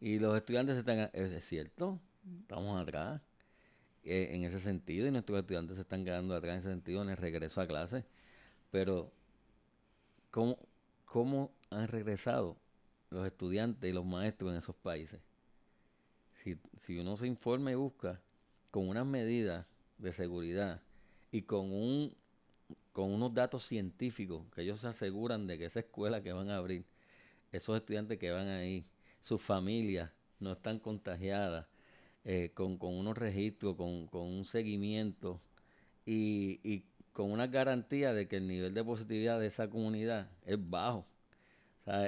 y 0.00 0.18
los 0.18 0.36
estudiantes 0.36 0.76
se 0.76 0.80
están... 0.80 1.10
Es, 1.12 1.44
cierto, 1.44 2.00
estamos 2.40 2.80
atrás 2.80 3.20
eh, 4.04 4.30
en 4.32 4.44
ese 4.44 4.58
sentido 4.58 5.06
y 5.06 5.10
nuestros 5.10 5.38
estudiantes 5.40 5.76
se 5.76 5.82
están 5.82 6.04
quedando 6.04 6.34
atrás 6.34 6.52
en 6.52 6.58
ese 6.60 6.70
sentido 6.70 7.02
en 7.02 7.10
el 7.10 7.16
regreso 7.16 7.60
a 7.60 7.66
clase. 7.66 8.04
Pero, 8.70 9.12
¿cómo, 10.30 10.58
cómo 11.04 11.52
han 11.70 11.88
regresado 11.88 12.56
los 13.10 13.26
estudiantes 13.26 13.90
y 13.90 13.92
los 13.92 14.06
maestros 14.06 14.52
en 14.52 14.58
esos 14.58 14.76
países? 14.76 15.20
Si, 16.42 16.56
si 16.78 16.98
uno 16.98 17.16
se 17.16 17.26
informa 17.26 17.72
y 17.72 17.74
busca 17.74 18.20
con 18.70 18.88
unas 18.88 19.04
medidas 19.04 19.66
de 19.98 20.12
seguridad 20.12 20.80
y 21.30 21.42
con 21.42 21.72
un 21.72 22.14
con 22.98 23.12
unos 23.12 23.32
datos 23.32 23.62
científicos 23.62 24.42
que 24.52 24.62
ellos 24.62 24.80
se 24.80 24.88
aseguran 24.88 25.46
de 25.46 25.56
que 25.56 25.66
esa 25.66 25.78
escuela 25.78 26.20
que 26.20 26.32
van 26.32 26.50
a 26.50 26.56
abrir, 26.56 26.84
esos 27.52 27.76
estudiantes 27.76 28.18
que 28.18 28.32
van 28.32 28.48
ahí, 28.48 28.84
sus 29.20 29.40
familias 29.40 30.10
no 30.40 30.50
están 30.50 30.80
contagiadas, 30.80 31.68
eh, 32.24 32.50
con, 32.54 32.76
con 32.76 32.96
unos 32.96 33.16
registros, 33.16 33.76
con, 33.76 34.08
con 34.08 34.22
un 34.22 34.44
seguimiento 34.44 35.40
y, 36.04 36.58
y 36.64 36.86
con 37.12 37.30
una 37.30 37.46
garantía 37.46 38.12
de 38.12 38.26
que 38.26 38.38
el 38.38 38.48
nivel 38.48 38.74
de 38.74 38.82
positividad 38.82 39.38
de 39.38 39.46
esa 39.46 39.70
comunidad 39.70 40.28
es 40.44 40.58
bajo. 40.58 41.06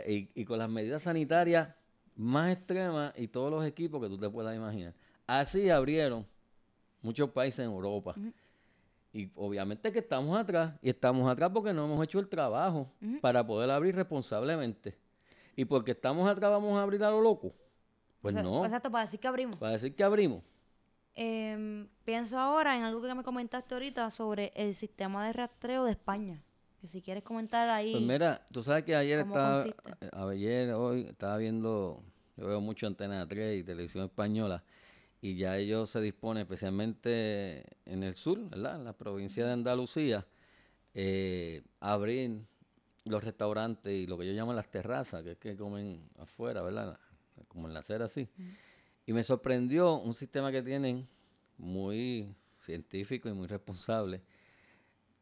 Y, 0.09 0.29
y 0.35 0.45
con 0.45 0.59
las 0.59 0.69
medidas 0.69 1.05
sanitarias 1.05 1.69
más 2.17 2.51
extremas 2.51 3.15
y 3.17 3.29
todos 3.29 3.53
los 3.53 3.65
equipos 3.65 4.03
que 4.03 4.09
tú 4.09 4.19
te 4.19 4.29
puedas 4.29 4.57
imaginar. 4.57 4.93
Así 5.29 5.71
abrieron 5.71 6.27
muchos 7.01 7.31
países 7.31 7.61
en 7.61 7.67
Europa. 7.67 8.17
Ujú. 8.19 8.33
Y 9.13 9.29
obviamente 9.35 9.91
que 9.93 9.99
estamos 9.99 10.39
atrás, 10.39 10.75
y 10.83 10.89
estamos 10.89 11.31
atrás 11.31 11.51
porque 11.53 11.73
no 11.73 11.85
hemos 11.85 12.03
hecho 12.05 12.19
el 12.21 12.29
trabajo 12.29 12.91
para 13.21 13.45
poder 13.45 13.71
abrir 13.71 13.95
responsablemente. 13.97 14.97
Y 15.57 15.65
porque 15.65 15.91
estamos 15.93 16.29
atrás 16.29 16.51
vamos 16.51 16.79
a 16.79 16.83
abrir 16.83 17.03
a 17.03 17.11
lo 17.11 17.21
loco. 17.21 17.53
Pues 18.23 18.35
O 18.35 18.39
sea, 18.39 18.43
no, 18.43 18.65
Exacto, 18.65 18.91
para 18.91 19.05
decir 19.05 19.19
que 19.19 19.27
abrimos. 19.29 19.59
para 19.59 19.73
decir 19.73 19.95
que 19.95 20.05
abrimos. 20.05 20.43
Em, 21.15 21.89
pienso 22.05 22.39
ahora 22.39 22.77
en 22.77 22.85
algo 22.85 23.03
que 23.03 23.13
me 23.15 23.23
comentaste 23.25 23.75
ahorita 23.75 24.11
sobre 24.11 24.53
el 24.55 24.75
sistema 24.75 25.27
de 25.27 25.33
rastreo 25.33 25.85
de 25.85 25.91
España. 25.93 26.41
Que 26.81 26.87
si 26.87 27.03
quieres 27.03 27.25
comentar 27.25 27.69
ahí. 27.69 27.93
Pues 27.93 28.05
mira, 28.05 28.43
tú 28.53 28.63
sabes 28.63 28.85
que 28.85 28.95
ayer 28.95 29.21
¿Cómo 29.23 29.35
estaba, 29.35 29.63
consiste? 29.65 30.07
eh, 30.07 30.11
ayer, 30.13 30.71
hoy, 30.73 31.03
estaba 31.03 31.37
viendo, 31.37 32.03
yo 32.37 32.47
veo 32.47 32.61
mucho 32.61 32.87
Antena 32.87 33.27
3 33.27 33.61
y 33.61 33.65
Televisión 33.65 34.05
Española, 34.05 34.63
y 35.21 35.37
ya 35.37 35.59
ellos 35.59 35.91
se 35.91 36.01
disponen, 36.01 36.43
especialmente 36.43 37.65
en 37.85 38.03
el 38.03 38.15
sur, 38.15 38.39
¿verdad? 38.49 38.77
En 38.77 38.85
la 38.85 38.95
provincia 38.95 39.45
de 39.47 39.53
Andalucía, 39.53 40.27
eh, 40.95 41.63
abrir 41.79 42.41
los 43.05 43.23
restaurantes 43.23 43.93
y 43.93 44.07
lo 44.07 44.17
que 44.19 44.27
yo 44.27 44.33
llamo 44.33 44.53
las 44.53 44.71
terrazas, 44.71 45.23
que 45.23 45.33
es 45.33 45.39
que 45.39 45.57
comen 45.57 46.09
afuera, 46.19 46.63
¿verdad? 46.63 46.99
Como 47.49 47.69
en 47.69 47.75
la 47.75 47.81
acera 47.81 48.07
así. 48.07 48.29
Y 49.07 49.13
me 49.13 49.23
sorprendió 49.23 49.95
un 49.99 50.15
sistema 50.15 50.51
que 50.53 50.63
tienen 50.63 51.07
muy 51.59 52.35
científico 52.61 53.29
y 53.29 53.33
muy 53.33 53.47
responsable, 53.47 54.23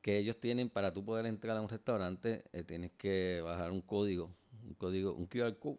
que 0.00 0.18
ellos 0.18 0.38
tienen 0.38 0.70
para 0.70 0.92
tú 0.92 1.04
poder 1.04 1.26
entrar 1.26 1.56
a 1.56 1.60
un 1.60 1.68
restaurante, 1.68 2.44
eh, 2.52 2.62
tienes 2.62 2.92
que 2.92 3.40
bajar 3.44 3.72
un 3.72 3.80
código, 3.80 4.30
un 4.64 4.74
código, 4.74 5.12
un 5.12 5.26
QR 5.26 5.56
code. 5.58 5.78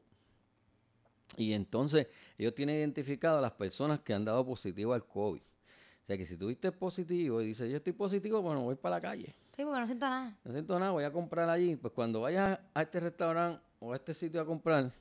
Y 1.38 1.54
entonces 1.54 2.08
ellos 2.38 2.54
tienen 2.56 2.78
identificado 2.78 3.38
a 3.38 3.42
las 3.42 3.52
personas 3.54 4.00
que 4.00 4.14
han 4.14 4.26
dado 4.26 4.46
positivo 4.46 4.94
al 4.94 5.06
COVID. 5.06 5.42
O 5.42 6.06
sea 6.08 6.18
que 6.18 6.26
si 6.26 6.38
tuviste 6.38 6.72
positivo 6.72 7.42
y 7.42 7.48
dices, 7.48 7.70
yo 7.70 7.78
estoy 7.78 7.94
positivo, 7.94 8.42
bueno, 8.42 8.62
voy 8.64 8.76
para 8.76 8.96
la 8.96 9.02
calle. 9.02 9.36
Sí, 9.56 9.64
porque 9.64 9.80
no 9.80 9.86
sienta 9.86 10.10
nada. 10.10 10.38
No 10.44 10.52
siento 10.52 10.80
nada, 10.80 10.92
voy 10.92 11.04
a 11.04 11.12
comprar 11.12 11.48
allí. 11.50 11.76
Pues 11.76 11.94
cuando 11.94 12.22
vayas 12.22 12.60
a 12.74 12.82
este 12.82 13.00
restaurante 13.00 13.62
o 13.80 13.94
a 13.94 13.96
este 13.96 14.14
sitio 14.14 14.42
a 14.42 14.46
comprar, 14.46 14.92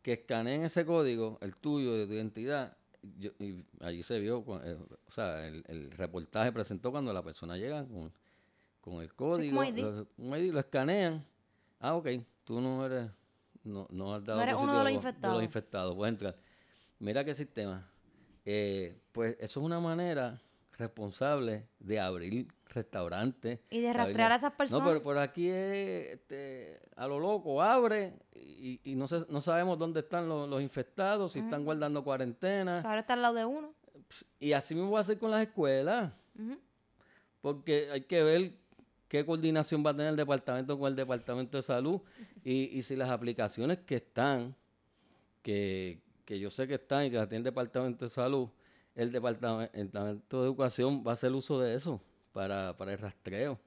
que 0.00 0.14
escaneen 0.14 0.64
ese 0.64 0.84
código, 0.86 1.38
el 1.42 1.56
tuyo, 1.56 1.94
de 1.94 2.06
tu 2.06 2.12
identidad. 2.14 2.76
Yo- 3.18 3.32
y 3.38 3.64
allí 3.80 4.02
se 4.02 4.18
vio, 4.20 4.44
eh, 4.64 4.76
o 5.06 5.10
sea, 5.12 5.46
el, 5.46 5.64
el 5.68 5.90
reportaje 5.92 6.50
presentó 6.52 6.90
cuando 6.90 7.12
la 7.12 7.22
persona 7.22 7.56
llega 7.56 7.84
con, 7.84 8.10
con 8.80 9.02
el 9.02 9.12
código, 9.14 9.62
ID. 9.62 9.80
lo, 9.80 10.06
un 10.18 10.36
ID, 10.38 10.52
lo 10.52 10.60
escanean. 10.60 11.24
Ah, 11.78 11.94
ok, 11.94 12.08
tú 12.44 12.60
no 12.60 12.86
eres, 12.86 13.10
no, 13.64 13.86
no 13.90 14.14
has 14.14 14.24
dado 14.24 14.40
eres 14.42 14.54
uno 14.54 14.72
de 14.72 14.78
los 14.78 14.86
de 14.86 14.92
infectados. 14.92 15.36
los 15.36 15.44
infectados, 15.44 15.94
puedes 15.96 16.12
entrar. 16.12 16.36
Mira 16.98 17.24
qué 17.24 17.34
sistema. 17.34 17.88
Eh, 18.44 18.98
pues 19.12 19.36
eso 19.40 19.60
es 19.60 19.66
una 19.66 19.78
manera 19.80 20.40
responsable 20.78 21.68
de 21.78 22.00
abrir 22.00 22.48
restaurantes. 22.68 23.60
Y 23.70 23.80
de 23.80 23.88
abrir- 23.90 23.96
rastrear 23.96 24.32
a 24.32 24.36
esas 24.36 24.52
personas. 24.54 24.82
no, 24.84 24.88
pero 24.90 25.02
por 25.02 25.18
aquí 25.18 25.48
es 25.48 26.14
este, 26.14 26.80
a 26.96 27.06
lo 27.06 27.20
loco, 27.20 27.60
abre 27.62 28.18
y, 28.34 28.80
y 28.84 28.94
no, 28.96 29.06
no 29.28 29.40
sabemos 29.40 29.78
dónde 29.78 30.00
están 30.00 30.28
los, 30.28 30.48
los 30.48 30.60
infectados, 30.62 31.32
si 31.32 31.40
están 31.40 31.64
guardando 31.64 32.02
cuarentena. 32.02 32.80
Ahora 32.80 33.00
está 33.00 33.12
al 33.12 33.22
lado 33.22 33.34
de 33.34 33.44
uno. 33.44 33.74
Y 34.40 34.52
así 34.54 34.74
mismo 34.74 34.90
va 34.90 35.00
a 35.00 35.04
ser 35.04 35.18
con 35.18 35.30
las 35.30 35.42
escuelas, 35.42 36.12
porque 37.40 37.88
hay 37.90 38.02
que 38.02 38.22
ver 38.22 38.52
qué 39.12 39.26
coordinación 39.26 39.84
va 39.84 39.90
a 39.90 39.92
tener 39.92 40.08
el 40.08 40.16
departamento 40.16 40.78
con 40.78 40.88
el 40.88 40.96
departamento 40.96 41.58
de 41.58 41.62
salud 41.62 42.00
y, 42.42 42.78
y 42.78 42.82
si 42.82 42.96
las 42.96 43.10
aplicaciones 43.10 43.80
que 43.80 43.96
están, 43.96 44.56
que, 45.42 46.00
que 46.24 46.40
yo 46.40 46.48
sé 46.48 46.66
que 46.66 46.76
están 46.76 47.04
y 47.04 47.10
que 47.10 47.18
las 47.18 47.28
tiene 47.28 47.40
el 47.40 47.44
departamento 47.44 48.06
de 48.06 48.10
salud, 48.10 48.48
el 48.94 49.12
departamento, 49.12 49.70
el 49.74 49.88
departamento 49.88 50.40
de 50.40 50.46
educación 50.46 51.04
va 51.06 51.10
a 51.10 51.12
hacer 51.12 51.30
uso 51.32 51.60
de 51.60 51.74
eso 51.74 52.00
para, 52.32 52.74
para 52.78 52.94
el 52.94 52.98
rastreo. 52.98 53.60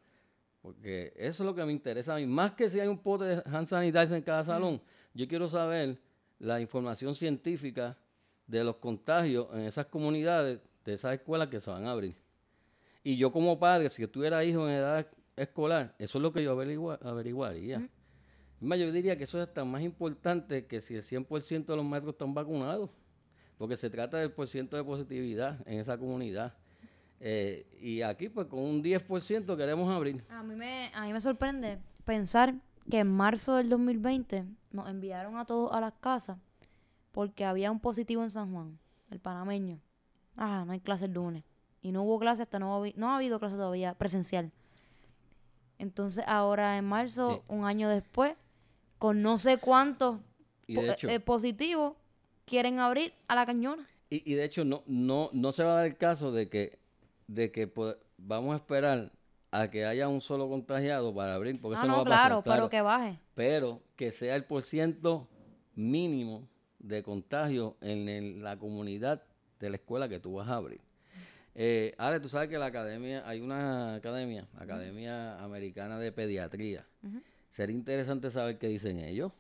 Porque 0.64 1.14
eso 1.16 1.44
es 1.44 1.48
lo 1.48 1.54
que 1.54 1.64
me 1.64 1.72
interesa 1.72 2.16
a 2.16 2.18
mí. 2.18 2.26
Más 2.26 2.54
que 2.54 2.68
si 2.68 2.80
hay 2.80 2.88
un 2.88 2.98
pote 2.98 3.26
de 3.26 3.44
hand 3.46 3.68
sanitizer 3.68 4.18
en 4.18 4.24
cada 4.24 4.44
salón, 4.44 4.82
yo 5.14 5.28
quiero 5.28 5.48
saber 5.48 6.00
la 6.40 6.60
información 6.60 7.14
científica 7.14 7.96
de 8.48 8.64
los 8.64 8.78
contagios 8.78 9.48
en 9.54 9.60
esas 9.60 9.86
comunidades, 9.86 10.60
de 10.84 10.94
esas 10.94 11.14
escuelas 11.14 11.50
que 11.50 11.62
se 11.62 11.70
van 11.70 11.86
a 11.86 11.92
abrir. 11.92 12.16
Y 13.04 13.16
yo 13.16 13.32
como 13.32 13.60
padre, 13.60 13.92
si 13.92 14.02
yo 14.02 14.10
tuviera 14.10 14.44
hijos 14.44 14.68
en 14.68 14.78
edad 14.78 15.06
escolar, 15.36 15.96
eso 16.00 16.18
es 16.18 16.22
lo 16.22 16.32
que 16.32 16.44
yo 16.44 16.52
averigua- 16.54 17.00
averiguaría. 17.02 17.88
Más, 18.62 18.80
yo 18.80 18.92
diría 18.92 19.18
que 19.18 19.26
eso 19.26 19.42
es 19.42 19.48
hasta 19.48 19.66
más 19.66 19.82
importante 19.82 20.66
que 20.66 20.80
si 20.82 20.96
el 20.96 21.04
100% 21.04 21.74
de 21.74 21.76
los 21.78 21.86
maestros 21.86 22.14
están 22.14 22.34
vacunados, 22.34 22.90
porque 23.58 23.78
se 23.78 23.90
trata 23.90 24.18
del 24.18 24.32
porciento 24.32 24.78
de 24.78 24.84
positividad 24.84 25.60
en 25.68 25.80
esa 25.80 25.98
comunidad. 25.98 26.54
Eh, 27.20 27.66
y 27.82 28.02
aquí, 28.02 28.30
pues 28.30 28.48
con 28.48 28.60
un 28.60 28.82
10% 28.84 29.56
queremos 29.58 29.90
abrir. 29.90 30.24
A 30.30 30.44
mí, 30.44 30.56
me, 30.56 30.92
a 30.94 31.04
mí 31.06 31.14
me 31.14 31.22
sorprende 31.22 31.80
pensar 32.06 32.56
que 32.90 33.00
en 33.00 33.08
marzo 33.12 33.56
del 33.56 33.70
2020 33.70 34.46
nos 34.72 34.90
enviaron 34.90 35.38
a 35.38 35.46
todos 35.46 35.72
a 35.74 35.82
las 35.82 35.94
casas 36.00 36.38
porque 37.12 37.46
había 37.46 37.72
un 37.72 37.80
positivo 37.80 38.24
en 38.24 38.32
San 38.32 38.52
Juan, 38.54 38.78
el 39.10 39.20
panameño. 39.20 39.80
Ah, 40.38 40.64
no 40.66 40.74
hay 40.74 40.80
clase 40.82 41.06
el 41.06 41.14
lunes. 41.14 41.44
Y 41.82 41.92
no 41.92 42.04
hubo 42.04 42.20
clase 42.20 42.42
hasta 42.44 42.60
no, 42.60 42.84
no 42.96 43.12
ha 43.12 43.16
habido 43.16 43.40
clase 43.40 43.56
todavía 43.56 43.94
presencial. 43.94 44.52
Entonces 45.86 46.24
ahora 46.28 46.78
en 46.80 46.86
marzo, 46.86 47.36
Sí. 47.36 47.42
un 47.48 47.64
año 47.66 47.88
después, 47.90 48.34
con 48.98 49.22
no 49.22 49.38
sé 49.38 49.58
cuántos 49.60 50.20
eh, 50.68 51.20
positivos, 51.20 51.94
quieren 52.46 52.80
abrir 52.80 53.14
a 53.28 53.36
la 53.36 53.46
cañona. 53.46 53.88
y, 54.10 54.32
y 54.32 54.36
de 54.36 54.44
hecho 54.46 54.66
no, 54.66 54.84
no, 54.88 55.30
no 55.34 55.52
se 55.52 55.64
va 55.64 55.74
a 55.74 55.76
dar 55.78 55.86
el 55.86 55.96
caso 55.98 56.32
de 56.32 56.50
que, 56.50 56.80
de 57.28 57.52
que 57.52 57.68
po- 57.68 57.96
vamos 58.18 58.54
a 58.54 58.58
esperar 58.58 59.12
a 59.52 59.70
que 59.70 59.86
haya 59.86 60.08
un 60.08 60.22
solo 60.22 60.50
contagiado 60.50 61.14
para 61.14 61.36
abrir, 61.36 61.62
porque 61.62 61.76
Ah, 61.78 61.80
eso 61.82 61.88
no, 61.88 61.98
no, 61.98 61.98
va 61.98 62.02
a 62.02 62.06
pasar. 62.16 62.28
claro, 62.44 62.44
pero 62.44 62.70
que 62.70 62.82
baje. 62.82 63.20
pero 63.36 63.82
que 63.96 64.12
sea 64.12 64.36
el 64.36 64.44
porciento 64.46 65.28
mínimo 65.76 66.48
de 66.80 67.04
contagio 67.04 67.78
en 67.82 68.10
el- 68.10 68.42
la 68.44 68.58
comunidad 68.58 69.24
de 69.60 69.70
la 69.70 69.76
escuela 69.78 70.10
que 70.10 70.20
tú 70.20 70.34
vas 70.34 70.48
a 70.50 70.56
abrir. 70.56 70.82
Eh, 71.58 71.94
Ale, 71.98 72.20
tú 72.20 72.28
sabes 72.28 72.50
que 72.50 72.58
la 72.58 72.66
academia, 72.66 73.24
hay 73.26 73.40
una 73.40 73.96
academia, 73.96 74.46
Academia 74.58 75.42
Americana 75.42 75.98
de 75.98 76.12
Pediatría. 76.12 76.86
Sería 77.50 77.76
interesante 77.76 78.30
saber 78.30 78.58
qué 78.58 78.68
dicen 78.68 79.00
ellos, 79.00 79.32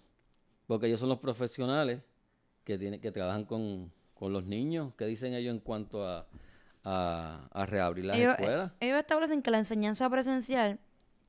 porque 0.67 0.87
ellos 0.87 1.01
son 1.01 1.09
los 1.09 1.19
profesionales 1.19 2.01
que 2.63 2.77
tienen, 2.77 3.01
que 3.01 3.11
trabajan 3.11 3.43
con, 3.43 3.91
con 4.13 4.31
los 4.31 4.45
niños. 4.45 4.93
¿Qué 4.97 5.05
dicen 5.05 5.33
ellos 5.33 5.53
en 5.53 5.59
cuanto 5.59 6.07
a, 6.07 6.25
a, 6.85 7.49
a 7.51 7.65
reabrir 7.65 8.05
las 8.05 8.17
ellos, 8.17 8.29
eh, 8.29 8.35
escuelas? 8.39 8.71
ellos 8.79 8.99
establecen 8.99 9.41
que 9.41 9.51
la 9.51 9.57
enseñanza 9.57 10.09
presencial 10.09 10.79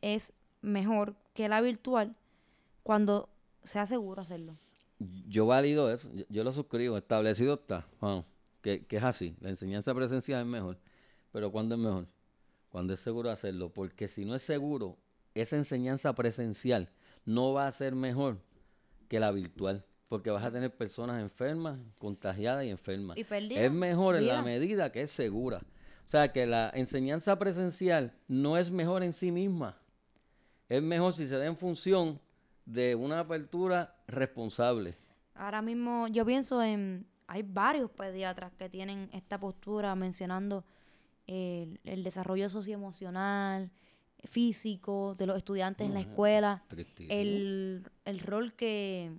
es 0.02 0.32
mejor 0.62 1.16
que 1.34 1.48
la 1.48 1.60
virtual 1.60 2.14
cuando 2.84 3.28
sea 3.64 3.86
seguro 3.86 4.22
hacerlo. 4.22 4.56
Yo 5.28 5.46
valido 5.46 5.90
eso, 5.92 6.08
yo, 6.14 6.24
yo 6.28 6.44
lo 6.44 6.52
suscribo, 6.52 6.96
establecido 6.96 7.54
está, 7.54 7.84
Juan, 7.98 8.24
que, 8.66 8.84
que 8.84 8.96
es 8.96 9.04
así, 9.04 9.36
la 9.40 9.50
enseñanza 9.50 9.94
presencial 9.94 10.40
es 10.40 10.46
mejor, 10.46 10.76
pero 11.30 11.52
¿cuándo 11.52 11.76
es 11.76 11.80
mejor? 11.80 12.08
Cuando 12.68 12.94
es 12.94 13.00
seguro 13.00 13.30
hacerlo, 13.30 13.72
porque 13.72 14.08
si 14.08 14.24
no 14.24 14.34
es 14.34 14.42
seguro, 14.42 14.98
esa 15.34 15.56
enseñanza 15.56 16.12
presencial 16.16 16.90
no 17.24 17.52
va 17.52 17.68
a 17.68 17.72
ser 17.72 17.94
mejor 17.94 18.40
que 19.08 19.20
la 19.20 19.30
virtual, 19.30 19.84
porque 20.08 20.30
vas 20.30 20.44
a 20.44 20.50
tener 20.50 20.76
personas 20.76 21.22
enfermas, 21.22 21.78
contagiadas 21.98 22.64
y 22.64 22.70
enfermas. 22.70 23.16
Y 23.16 23.24
Es 23.54 23.70
mejor 23.70 24.16
en 24.16 24.26
la 24.26 24.42
medida 24.42 24.90
que 24.90 25.02
es 25.02 25.12
segura. 25.12 25.58
O 26.04 26.08
sea, 26.08 26.32
que 26.32 26.44
la 26.44 26.72
enseñanza 26.74 27.38
presencial 27.38 28.14
no 28.26 28.58
es 28.58 28.72
mejor 28.72 29.04
en 29.04 29.12
sí 29.12 29.30
misma. 29.30 29.78
Es 30.68 30.82
mejor 30.82 31.12
si 31.12 31.28
se 31.28 31.38
da 31.38 31.46
en 31.46 31.56
función 31.56 32.20
de 32.64 32.96
una 32.96 33.20
apertura 33.20 33.94
responsable. 34.08 34.96
Ahora 35.36 35.62
mismo 35.62 36.08
yo 36.08 36.26
pienso 36.26 36.60
en, 36.60 37.06
hay 37.26 37.42
varios 37.42 37.90
pediatras 37.90 38.52
que 38.54 38.68
tienen 38.68 39.08
esta 39.12 39.38
postura 39.38 39.94
mencionando 39.94 40.64
el, 41.26 41.80
el 41.84 42.04
desarrollo 42.04 42.48
socioemocional, 42.48 43.70
físico 44.24 45.14
de 45.18 45.26
los 45.26 45.36
estudiantes 45.36 45.86
en 45.86 45.94
la 45.94 46.00
escuela, 46.00 46.64
el, 47.08 47.84
el 48.04 48.20
rol 48.20 48.54
que, 48.54 49.12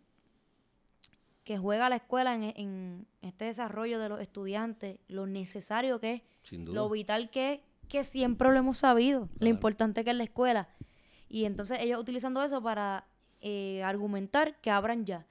que 1.44 1.58
juega 1.58 1.90
la 1.90 1.98
escuela 1.98 2.36
en, 2.36 2.44
en 2.44 3.08
este 3.22 3.46
desarrollo 3.46 4.00
de 4.00 4.10
los 4.10 4.20
estudiantes, 4.22 5.00
lo 5.08 5.26
necesario 5.28 6.00
que 6.00 6.14
es, 6.16 6.22
Sin 6.44 6.66
duda. 6.66 6.76
lo 6.76 6.90
vital 6.90 7.30
que 7.30 7.54
es, 7.54 7.60
que 7.88 8.04
siempre 8.04 8.50
lo 8.52 8.58
hemos 8.58 8.78
sabido, 8.78 9.30
lo 9.40 9.48
importante 9.48 10.04
que 10.04 10.10
es 10.12 10.18
la 10.18 10.24
escuela. 10.26 10.68
Y 11.30 11.46
entonces 11.46 11.80
ellos 11.82 12.00
utilizando 12.02 12.44
eso 12.44 12.62
para 12.62 13.06
eh, 13.40 13.82
argumentar 13.84 14.60
que 14.60 14.72
abran 14.72 15.06
ya. 15.06 15.26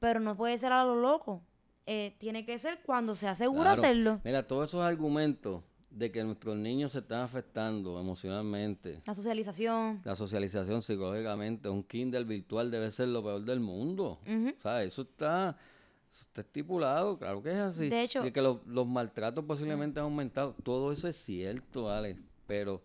Pero 0.00 0.20
no 0.20 0.34
puede 0.36 0.56
ser 0.56 0.72
a 0.72 0.84
lo 0.84 0.96
loco. 0.96 1.42
Eh, 1.86 2.14
tiene 2.18 2.46
que 2.46 2.58
ser 2.58 2.80
cuando 2.84 3.14
sea 3.14 3.34
seguro 3.34 3.62
Claro. 3.64 3.82
hacerlo. 3.82 4.20
Mira, 4.24 4.46
todos 4.46 4.70
esos 4.70 4.82
argumentos 4.82 5.62
de 5.90 6.10
que 6.10 6.24
nuestros 6.24 6.56
niños 6.56 6.92
se 6.92 7.00
están 7.00 7.20
afectando 7.20 8.00
emocionalmente, 8.00 9.00
La 9.06 9.14
socialización. 9.14 10.00
la 10.02 10.16
socialización 10.16 10.82
psicológicamente, 10.82 11.68
un 11.68 11.84
kinder 11.84 12.24
virtual 12.24 12.70
debe 12.70 12.90
ser 12.90 13.08
lo 13.08 13.22
peor 13.22 13.42
del 13.44 13.60
mundo. 13.60 14.18
Ujú. 14.26 14.54
O 14.58 14.62
sea, 14.62 14.82
eso 14.82 15.02
está, 15.02 15.56
eso 16.10 16.22
está 16.22 16.40
estipulado, 16.40 17.18
claro 17.18 17.42
que 17.42 17.50
es 17.50 17.58
así. 17.58 17.88
De 17.90 18.02
hecho- 18.02 18.26
y 18.26 18.32
que 18.32 18.40
los, 18.42 18.66
los 18.66 18.86
maltratos 18.86 19.44
posiblemente 19.44 20.00
han 20.00 20.04
aumentado. 20.06 20.54
Todo 20.64 20.90
eso 20.90 21.06
es 21.06 21.16
cierto, 21.16 21.90
Alex, 21.90 22.18
pero 22.46 22.82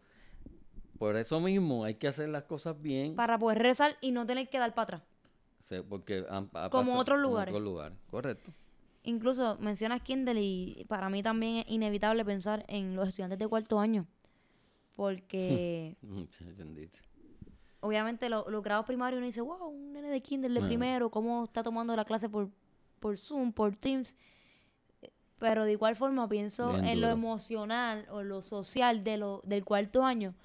por 1.00 1.16
eso 1.16 1.40
mismo 1.40 1.86
hay 1.86 1.96
que 1.96 2.10
hacer 2.10 2.28
las 2.30 2.44
cosas 2.44 2.80
bien. 2.80 3.16
Para 3.16 3.40
poder 3.40 3.60
rezar 3.60 3.96
y 4.02 4.12
no 4.12 4.26
tener 4.26 4.50
que 4.50 4.60
dar 4.60 4.74
para 4.76 4.84
atrás. 4.84 5.02
se- 5.62 5.84
porque 5.84 6.26
han, 6.30 6.50
ha 6.54 6.70
Como 6.70 6.84
pasado- 6.84 6.98
otros 7.00 7.16
como 7.18 7.30
lugares. 7.30 7.54
otros 7.54 7.64
lugares, 7.64 7.98
correcto. 8.12 8.52
Incluso 9.04 9.58
mencionas 9.60 10.02
Kindle 10.02 10.42
y 10.42 10.86
para 10.88 11.10
mí 11.10 11.24
también 11.24 11.58
es 11.58 11.66
inevitable 11.70 12.26
pensar 12.26 12.66
en 12.68 12.96
los 12.96 13.08
estudiantes 13.10 13.40
de 13.40 13.48
cuarto 13.48 13.80
año. 13.80 14.06
Porque 14.96 15.96
benditas. 16.58 17.02
obviamente 17.80 18.30
lo- 18.30 18.50
los 18.50 18.62
grados 18.64 18.86
primarios 18.86 19.18
uno 19.20 19.26
dice, 19.26 19.42
wow, 19.42 19.68
un 19.70 19.94
nene 19.94 20.10
de 20.10 20.22
Kindle 20.22 20.50
de 20.54 20.66
primero, 20.68 21.10
cómo 21.10 21.46
está 21.46 21.64
tomando 21.64 21.96
la 21.96 22.04
clase 22.06 22.28
por, 22.30 22.50
por 23.00 23.18
Zoom, 23.18 23.54
por 23.54 23.76
Teams. 23.76 24.16
Pero 25.38 25.64
de 25.64 25.72
igual 25.72 25.96
forma 25.96 26.28
pienso 26.28 26.68
Bien 26.74 26.84
en 26.86 27.00
lo 27.02 27.08
emocional 27.10 28.06
o 28.12 28.24
lo 28.24 28.42
social 28.42 29.06
de 29.06 29.18
lo, 29.18 29.42
del 29.46 29.64
cuarto 29.64 30.04
año, 30.04 30.36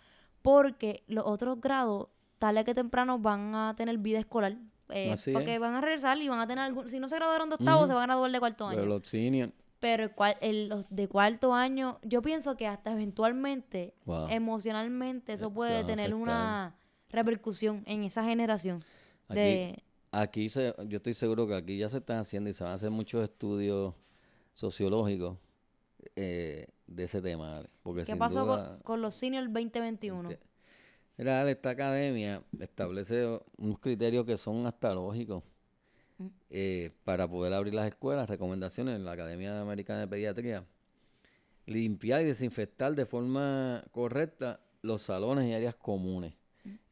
porque 0.41 1.03
los 1.09 1.25
otros 1.27 1.61
grados, 1.61 2.09
tarde 2.39 2.65
que 2.65 2.75
temprano, 2.77 3.19
van 3.19 3.57
a 3.57 3.75
tener 3.77 3.99
vida 3.99 4.21
escolar. 4.21 4.57
Eh, 4.91 5.15
porque 5.33 5.55
es. 5.55 5.61
van 5.61 5.75
a 5.75 5.81
regresar 5.81 6.19
y 6.19 6.29
van 6.29 6.41
a 6.41 6.47
tener 6.47 6.65
algún, 6.65 6.89
si 6.91 6.99
no 7.01 7.09
se 7.09 7.17
graduaron 7.17 7.49
de 7.49 7.57
octavo, 7.57 7.87
se 7.87 7.93
van 7.95 8.03
a 8.03 8.07
graduar 8.15 8.31
de 8.31 8.39
cuarto 8.41 8.67
año. 8.67 8.77
Pero 8.79 8.89
los 8.89 9.07
seniors, 9.07 9.53
Pero 9.81 10.05
el 10.05 10.11
cual- 10.13 10.37
el- 10.41 10.69
los 10.69 10.87
de 10.89 11.09
cuarto 11.09 11.53
año, 11.55 11.99
yo 12.03 12.23
pienso 12.23 12.57
que 12.57 12.67
hasta 12.67 12.93
eventualmente, 12.93 13.95
Wow. 14.07 14.29
emocionalmente, 14.31 15.33
Eh, 15.33 15.35
eso 15.37 15.49
se 15.49 15.55
puede 15.55 15.85
tener 15.85 16.15
una 16.15 16.75
repercusión 17.11 17.83
en 17.87 18.03
esa 18.05 18.25
generación. 18.25 18.83
Aquí- 19.29 19.39
de, 19.41 19.83
Aquí 20.17 20.49
se, 20.49 20.73
yo 20.87 20.97
estoy 20.99 21.13
seguro 21.13 21.47
que 21.49 21.55
aquí 21.57 21.77
ya 21.77 21.89
se 21.89 21.99
están 21.99 22.19
haciendo 22.19 22.49
y 22.49 22.53
se 22.53 22.63
van 22.63 22.71
a 22.73 22.77
hacer 22.77 22.91
muchos 22.91 23.25
estudios 23.25 23.95
sociológicos 24.53 25.37
eh, 26.17 26.67
de 26.87 27.05
ese 27.05 27.21
tema, 27.21 27.63
porque 27.83 28.03
¿Qué 28.03 28.13
sin 28.13 28.19
pasó 28.19 28.45
duda, 28.45 28.69
con, 28.75 28.79
con 28.83 29.03
los 29.03 29.15
seniors 29.15 29.47
2021? 29.53 30.31
Mira, 31.17 31.49
esta 31.49 31.71
academia 31.71 32.43
establece 32.59 33.39
unos 33.59 33.79
criterios 33.79 34.27
que 34.27 34.37
son 34.37 34.67
hasta 34.67 34.95
lógicos 34.95 35.43
Mm. 36.19 36.27
eh, 36.51 36.91
para 37.05 37.27
poder 37.27 37.53
abrir 37.55 37.75
las 37.75 37.87
escuelas, 37.89 38.29
recomendaciones 38.31 38.95
en 38.97 39.05
la 39.05 39.13
Academia 39.13 39.61
Americana 39.61 40.01
de 40.01 40.07
Pediatría, 40.07 40.65
limpiar 41.67 42.23
y 42.23 42.27
desinfectar 42.27 42.95
de 42.95 43.05
forma 43.07 43.83
correcta 43.91 44.61
los 44.83 45.03
salones 45.03 45.47
y 45.49 45.55
áreas 45.55 45.75
comunes. 45.75 46.35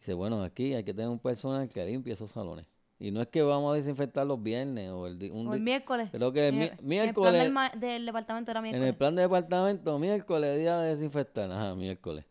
Dice, 0.00 0.14
bueno, 0.14 0.42
aquí 0.42 0.74
hay 0.74 0.82
que 0.82 0.92
tener 0.92 1.08
un 1.08 1.18
personal 1.20 1.68
que 1.68 1.84
limpie 1.86 2.12
esos 2.14 2.30
salones. 2.32 2.66
Y 2.98 3.10
no 3.10 3.20
es 3.22 3.28
que 3.28 3.42
vamos 3.42 3.72
a 3.72 3.76
desinfectar 3.76 4.26
los 4.26 4.42
viernes 4.42 4.90
o 4.90 5.06
el, 5.06 5.30
un 5.32 5.48
O 5.48 5.54
el 5.54 5.60
miércoles. 5.60 6.08
Creo 6.10 6.32
que 6.32 6.48
el 6.48 6.54
Mi- 6.54 6.70
mi- 6.82 6.98
El 6.98 7.14
plan 7.14 7.32
del, 7.80 8.04
departamento 8.06 8.50
era 8.50 8.58
en 8.60 8.64
miércoles. 8.64 8.88
el 8.88 8.96
plan 8.96 9.14
de 9.16 9.22
departamento, 9.22 9.98
miércoles, 9.98 10.58
día 10.58 10.78
de 10.78 10.88
desinfectar. 10.96 11.50
Ajá, 11.50 11.74
miércoles. 11.76 12.24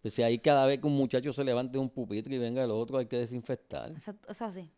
Pues 0.00 0.14
si 0.14 0.22
ahí 0.22 0.38
cada 0.38 0.66
vez 0.66 0.80
que 0.80 0.86
un 0.86 0.96
muchacho 0.96 1.32
se 1.32 1.44
levante 1.44 1.72
de 1.72 1.78
un 1.78 1.90
pupitre 1.90 2.34
y 2.34 2.38
venga 2.38 2.62
el 2.64 2.70
otro, 2.70 2.98
hay 2.98 3.06
que 3.06 3.18
desinfectar. 3.18 3.90
Exacto, 3.92 4.30
Eso 4.30 4.44
así. 4.44 4.70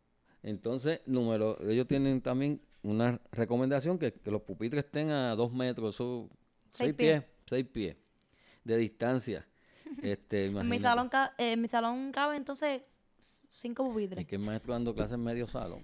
Entonces, 0.42 1.00
número, 1.06 1.58
ellos 1.68 1.86
tienen 1.88 2.20
también 2.20 2.60
una 2.82 3.18
recomendación 3.32 3.98
que, 3.98 4.12
que 4.12 4.30
los 4.30 4.42
pupitres 4.42 4.84
estén 4.84 5.10
a 5.10 5.34
dos 5.34 5.52
metros, 5.52 5.94
eso, 5.94 6.28
Seis 6.70 6.88
seis 6.88 6.94
pies. 6.94 7.22
pies, 7.22 7.32
seis 7.46 7.66
pies 7.66 7.96
de 8.64 8.76
distancia. 8.76 9.46
Este, 10.02 10.46
En 10.46 10.68
mi, 10.68 10.80
salón 10.80 11.08
eh, 11.38 11.52
en 11.52 11.60
mi 11.60 11.68
salón 11.68 12.10
cabe 12.10 12.36
entonces 12.36 12.82
cinco 13.48 13.84
Es 13.86 13.88
pupitres. 13.92 14.26
que 14.26 14.34
el 14.36 14.42
maestro 14.42 14.72
dando 14.72 14.92
clases 14.94 15.14
en 15.14 15.22
medio 15.22 15.46
salón. 15.46 15.82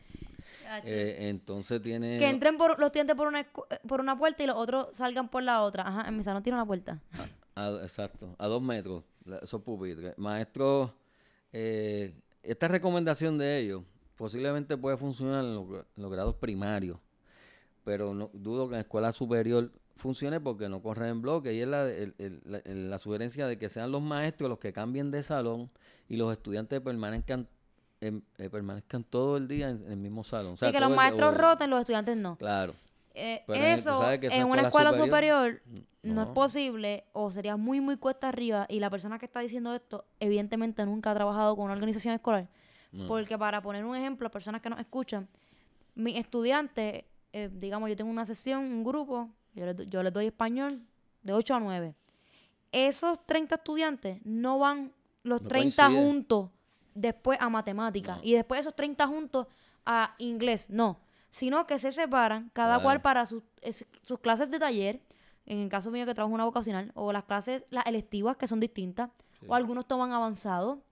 Eh, 0.85 1.29
entonces 1.29 1.81
tiene... 1.83 2.18
que 2.18 2.29
entren 2.29 2.57
por 2.57 2.79
los 2.79 2.87
estudiantes 2.87 3.16
por 3.16 3.29
una, 3.29 3.46
por 3.87 4.01
una 4.01 4.18
puerta 4.18 4.42
y 4.42 4.46
los 4.46 4.57
otros 4.57 4.88
salgan 4.92 5.29
por 5.29 5.42
la 5.42 5.62
otra. 5.62 5.87
Ajá, 5.87 6.09
en 6.09 6.16
mi 6.16 6.25
salón 6.25 6.42
tiene 6.42 6.57
una 6.57 6.66
puerta. 6.66 7.01
A- 7.55 7.81
exacto, 7.83 8.35
a 8.39 8.47
dos 8.47 8.63
metros, 8.63 9.03
la- 9.25 9.39
esos 9.39 9.63
pupitres. 9.63 10.17
Maestros, 10.19 10.91
eh, 11.53 12.15
esta 12.43 12.69
recomendación 12.69 13.39
de 13.39 13.59
ellos 13.59 13.83
posiblemente 14.17 14.77
puede 14.77 14.97
funcionar 14.97 15.45
en 15.45 15.55
los, 15.55 15.65
gra- 15.67 15.85
en 15.97 16.03
los 16.03 16.13
grados 16.13 16.35
primarios, 16.37 16.99
pero 17.85 18.15
no, 18.15 18.31
dudo 18.33 18.67
que 18.69 18.75
en 18.75 18.79
la 18.79 18.83
escuela 18.83 19.13
superior 19.13 19.71
funcione 19.97 20.41
porque 20.41 20.69
no 20.69 20.81
corren 20.83 21.09
en 21.11 21.23
bloque. 21.23 21.53
Y 21.53 21.61
es 21.61 21.69
la, 21.69 21.89
el- 21.91 22.15
el- 22.19 22.41
la, 22.45 22.63
la 22.65 22.99
sugerencia 22.99 23.47
de 23.47 23.59
que 23.59 23.69
sean 23.69 23.91
los 23.93 24.01
maestros 24.03 24.49
los 24.49 24.59
que 24.59 24.73
cambien 24.73 25.11
de 25.11 25.23
salón 25.23 25.71
y 26.09 26.17
los 26.17 26.33
estudiantes 26.33 26.81
permanezcan, 26.81 27.49
en- 28.01 28.23
eh, 28.39 28.49
permanezcan 28.49 29.05
todo 29.05 29.37
el 29.37 29.49
día 29.49 29.71
en, 29.71 29.83
en 29.85 29.93
el 29.93 29.99
mismo 29.99 30.25
salón. 30.25 30.53
O 30.55 30.57
sea, 30.57 30.71
que 30.73 30.81
los 30.81 30.89
maestros 30.97 31.35
roten, 31.37 31.71
los 31.71 31.81
estudiantes 31.81 32.17
no. 32.17 32.37
Claro. 32.37 32.75
Eh, 33.14 33.42
en- 33.49 33.62
eso 33.64 34.09
en 34.12 34.44
una 34.46 34.62
escuela 34.62 34.92
superior, 34.92 35.61
superior, 35.61 35.62
no. 36.03 36.23
es 36.23 36.29
posible 36.29 37.05
o 37.12 37.31
sería 37.31 37.57
muy 37.57 37.81
muy 37.81 37.96
cuesta 37.96 38.29
arriba 38.29 38.66
y 38.68 38.79
la 38.79 38.88
persona 38.88 39.18
que 39.18 39.27
está 39.27 39.40
diciendo 39.40 39.75
esto 39.75 40.05
evidentemente 40.20 40.85
nunca 40.87 41.11
ha 41.11 41.14
trabajado 41.14 41.57
con 41.57 41.64
una 41.64 41.75
organización 41.75 42.14
escolar 42.14 42.49
No. 42.92 43.07
porque 43.09 43.37
para 43.37 43.61
poner 43.62 43.85
un 43.85 43.96
ejemplo 43.96 44.31
personas 44.31 44.61
que 44.62 44.70
nos 44.70 44.79
escuchan 44.81 45.29
mis 45.94 46.16
estudiantes 46.16 47.05
eh, 47.33 47.49
digamos 47.53 47.88
yo 47.90 47.96
tengo 47.96 48.11
una 48.11 48.25
sesión 48.27 48.61
un 48.64 48.85
grupo 48.85 49.29
yo 49.55 49.66
les, 49.66 49.88
yo 49.88 50.03
les 50.03 50.12
doy 50.12 50.27
español 50.27 50.81
de 51.23 51.33
8 51.33 51.55
a 51.57 51.61
9 51.61 51.94
esos 52.73 53.18
30 53.27 53.57
estudiantes 53.57 54.18
no 54.25 54.59
van 54.61 54.92
los 55.25 55.42
No 55.42 55.49
30 55.49 55.85
coinciden. 55.87 56.05
juntos 56.07 56.51
después 56.94 57.38
a 57.40 57.49
matemáticas 57.49 58.18
y 58.23 58.35
después 58.35 58.61
esos 58.61 58.75
30 58.75 59.07
juntos 59.07 59.46
a 59.85 60.14
inglés 60.18 60.70
no 60.70 60.99
sino 61.31 61.66
que 61.66 61.79
se 61.79 61.93
separan 61.93 62.51
cada 62.53 62.81
cual 62.83 63.01
para 63.03 63.27
sus, 63.27 63.43
es- 63.61 63.87
sus 64.03 64.19
clases 64.21 64.51
de 64.51 64.59
taller, 64.59 65.01
en 65.47 65.59
el 65.61 65.69
caso 65.69 65.90
mío 65.90 66.07
que 66.07 66.14
trabajo 66.14 66.35
una 66.35 66.45
vocacional, 66.45 66.93
o 66.95 67.12
las 67.12 67.25
clases, 67.25 67.64
las 67.71 67.87
electivas 67.87 68.37
que 68.37 68.47
son 68.47 68.61
distintas, 68.61 69.11
Sí. 69.40 69.47
o 69.49 69.55
algunos 69.55 69.87
toman 69.87 70.12
avanzado, 70.12 70.83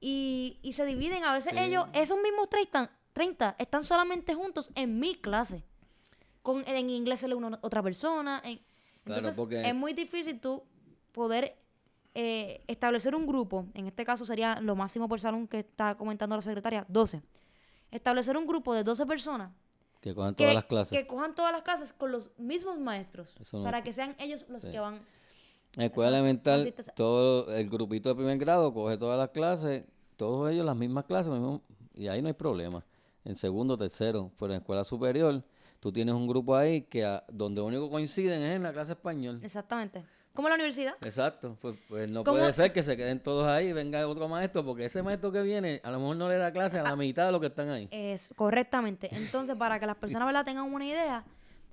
y, 0.00 0.58
y 0.62 0.74
se 0.74 0.84
dividen, 0.84 1.24
a 1.24 1.32
veces 1.32 1.52
Sí. 1.52 1.58
ellos, 1.58 1.86
esos 1.92 2.18
mismos 2.22 2.48
30, 2.50 2.90
30 3.12 3.56
están 3.58 3.84
solamente 3.84 4.34
juntos 4.34 4.70
en 4.74 4.98
mi 4.98 5.14
clase. 5.14 5.64
Con, 6.42 6.62
en 6.68 6.90
inglés 6.90 7.20
se 7.20 7.28
lee 7.28 7.34
una 7.34 7.58
otra 7.62 7.82
persona. 7.82 8.42
en- 8.44 8.58
Claro, 9.04 9.20
entonces, 9.20 9.36
porque- 9.36 9.66
es 9.68 9.74
muy 9.74 9.92
difícil 9.92 10.40
tú 10.40 10.62
poder 11.12 11.56
eh, 12.16 12.62
establecer 12.68 13.14
un 13.16 13.26
grupo. 13.26 13.66
En 13.74 13.86
este 13.88 14.04
caso 14.04 14.24
sería 14.24 14.60
lo 14.60 14.76
máximo 14.76 15.08
por 15.08 15.20
salón 15.20 15.48
que 15.48 15.58
está 15.60 15.96
comentando 15.96 16.36
la 16.36 16.42
secretaria, 16.42 16.84
12. 16.88 17.22
Establecer 17.94 18.36
un 18.36 18.46
grupo 18.46 18.74
de 18.74 18.82
12 18.82 19.06
personas 19.06 19.52
Que 20.00 20.14
cojan 20.14 20.34
que, 20.34 20.42
todas 20.42 20.54
las 20.54 20.64
clases. 20.64 20.98
que 20.98 21.06
cojan 21.06 21.34
todas 21.34 21.52
las 21.52 21.62
clases 21.62 21.92
con 21.92 22.10
los 22.10 22.30
mismos 22.38 22.78
maestros. 22.80 23.34
No- 23.52 23.62
para 23.62 23.82
que 23.84 23.92
sean 23.92 24.16
ellos 24.18 24.44
los 24.48 24.62
Sí. 24.62 24.70
que 24.72 24.80
van. 24.80 25.00
En 25.76 25.82
escuela 25.82 26.10
Eso 26.10 26.16
sí- 26.16 26.18
elemental, 26.20 26.74
todo 26.96 27.54
el 27.54 27.68
grupito 27.70 28.08
de 28.08 28.14
primer 28.16 28.36
grado 28.38 28.74
coge 28.74 28.96
todas 28.98 29.16
las 29.18 29.30
clases, 29.30 29.84
todos 30.16 30.50
ellos 30.52 30.66
las 30.66 30.76
mismas 30.76 31.04
clases, 31.04 31.32
mismo- 31.32 31.62
y 31.94 32.08
ahí 32.08 32.20
no 32.20 32.26
hay 32.28 32.34
problema. 32.34 32.84
En 33.24 33.36
segundo, 33.36 33.76
tercero, 33.76 34.30
pero 34.38 34.52
en 34.52 34.60
escuela 34.60 34.82
superior, 34.84 35.42
tú 35.80 35.92
tienes 35.92 36.14
un 36.16 36.26
grupo 36.26 36.56
ahí 36.56 36.82
que 36.82 37.04
a- 37.04 37.24
donde 37.28 37.60
único 37.60 37.88
coinciden 37.90 38.42
es 38.42 38.56
en 38.56 38.62
la 38.64 38.72
clase 38.72 38.92
español. 38.92 39.38
Exactamente. 39.42 40.04
Como 40.34 40.48
la 40.48 40.56
universidad. 40.56 40.94
Exacto, 41.02 41.56
pues, 41.60 41.76
pues 41.88 42.10
no 42.10 42.24
¿Cómo- 42.24 42.38
puede 42.38 42.52
ser 42.52 42.72
que 42.72 42.82
se 42.82 42.96
queden 42.96 43.20
todos 43.20 43.46
ahí 43.46 43.68
y 43.68 43.72
venga 43.72 44.06
otro 44.08 44.26
maestro, 44.28 44.64
porque 44.64 44.86
ese 44.86 45.00
maestro 45.02 45.30
que 45.30 45.42
viene 45.42 45.80
a 45.84 45.90
lo 45.92 46.00
mejor 46.00 46.16
no 46.16 46.28
le 46.28 46.36
da 46.38 46.52
clase 46.52 46.78
a 46.78 46.82
Ah. 46.82 46.90
la 46.90 46.96
mitad 46.96 47.26
de 47.26 47.32
los 47.32 47.40
que 47.40 47.46
están 47.46 47.70
ahí. 47.70 47.88
Es, 47.92 48.32
correctamente. 48.36 49.08
Entonces, 49.12 49.56
para 49.56 49.78
que 49.78 49.86
las 49.86 49.96
personas 49.96 50.26
¿verdad? 50.26 50.44
tengan 50.44 50.64
una 50.72 50.84
idea, 50.86 51.24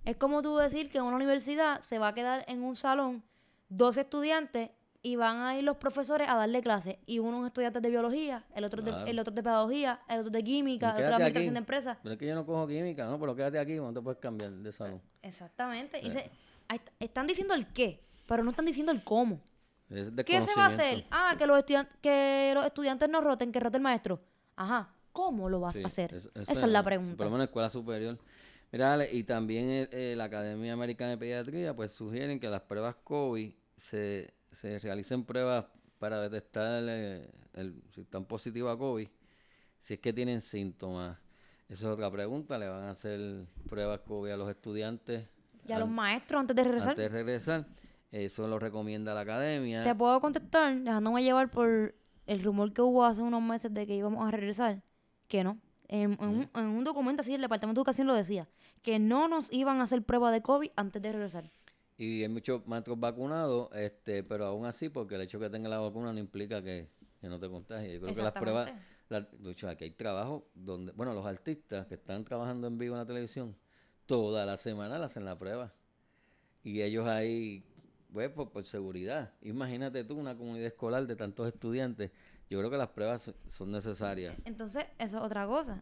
es 0.06 0.16
como 0.18 0.42
tú 0.44 0.58
decir 0.58 0.90
que 0.90 1.00
en 1.00 1.06
una 1.06 1.16
universidad 1.16 1.82
se 1.82 1.98
va 1.98 2.10
a 2.10 2.14
quedar 2.14 2.46
en 2.48 2.62
un 2.64 2.76
salón 2.76 3.24
dos 3.70 3.98
estudiantes 3.98 4.70
y 5.04 5.16
van 5.16 5.42
a 5.42 5.58
ir 5.58 5.64
los 5.64 5.78
profesores 5.78 6.28
a 6.30 6.36
darle 6.36 6.62
clases. 6.62 6.98
Y 7.08 7.18
uno 7.18 7.42
es 7.42 7.48
estudiante 7.48 7.82
de 7.82 7.90
biología, 7.90 8.46
el 8.54 8.64
otro, 8.64 8.84
Claro. 8.84 9.06
de, 9.06 9.10
el 9.10 9.18
otro 9.18 9.34
de 9.34 9.42
pedagogía, 9.42 10.00
el 10.08 10.20
otro 10.20 10.30
de 10.30 10.44
química, 10.44 10.90
el 10.90 10.92
otro 10.98 11.08
de 11.08 11.14
administración 11.16 11.50
aquí. 11.50 11.54
de 11.54 11.58
empresas. 11.58 11.98
Pero 12.04 12.14
es 12.14 12.20
que 12.20 12.28
yo 12.28 12.36
no 12.36 12.46
cojo 12.46 12.68
química, 12.68 13.06
no, 13.08 13.20
pero 13.20 13.36
quédate 13.36 13.58
aquí, 13.58 13.74
no 13.78 13.92
te 13.92 14.02
puedes 14.02 14.20
cambiar 14.20 14.52
de 14.52 14.72
salón. 14.72 15.02
Exactamente. 15.24 16.00
Y 16.04 16.10
Eh. 16.10 16.12
se- 16.12 16.32
están 17.00 17.26
diciendo 17.26 17.56
el 17.56 17.66
qué, 17.74 18.04
pero 18.32 18.46
no 18.46 18.52
están 18.52 18.66
diciendo 18.66 18.94
el 18.94 19.04
cómo. 19.04 19.42
Es 19.90 20.10
¿Qué 20.26 20.42
se 20.42 20.56
va 20.56 20.64
a 20.64 20.68
hacer? 20.68 21.06
Ah, 21.12 21.36
que 21.38 21.46
los, 21.46 21.66
que 22.02 22.52
los 22.56 22.66
estudiantes 22.66 23.10
no 23.10 23.20
roten, 23.20 23.52
que 23.52 23.60
rote 23.60 23.76
el 23.76 23.84
maestro. 23.84 24.22
Ajá. 24.56 24.90
¿Cómo 25.12 25.50
lo 25.50 25.60
vas 25.60 25.76
Sí, 25.76 25.84
a 25.84 25.88
hacer? 25.88 26.16
Esa 26.16 26.52
es 26.54 26.64
la 26.64 26.82
pregunta. 26.82 27.18
Por 27.18 27.26
lo 27.26 27.32
menos 27.32 27.44
en 27.44 27.50
escuela 27.50 27.70
superior. 27.70 28.18
Mira, 28.72 29.06
y 29.12 29.26
también 29.26 29.70
eh, 29.70 29.90
eh, 29.92 30.14
la 30.16 30.24
Academia 30.24 30.72
Americana 30.72 31.12
de 31.12 31.18
Pediatría, 31.18 31.76
pues 31.76 31.92
sugieren 31.92 32.40
que 32.40 32.48
las 32.48 32.62
pruebas 32.62 32.96
COVID 33.04 33.52
se, 33.76 34.34
se 34.54 34.80
realicen 34.80 35.26
pruebas 35.26 35.66
para 36.00 36.22
detectar 36.22 36.86
eh, 36.88 37.30
el, 37.56 37.84
si 37.94 38.00
están 38.00 38.24
positivos 38.24 38.74
a 38.74 38.78
COVID, 38.78 39.10
si 39.82 39.96
es 39.96 40.00
que 40.00 40.14
tienen 40.14 40.40
síntomas. 40.40 41.18
Esa 41.68 41.88
es 41.88 41.92
otra 41.94 42.10
pregunta. 42.10 42.58
¿Le 42.58 42.70
van 42.70 42.84
a 42.84 42.92
hacer 42.92 43.46
pruebas 43.70 44.00
COVID 44.08 44.32
a 44.32 44.38
los 44.38 44.50
estudiantes 44.50 45.28
Y 45.68 45.74
a 45.74 45.80
los 45.80 45.90
maestros 45.90 46.40
antes 46.40 46.56
de 46.56 46.64
regresar. 46.64 46.92
antes 46.92 47.04
de 47.04 47.10
regresar? 47.10 47.81
Eso 48.12 48.48
lo 48.48 48.60
recomienda 48.60 49.14
la 49.14 49.22
academia. 49.22 49.84
Te 49.84 49.96
puedo 49.96 50.20
contestar 50.20 50.76
dejándome 50.82 51.24
llevar 51.24 51.50
por 51.50 51.96
el 52.28 52.44
rumor 52.44 52.74
que 52.74 52.82
hubo 52.82 53.06
hace 53.06 53.22
unos 53.22 53.42
meses 53.42 53.74
de 53.74 53.88
que 53.88 53.96
íbamos 53.96 54.28
a 54.28 54.32
regresar. 54.32 54.82
Que 55.28 55.44
no. 55.44 55.58
En, 55.88 56.14
en 56.22 56.30
un, 56.30 56.50
en 56.56 56.66
un 56.68 56.84
documento 56.84 57.22
así, 57.22 57.34
el 57.34 57.42
Departamento 57.42 57.80
de 57.80 57.82
Educación 57.84 58.08
lo 58.08 58.14
decía. 58.14 58.48
Que 58.82 59.00
no 59.00 59.28
nos 59.28 59.52
iban 59.54 59.80
a 59.80 59.84
hacer 59.84 60.04
prueba 60.04 60.32
de 60.32 60.42
COVID 60.42 60.72
antes 60.76 61.02
de 61.02 61.12
regresar. 61.12 61.52
Y 61.98 62.24
hay 62.24 62.30
muchos 62.30 62.66
maestros 62.68 63.00
vacunados, 63.00 63.70
este, 63.76 64.24
pero 64.24 64.46
aún 64.46 64.66
así, 64.66 64.90
porque 64.90 65.16
el 65.16 65.22
hecho 65.22 65.38
de 65.40 65.46
que 65.46 65.52
tenga 65.52 65.70
la 65.70 65.80
vacuna 65.80 66.12
no 66.12 66.20
implica 66.20 66.62
que, 66.62 66.90
que 67.20 67.28
no 67.28 67.40
te 67.40 67.48
contagies. 67.48 67.94
Yo 67.94 68.02
creo 68.02 68.16
que 68.16 68.24
las 68.24 68.34
pruebas, 68.34 68.72
la- 69.10 69.22
de 69.22 69.52
hecho, 69.52 69.70
aquí 69.70 69.84
hay 69.86 69.92
trabajo 69.92 70.48
donde, 70.56 70.92
bueno, 70.94 71.14
los 71.14 71.26
artistas 71.26 71.86
que 71.88 71.96
están 71.96 72.26
trabajando 72.26 72.68
en 72.68 72.78
vivo 72.78 72.96
en 72.96 73.00
la 73.02 73.06
televisión, 73.06 73.56
toda 74.06 74.46
la 74.46 74.58
semana 74.58 74.98
le 74.98 75.06
hacen 75.06 75.24
la 75.26 75.38
prueba. 75.38 75.74
Y 76.64 76.82
ellos 76.82 77.08
ahí, 77.08 77.64
pues, 78.12 78.30
por, 78.30 78.52
por 78.52 78.66
seguridad. 78.66 79.32
Imagínate 79.42 80.04
tú 80.04 80.18
una 80.18 80.36
comunidad 80.36 80.68
escolar 80.68 81.06
de 81.08 81.16
tantos 81.16 81.48
estudiantes. 81.48 82.12
Yo 82.50 82.60
creo 82.60 82.70
que 82.70 82.78
las 82.78 82.90
pruebas 82.90 83.34
son- 83.48 83.72
necesarias. 83.72 84.36
Entonces, 84.46 84.86
eso 85.00 85.18
es 85.20 85.24
otra 85.24 85.46
cosa. 85.48 85.82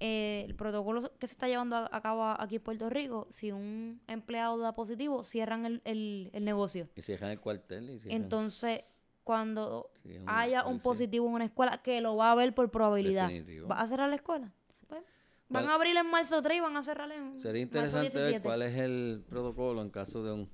Eh, 0.00 0.44
el 0.46 0.54
protocolo 0.54 1.00
que 1.18 1.26
se 1.26 1.32
está 1.34 1.48
llevando 1.48 1.76
a, 1.76 1.88
a 1.90 2.00
cabo 2.02 2.24
aquí 2.24 2.56
en 2.56 2.62
Puerto 2.62 2.90
Rico, 2.90 3.26
si 3.30 3.52
un 3.52 4.00
empleado 4.06 4.58
da 4.58 4.74
positivo, 4.74 5.24
cierran 5.24 5.66
el, 5.66 5.80
el- 5.84 6.30
el 6.32 6.44
negocio. 6.44 6.88
Y 6.94 7.02
cierran 7.02 7.30
el 7.30 7.40
cuartel 7.40 7.90
y 7.90 7.98
cierran- 7.98 8.22
Entonces, 8.22 8.80
cuando 9.24 9.90
sí, 10.02 10.16
un 10.18 10.28
haya 10.28 10.66
un 10.66 10.80
positivo 10.80 11.26
en 11.28 11.32
una 11.34 11.44
escuela, 11.46 11.78
que 11.82 12.00
lo 12.00 12.14
va 12.16 12.32
a 12.32 12.34
ver 12.34 12.54
por 12.54 12.70
probabilidad, 12.70 13.28
Definitivo. 13.28 13.68
¿va 13.68 13.80
a 13.80 13.88
cerrar 13.88 14.08
la 14.10 14.16
escuela? 14.16 14.52
Pues, 14.86 15.02
van 15.48 15.62
¿Cuál- 15.64 15.68
a 15.72 15.74
abrir 15.74 15.96
en 15.96 16.06
marzo 16.10 16.42
3 16.42 16.58
y 16.58 16.60
van 16.60 16.76
a 16.76 16.82
cerrar 16.82 17.10
en 17.10 17.38
Sería 17.40 17.62
marzo 17.64 17.76
interesante 17.78 18.08
ver 18.18 18.26
17. 18.26 18.40
cuál 18.42 18.62
es 18.62 18.74
el 18.76 19.24
protocolo 19.28 19.80
en 19.80 19.90
caso 19.90 20.22
de 20.22 20.32
un 20.32 20.50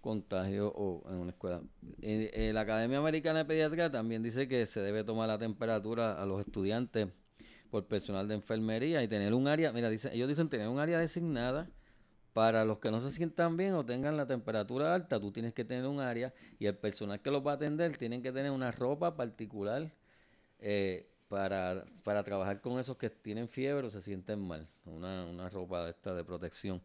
contagio 0.00 0.68
o 0.68 1.08
en 1.10 1.16
una 1.16 1.30
escuela. 1.30 1.60
Eh, 2.02 2.30
eh, 2.32 2.52
la 2.52 2.62
Academia 2.62 2.98
Americana 2.98 3.40
de 3.40 3.44
Pediatría 3.44 3.90
también 3.90 4.22
dice 4.22 4.48
que 4.48 4.66
se 4.66 4.80
debe 4.80 5.04
tomar 5.04 5.28
la 5.28 5.38
temperatura 5.38 6.20
a 6.20 6.26
los 6.26 6.40
estudiantes 6.40 7.08
por 7.70 7.86
personal 7.86 8.26
de 8.28 8.34
enfermería 8.34 9.02
y 9.02 9.08
tener 9.08 9.34
un 9.34 9.46
área, 9.46 9.72
mira, 9.72 9.90
dice, 9.90 10.10
ellos 10.14 10.28
dicen 10.28 10.48
tener 10.48 10.68
un 10.68 10.78
área 10.78 10.98
designada 10.98 11.68
para 12.32 12.64
los 12.64 12.78
que 12.78 12.90
no 12.90 13.00
se 13.00 13.10
sientan 13.10 13.56
bien 13.56 13.74
o 13.74 13.84
tengan 13.84 14.16
la 14.16 14.26
temperatura 14.26 14.94
alta, 14.94 15.20
tú 15.20 15.32
tienes 15.32 15.52
que 15.52 15.64
tener 15.64 15.86
un 15.86 16.00
área 16.00 16.32
y 16.58 16.66
el 16.66 16.76
personal 16.76 17.20
que 17.20 17.30
los 17.30 17.46
va 17.46 17.52
a 17.52 17.54
atender 17.54 17.96
tienen 17.98 18.22
que 18.22 18.32
tener 18.32 18.50
una 18.50 18.70
ropa 18.70 19.16
particular 19.16 19.90
eh, 20.60 21.10
para, 21.28 21.84
para 22.04 22.22
trabajar 22.24 22.60
con 22.60 22.78
esos 22.78 22.96
que 22.96 23.10
tienen 23.10 23.48
fiebre 23.48 23.88
o 23.88 23.90
se 23.90 24.00
sienten 24.00 24.40
mal, 24.40 24.66
una, 24.86 25.26
una 25.26 25.48
ropa 25.50 25.88
esta 25.88 26.14
de 26.14 26.24
protección 26.24 26.80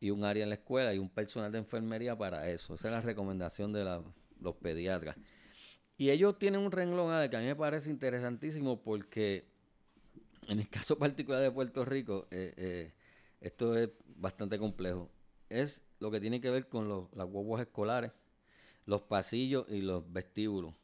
y 0.00 0.10
un 0.10 0.24
área 0.24 0.42
en 0.42 0.50
la 0.50 0.56
escuela 0.56 0.94
y 0.94 0.98
un 0.98 1.08
personal 1.08 1.50
de 1.52 1.58
enfermería 1.58 2.16
para 2.16 2.50
eso. 2.50 2.74
Esa 2.74 2.88
es 2.88 2.92
la 2.92 3.00
recomendación 3.00 3.72
de 3.72 4.02
los 4.40 4.54
pediatras. 4.56 5.16
Y 5.98 6.10
ellos 6.10 6.38
tienen 6.38 6.60
un 6.60 6.72
renglón 6.72 7.28
que 7.30 7.36
a 7.36 7.40
mí 7.40 7.46
me 7.46 7.56
parece 7.56 7.90
interesantísimo 7.90 8.82
porque 8.82 9.46
en 10.48 10.60
el 10.60 10.68
caso 10.68 10.98
particular 10.98 11.42
de 11.42 11.50
Puerto 11.50 11.84
Rico, 11.84 12.26
eh, 12.30 12.52
eh, 12.56 12.92
esto 13.40 13.76
es 13.76 13.90
bastante 14.16 14.58
complejo. 14.58 15.10
Es 15.48 15.80
lo 16.00 16.10
que 16.10 16.20
tiene 16.20 16.40
que 16.40 16.50
ver 16.50 16.68
con 16.68 16.88
las 16.88 17.26
guaguas 17.26 17.62
escolares, 17.62 18.12
los 18.84 19.02
pasillos 19.02 19.66
y 19.68 19.80
los 19.80 20.10
vestíbulos. 20.12 20.74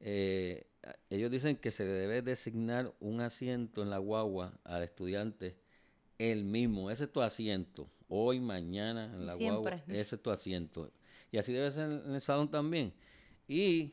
Eh, 0.00 0.66
ellos 1.10 1.30
dicen 1.30 1.56
que 1.56 1.70
se 1.70 1.84
debe 1.84 2.22
designar 2.22 2.94
un 3.00 3.20
asiento 3.20 3.82
en 3.82 3.90
la 3.90 3.98
guagua 3.98 4.58
al 4.64 4.82
estudiante 4.84 5.56
el 6.18 6.44
mismo. 6.44 6.90
Ese 6.90 7.04
es 7.04 7.12
tu 7.12 7.20
asiento. 7.20 7.88
Hoy, 8.08 8.40
mañana, 8.40 9.04
en 9.14 9.26
la 9.26 9.34
guagua. 9.34 9.70
Siempre. 9.70 10.00
Ese 10.00 10.16
es 10.16 10.22
tu 10.22 10.30
asiento. 10.30 10.90
Y 11.30 11.38
así 11.38 11.52
debe 11.52 11.70
ser 11.70 11.90
en 12.06 12.14
el 12.14 12.20
salón 12.20 12.50
también. 12.50 12.92
Y 13.46 13.92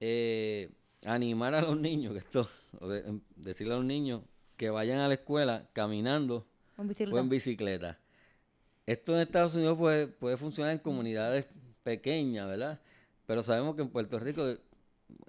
eh, 0.00 0.70
animar 1.04 1.54
a 1.54 1.62
los 1.62 1.78
niños, 1.78 2.12
que 2.12 2.18
esto, 2.18 2.48
o 2.80 2.88
de- 2.88 3.20
decirle 3.36 3.74
a 3.74 3.76
los 3.76 3.84
niños 3.84 4.22
que 4.56 4.70
vayan 4.70 4.98
a 4.98 5.08
la 5.08 5.14
escuela 5.14 5.68
caminando 5.72 6.46
En 6.78 6.88
o 6.90 7.18
en 7.18 7.28
bicicleta. 7.28 7.98
Esto 8.86 9.14
en 9.14 9.20
Estados 9.20 9.54
Unidos 9.54 9.78
puede, 9.78 10.08
puede 10.08 10.36
funcionar 10.36 10.72
en 10.72 10.78
comunidades 10.78 11.46
pequeñas, 11.84 12.48
¿verdad? 12.48 12.80
Pero 13.26 13.42
sabemos 13.42 13.76
que 13.76 13.82
en 13.82 13.88
Puerto 13.90 14.18
Rico, 14.18 14.56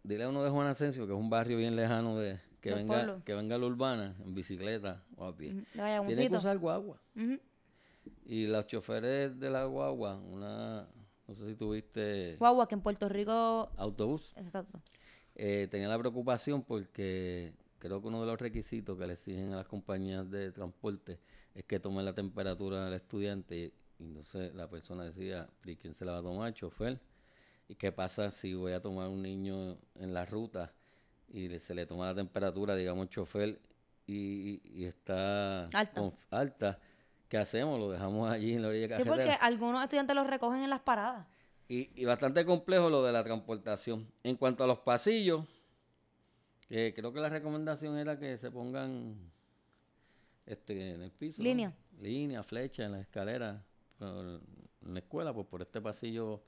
dile 0.03 0.23
a 0.23 0.29
uno 0.29 0.43
de 0.43 0.49
Juan 0.49 0.67
Asensio, 0.67 1.05
que 1.05 1.13
es 1.13 1.19
un 1.19 1.29
barrio 1.29 1.57
bien 1.57 1.75
lejano 1.75 2.17
de 2.17 2.39
que 2.63 2.73
venga 2.73 3.21
que 3.25 3.33
venga 3.33 3.57
la 3.57 3.65
urbana 3.65 4.15
en 4.23 4.33
bicicleta 4.33 5.03
o 5.17 5.25
a 5.25 5.35
pie. 5.35 5.53
Tiene 5.73 6.29
que 6.29 6.37
usar 6.37 6.57
guagua. 6.57 6.97
Y 8.25 8.47
los 8.47 8.65
choferes 8.67 9.37
de 9.37 9.49
la 9.49 9.65
guagua, 9.65 10.15
una, 10.15 10.87
no 11.27 11.35
sé 11.35 11.45
si 11.45 11.55
tuviste 11.55 12.37
Guagua, 12.39 12.67
que 12.67 12.75
en 12.75 12.81
Puerto 12.81 13.09
Rico... 13.09 13.69
autobús, 13.75 14.33
Exacto. 14.37 14.81
eh, 15.35 15.67
tenía 15.69 15.89
la 15.89 15.99
preocupación 15.99 16.63
porque 16.63 17.53
creo 17.79 18.01
que 18.01 18.07
uno 18.07 18.21
de 18.21 18.27
los 18.27 18.39
requisitos 18.39 18.97
que 18.97 19.07
le 19.07 19.13
exigen 19.13 19.51
a 19.53 19.57
las 19.57 19.67
compañías 19.67 20.29
de 20.31 20.51
transporte 20.53 21.19
es 21.53 21.65
que 21.65 21.81
tomen 21.81 22.05
la 22.05 22.13
temperatura 22.13 22.85
del 22.85 22.93
estudiante 22.93 23.57
y, 23.57 23.73
y 23.99 24.05
entonces 24.05 24.55
la 24.55 24.69
persona 24.69 25.03
decía, 25.03 25.49
¿y 25.65 25.75
quién 25.75 25.93
se 25.93 26.05
la 26.05 26.13
va 26.13 26.19
a 26.19 26.23
tomar? 26.23 26.53
¿Chofer? 26.53 26.99
¿Y 27.67 27.75
qué 27.75 27.91
pasa 27.91 28.31
si 28.31 28.53
voy 28.53 28.71
a 28.71 28.81
tomar 28.81 29.09
un 29.09 29.21
niño 29.21 29.77
en 29.95 30.13
la 30.13 30.25
ruta 30.25 30.73
y 31.29 31.57
se 31.59 31.73
le 31.75 31.85
toma 31.85 32.07
la 32.07 32.15
temperatura, 32.15 32.75
digamos, 32.75 33.09
chofer 33.09 33.59
y, 34.05 34.83
está 34.85 35.65
Alta. 35.65 35.93
conf- 36.01 36.13
alta? 36.29 36.79
¿Qué 37.29 37.37
hacemos? 37.37 37.79
¿Lo 37.79 37.89
dejamos 37.89 38.29
allí 38.29 38.53
en 38.53 38.61
la 38.61 38.67
orilla 38.67 38.85
Sí, 38.87 38.91
carretera? 39.03 39.15
porque 39.15 39.31
algunos 39.45 39.81
estudiantes 39.83 40.15
los 40.15 40.27
recogen 40.27 40.61
en 40.63 40.69
las 40.69 40.81
paradas. 40.81 41.25
Y, 41.67 41.89
y 41.95 42.05
bastante 42.05 42.45
complejo 42.45 42.89
lo 42.89 43.03
de 43.03 43.11
la 43.11 43.23
transportación. 43.23 44.07
En 44.23 44.35
cuanto 44.35 44.63
a 44.63 44.67
los 44.67 44.79
pasillos, 44.79 45.45
que 46.67 46.93
creo 46.93 47.11
que 47.13 47.19
la 47.19 47.29
recomendación 47.29 47.97
era 47.97 48.19
que 48.19 48.37
se 48.37 48.51
pongan 48.51 49.15
este, 50.45 50.93
en 50.95 51.01
el 51.01 51.11
piso. 51.11 51.41
¿no? 51.41 51.45
Línea. 51.47 51.73
Línea, 52.01 52.43
flecha 52.43 52.83
en 52.85 52.91
las 52.91 53.01
escaleras. 53.01 53.61
por- 53.97 54.41
en 54.85 54.93
la 54.93 54.99
escuela, 54.99 55.33
pues 55.33 55.47
por 55.47 55.61
este 55.61 55.79
pasillo. 55.79 56.43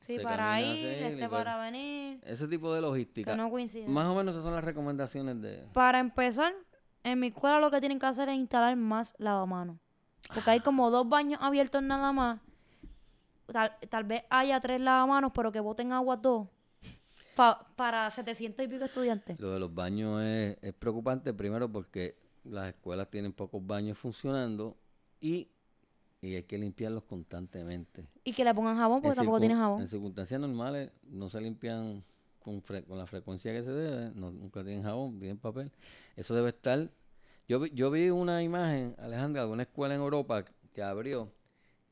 Sí, 0.00 0.16
se 0.16 0.22
para 0.22 0.60
ir, 0.60 0.86
este 1.12 1.28
para 1.28 1.58
venir, 1.58 2.20
Ese 2.24 2.46
tipo 2.46 2.72
de 2.72 2.80
logística. 2.80 3.32
que 3.32 3.36
no 3.36 3.50
coincide. 3.50 3.88
Más 3.88 4.06
o 4.06 4.14
menos 4.14 4.34
esas 4.34 4.44
son 4.44 4.54
las 4.54 4.62
recomendaciones 4.64 5.40
de... 5.40 5.64
Para 5.72 5.98
empezar, 5.98 6.52
En 7.02 7.20
mi 7.20 7.28
escuela 7.28 7.60
lo 7.60 7.70
que 7.70 7.78
tienen 7.80 7.98
que 8.00 8.06
hacer 8.06 8.28
es 8.28 8.34
instalar 8.36 8.74
más 8.76 9.14
lavamanos. 9.18 9.78
Porque 10.34 10.50
hay 10.50 10.60
como 10.60 10.90
dos 10.90 11.08
baños 11.08 11.38
abiertos 11.40 11.80
nada 11.82 12.10
más. 12.12 12.40
Tal, 13.46 13.72
tal 13.88 14.02
vez 14.04 14.24
haya 14.28 14.60
tres 14.60 14.80
lavamanos, 14.80 15.30
pero 15.32 15.52
que 15.52 15.60
boten 15.60 15.92
agua 15.92 16.16
dos. 16.16 16.48
Pa- 17.36 17.64
para 17.76 18.10
700 18.10 18.64
y 18.64 18.68
pico 18.68 18.84
estudiantes. 18.86 19.38
Lo 19.38 19.52
de 19.52 19.60
los 19.60 19.72
baños 19.72 20.20
es, 20.22 20.56
es 20.62 20.74
preocupante, 20.74 21.32
primero 21.32 21.70
porque 21.70 22.16
las 22.44 22.68
escuelas 22.70 23.08
tienen 23.08 23.32
pocos 23.32 23.64
baños 23.64 23.96
funcionando 23.98 24.76
y, 25.20 25.48
y 26.20 26.34
hay 26.34 26.42
que 26.44 26.58
limpiarlos 26.58 27.04
constantemente. 27.04 28.06
Y 28.24 28.32
que 28.32 28.44
le 28.44 28.54
pongan 28.54 28.76
jabón 28.76 29.00
porque 29.02 29.12
En 29.12 29.16
tampoco 29.16 29.40
tiene 29.40 29.54
jabón. 29.54 29.82
En 29.82 29.88
circunstancias 29.88 30.40
normales 30.40 30.90
no 31.04 31.28
se 31.28 31.40
limpian 31.40 32.02
con, 32.40 32.62
fre- 32.62 32.84
con 32.84 32.98
la 32.98 33.06
frecuencia 33.06 33.52
que 33.52 33.62
se 33.62 33.72
debe, 33.72 34.12
no- 34.14 34.30
nunca 34.30 34.62
tienen 34.64 34.82
jabón, 34.82 35.18
tienen 35.18 35.38
papel. 35.38 35.70
Eso 36.16 36.34
debe 36.34 36.50
estar... 36.50 36.90
Yo 37.48 37.60
vi, 37.60 37.70
yo 37.74 37.90
vi 37.90 38.10
una 38.10 38.42
imagen, 38.42 38.96
Alejandra, 38.98 39.44
de 39.46 39.52
una 39.52 39.62
escuela 39.62 39.94
en 39.94 40.00
Europa 40.00 40.44
que 40.74 40.82
abrió 40.82 41.30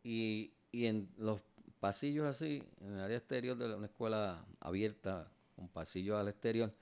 y, 0.02 0.52
y 0.72 0.86
en 0.86 1.08
los 1.16 1.40
pasillos 1.78 2.26
así, 2.26 2.62
en 2.80 2.94
el 2.94 3.00
área 3.00 3.18
exterior 3.18 3.56
de 3.56 3.68
la- 3.68 3.76
una 3.76 3.86
escuela 3.86 4.44
abierta, 4.58 5.28
con 5.54 5.68
pasillos 5.68 6.18
al 6.18 6.26
exterior, 6.28 6.72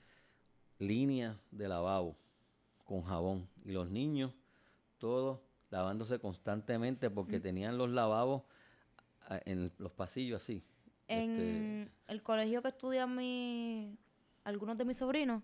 líneas 0.79 1.37
de 1.51 1.67
lavabo 1.67 2.15
con 2.85 3.03
jabón. 3.03 3.47
Y 3.63 3.71
los 3.71 3.89
niños, 3.89 4.31
todos 4.97 5.39
lavándose 5.73 6.19
constantemente 6.19 7.09
porque 7.09 7.39
tenían 7.39 7.79
los 7.79 7.89
lavabos 7.89 8.43
a- 9.27 9.41
en 9.45 9.71
los 9.79 9.91
pasillos 9.91 10.41
así. 10.43 10.63
Este, 11.07 11.17
En 11.17 11.91
el 12.07 12.21
colegio 12.21 12.61
que 12.61 12.67
estudian 12.69 13.15
mi, 13.15 13.97
algunos 14.43 14.77
de 14.77 14.85
mis 14.85 14.97
sobrinos, 14.99 15.41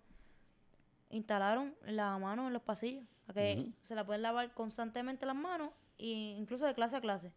instalaron 1.10 1.74
lavamanos 1.86 2.48
en 2.48 2.54
los 2.54 2.62
pasillos. 2.62 3.04
Para 3.26 3.34
que 3.42 3.72
se 3.82 3.96
la 3.96 4.06
pueden 4.06 4.22
lavar 4.22 4.54
constantemente 4.54 5.26
las 5.26 5.36
manos, 5.36 5.72
e 5.98 6.36
incluso 6.38 6.66
de 6.66 6.74
clase 6.76 6.96
a 6.96 7.02
clase. 7.02 7.32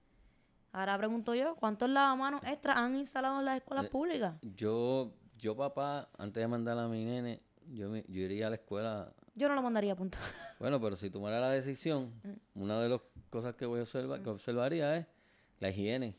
Ahora 0.72 0.96
pregunto 0.98 1.34
yo, 1.34 1.54
¿cuántos 1.56 1.88
lavamanos 1.88 2.42
extras 2.44 2.76
han 2.76 2.96
instalado 2.96 3.38
en 3.40 3.44
las 3.46 3.56
escuelas 3.56 3.86
Eh, 3.86 3.90
públicas? 3.90 4.34
Yo, 4.56 5.12
yo 5.38 5.56
papá, 5.56 6.08
antes 6.18 6.40
de 6.42 6.48
mandar 6.48 6.78
a 6.78 6.88
mi 6.88 7.04
nene, 7.04 7.40
yo, 7.68 7.88
me- 7.90 8.04
yo 8.08 8.20
iría 8.22 8.46
a 8.46 8.50
la 8.50 8.56
escuela. 8.56 9.12
Yo 9.34 9.48
no 9.48 9.54
lo 9.54 9.62
mandaría 9.62 9.92
a 9.92 9.96
punto. 9.96 10.18
Bueno, 10.58 10.80
pero 10.80 10.94
si 10.94 11.10
tomara 11.10 11.40
la 11.40 11.50
decisión, 11.50 12.12
Mm. 12.22 12.62
una 12.62 12.80
de 12.80 12.88
las 12.88 13.00
cosas 13.30 13.54
que 13.56 13.66
voy 13.66 13.80
a 13.80 13.82
observar, 13.82 14.22
que 14.22 14.30
observaría 14.30 14.96
es 14.96 15.06
la 15.58 15.70
higiene. 15.70 16.14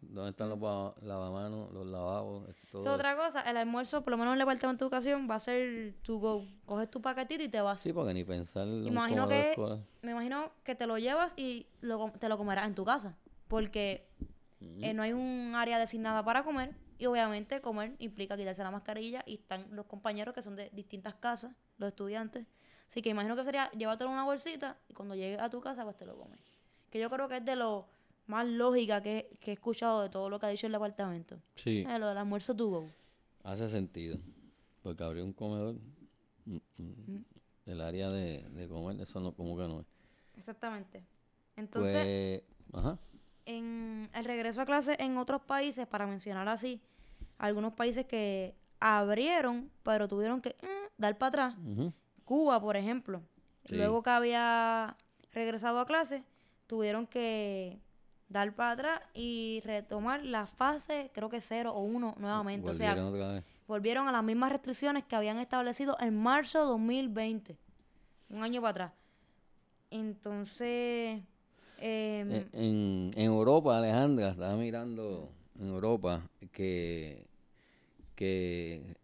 ¿Dónde 0.00 0.30
están 0.30 0.48
los 0.48 0.58
ba- 0.58 0.94
lavamanos, 1.02 1.70
los 1.72 1.84
lavabos? 1.86 2.46
todo 2.70 2.80
es 2.82 2.86
otra 2.86 3.16
cosa, 3.16 3.42
el 3.42 3.56
almuerzo, 3.58 4.02
por 4.02 4.12
lo 4.12 4.16
menos 4.16 4.32
en 4.32 4.40
el 4.40 4.46
departamento 4.46 4.84
de 4.84 4.86
educación, 4.86 5.28
va 5.30 5.34
a 5.34 5.38
ser 5.40 5.94
to 6.02 6.18
go. 6.18 6.44
Coges 6.64 6.90
tu 6.90 7.02
paquetito 7.02 7.42
y 7.44 7.48
te 7.48 7.60
vas. 7.60 7.80
Sí, 7.80 7.92
porque 7.92 8.14
ni 8.14 8.24
pensar 8.24 8.62
en 8.66 8.74
un 8.74 8.86
Imagino 8.86 9.28
que-. 9.28 9.54
Me 10.02 10.12
imagino 10.12 10.52
que 10.64 10.74
te 10.74 10.86
lo 10.86 10.96
llevas 10.96 11.34
y 11.36 11.66
lo 11.82 12.10
te 12.18 12.28
lo 12.30 12.38
comerás 12.38 12.66
en 12.66 12.74
tu 12.74 12.84
casa. 12.84 13.18
Porque 13.48 14.08
eh, 14.80 14.94
no 14.94 15.02
hay 15.02 15.12
un 15.12 15.52
área 15.54 15.78
designada 15.78 16.24
para 16.24 16.44
comer. 16.44 16.74
Y 17.00 17.06
obviamente 17.06 17.60
comer 17.62 17.94
implica 17.98 18.36
quitarse 18.36 18.62
la 18.62 18.70
mascarilla. 18.70 19.22
Y 19.26 19.34
están 19.36 19.66
los 19.74 19.86
compañeros 19.86 20.34
que 20.34 20.42
son 20.42 20.54
de 20.54 20.68
distintas 20.70 21.14
casas, 21.14 21.52
los 21.78 21.88
estudiantes. 21.88 22.46
Así 22.86 23.00
que 23.00 23.08
imagino 23.08 23.34
que 23.34 23.42
sería 23.42 23.70
llevártelo 23.70 24.10
en 24.10 24.14
una 24.14 24.24
bolsita 24.24 24.76
y 24.88 24.92
cuando 24.94 25.14
llegues 25.14 25.40
a 25.40 25.48
tu 25.48 25.60
casa 25.60 25.82
pues 25.84 25.96
te 25.96 26.04
lo 26.04 26.16
comes. 26.16 26.38
Que 26.90 27.00
yo 27.00 27.08
creo 27.08 27.26
que 27.26 27.38
es 27.38 27.44
de 27.44 27.56
lo 27.56 27.86
más 28.26 28.46
lógica 28.46 29.00
que, 29.00 29.30
que 29.40 29.52
he 29.52 29.54
escuchado 29.54 30.02
de 30.02 30.10
todo 30.10 30.28
lo 30.28 30.38
que 30.38 30.46
ha 30.46 30.48
dicho 30.50 30.66
el 30.66 30.72
departamento. 30.72 31.40
Sí, 31.56 31.86
Eh, 31.88 31.98
lo 31.98 32.08
del 32.08 32.18
almuerzo 32.18 32.54
to 32.54 32.68
go. 32.68 32.86
hace 33.44 33.66
sentido. 33.68 34.18
Porque 34.82 35.02
abrir 35.04 35.22
un 35.22 35.32
comedor, 35.32 35.76
mm, 36.44 36.56
mm, 36.76 37.24
el 37.66 37.80
área 37.80 38.10
de, 38.10 38.42
de 38.50 38.68
comer, 38.68 39.00
eso 39.00 39.20
no, 39.20 39.32
como 39.32 39.56
que 39.56 39.62
no 39.68 39.80
es. 39.80 39.86
Exactamente. 40.36 41.02
Entonces, 41.56 42.42
pues, 42.72 42.84
ajá. 42.84 42.98
En 43.46 44.10
el 44.14 44.24
regreso 44.24 44.62
a 44.62 44.66
clase 44.66 44.96
en 44.98 45.16
otros 45.18 45.42
países, 45.42 45.86
para 45.86 46.06
mencionar 46.06 46.48
así, 46.48 46.80
algunos 47.38 47.72
países 47.74 48.06
que 48.06 48.54
abrieron, 48.80 49.70
pero 49.82 50.08
tuvieron 50.08 50.40
que 50.40 50.50
eh, 50.50 50.88
dar 50.96 51.16
para 51.18 51.28
atrás. 51.28 51.54
Cuba, 52.24 52.60
por 52.60 52.76
ejemplo. 52.76 53.22
Sí. 53.66 53.74
Luego 53.76 54.02
que 54.02 54.10
había 54.10 54.96
regresado 55.32 55.80
a 55.80 55.86
clase, 55.86 56.22
tuvieron 56.66 57.06
que 57.06 57.78
dar 58.28 58.54
para 58.54 58.70
atrás 58.72 59.00
y 59.12 59.60
retomar 59.64 60.24
la 60.24 60.46
fase, 60.46 61.10
creo 61.12 61.28
que 61.28 61.40
cero 61.40 61.72
o 61.74 61.80
uno 61.80 62.14
nuevamente. 62.18 62.70
O 62.70 62.74
sea, 62.74 62.90
Volvieron 62.94 63.14
otra 63.14 63.32
vez. 63.34 63.44
volvieron 63.66 64.08
a 64.08 64.12
las 64.12 64.22
mismas 64.22 64.52
restricciones 64.52 65.04
que 65.04 65.16
habían 65.16 65.38
establecido 65.38 65.96
en 66.00 66.16
marzo 66.16 66.60
de 66.60 66.64
2020, 66.66 67.58
un 68.30 68.42
año 68.42 68.60
para 68.60 68.70
atrás. 68.70 68.92
Entonces, 69.90 71.20
em, 71.80 72.44
En, 72.52 73.12
Europa, 73.16 73.78
Alejandra, 73.78 74.30
estaba 74.30 74.56
mirando 74.56 75.30
en 75.58 75.68
Europa 75.68 76.22
que, 76.52 77.26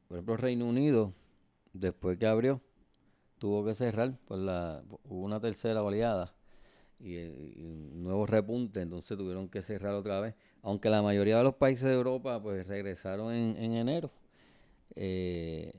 por 0.09 0.17
ejemplo, 0.17 0.37
Reino 0.37 0.67
Unido, 0.67 1.13
después 1.73 2.19
que 2.19 2.27
abrió, 2.27 2.61
tuvo 3.39 3.65
que 3.65 3.75
cerrar 3.75 4.17
por 4.27 4.39
la, 4.39 4.83
hubo 5.05 5.25
una 5.25 5.41
tercera 5.41 5.83
oleada 5.83 6.35
y, 6.99 7.17
eh, 7.17 7.55
y 7.57 7.65
un 7.65 8.03
nuevo 8.03 8.27
repunte, 8.27 8.81
entonces 8.81 9.17
tuvieron 9.17 9.49
que 9.49 9.63
cerrar 9.63 9.95
otra 9.95 10.21
vez. 10.21 10.35
Aunque 10.63 10.89
la 10.91 11.03
mayoría 11.03 11.39
de 11.39 11.45
los 11.45 11.55
países 11.55 11.85
de 11.85 11.95
Europa 11.95 12.43
pues 12.43 12.67
regresaron 12.67 13.33
en, 13.33 13.57
en 13.57 13.73
enero, 13.73 14.11
eh, 14.95 15.73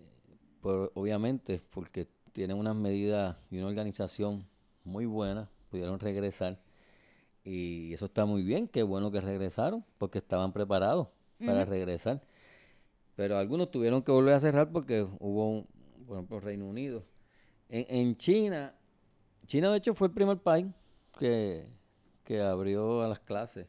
obviamente 0.62 1.62
porque 1.72 2.08
tienen 2.34 2.58
unas 2.58 2.76
medidas 2.76 3.36
y 3.50 3.58
una 3.58 3.68
organización 3.68 4.46
muy 4.84 5.06
buena, 5.06 5.50
pudieron 5.70 6.00
regresar. 6.00 6.60
Y 7.48 7.94
eso 7.94 8.06
está 8.06 8.26
muy 8.26 8.44
bien, 8.44 8.68
qué 8.68 8.84
bueno 8.84 9.12
que 9.12 9.22
regresaron, 9.22 9.86
porque 9.98 10.20
estaban 10.20 10.54
preparados 10.54 11.08
para 11.46 11.66
regresar. 11.66 12.22
Pero 13.16 13.38
algunos 13.38 13.72
tuvieron 13.72 14.04
que 14.04 14.12
volver 14.12 14.36
a 14.36 14.40
cerrar 14.40 14.72
porque 14.72 15.04
hubo, 15.20 15.50
un, 15.52 15.68
por 16.08 16.18
ejemplo, 16.18 16.40
Reino 16.40 16.66
Unido. 16.68 17.04
En, 17.70 17.86
en 17.90 18.18
China, 18.18 18.76
China 19.48 19.72
de 19.72 19.78
hecho 19.80 19.96
fue 19.96 20.08
el 20.10 20.14
primer 20.14 20.40
país 20.40 20.68
que, 21.20 21.68
que 22.26 22.42
abrió 22.42 23.04
a 23.04 23.08
las 23.10 23.20
clases, 23.20 23.68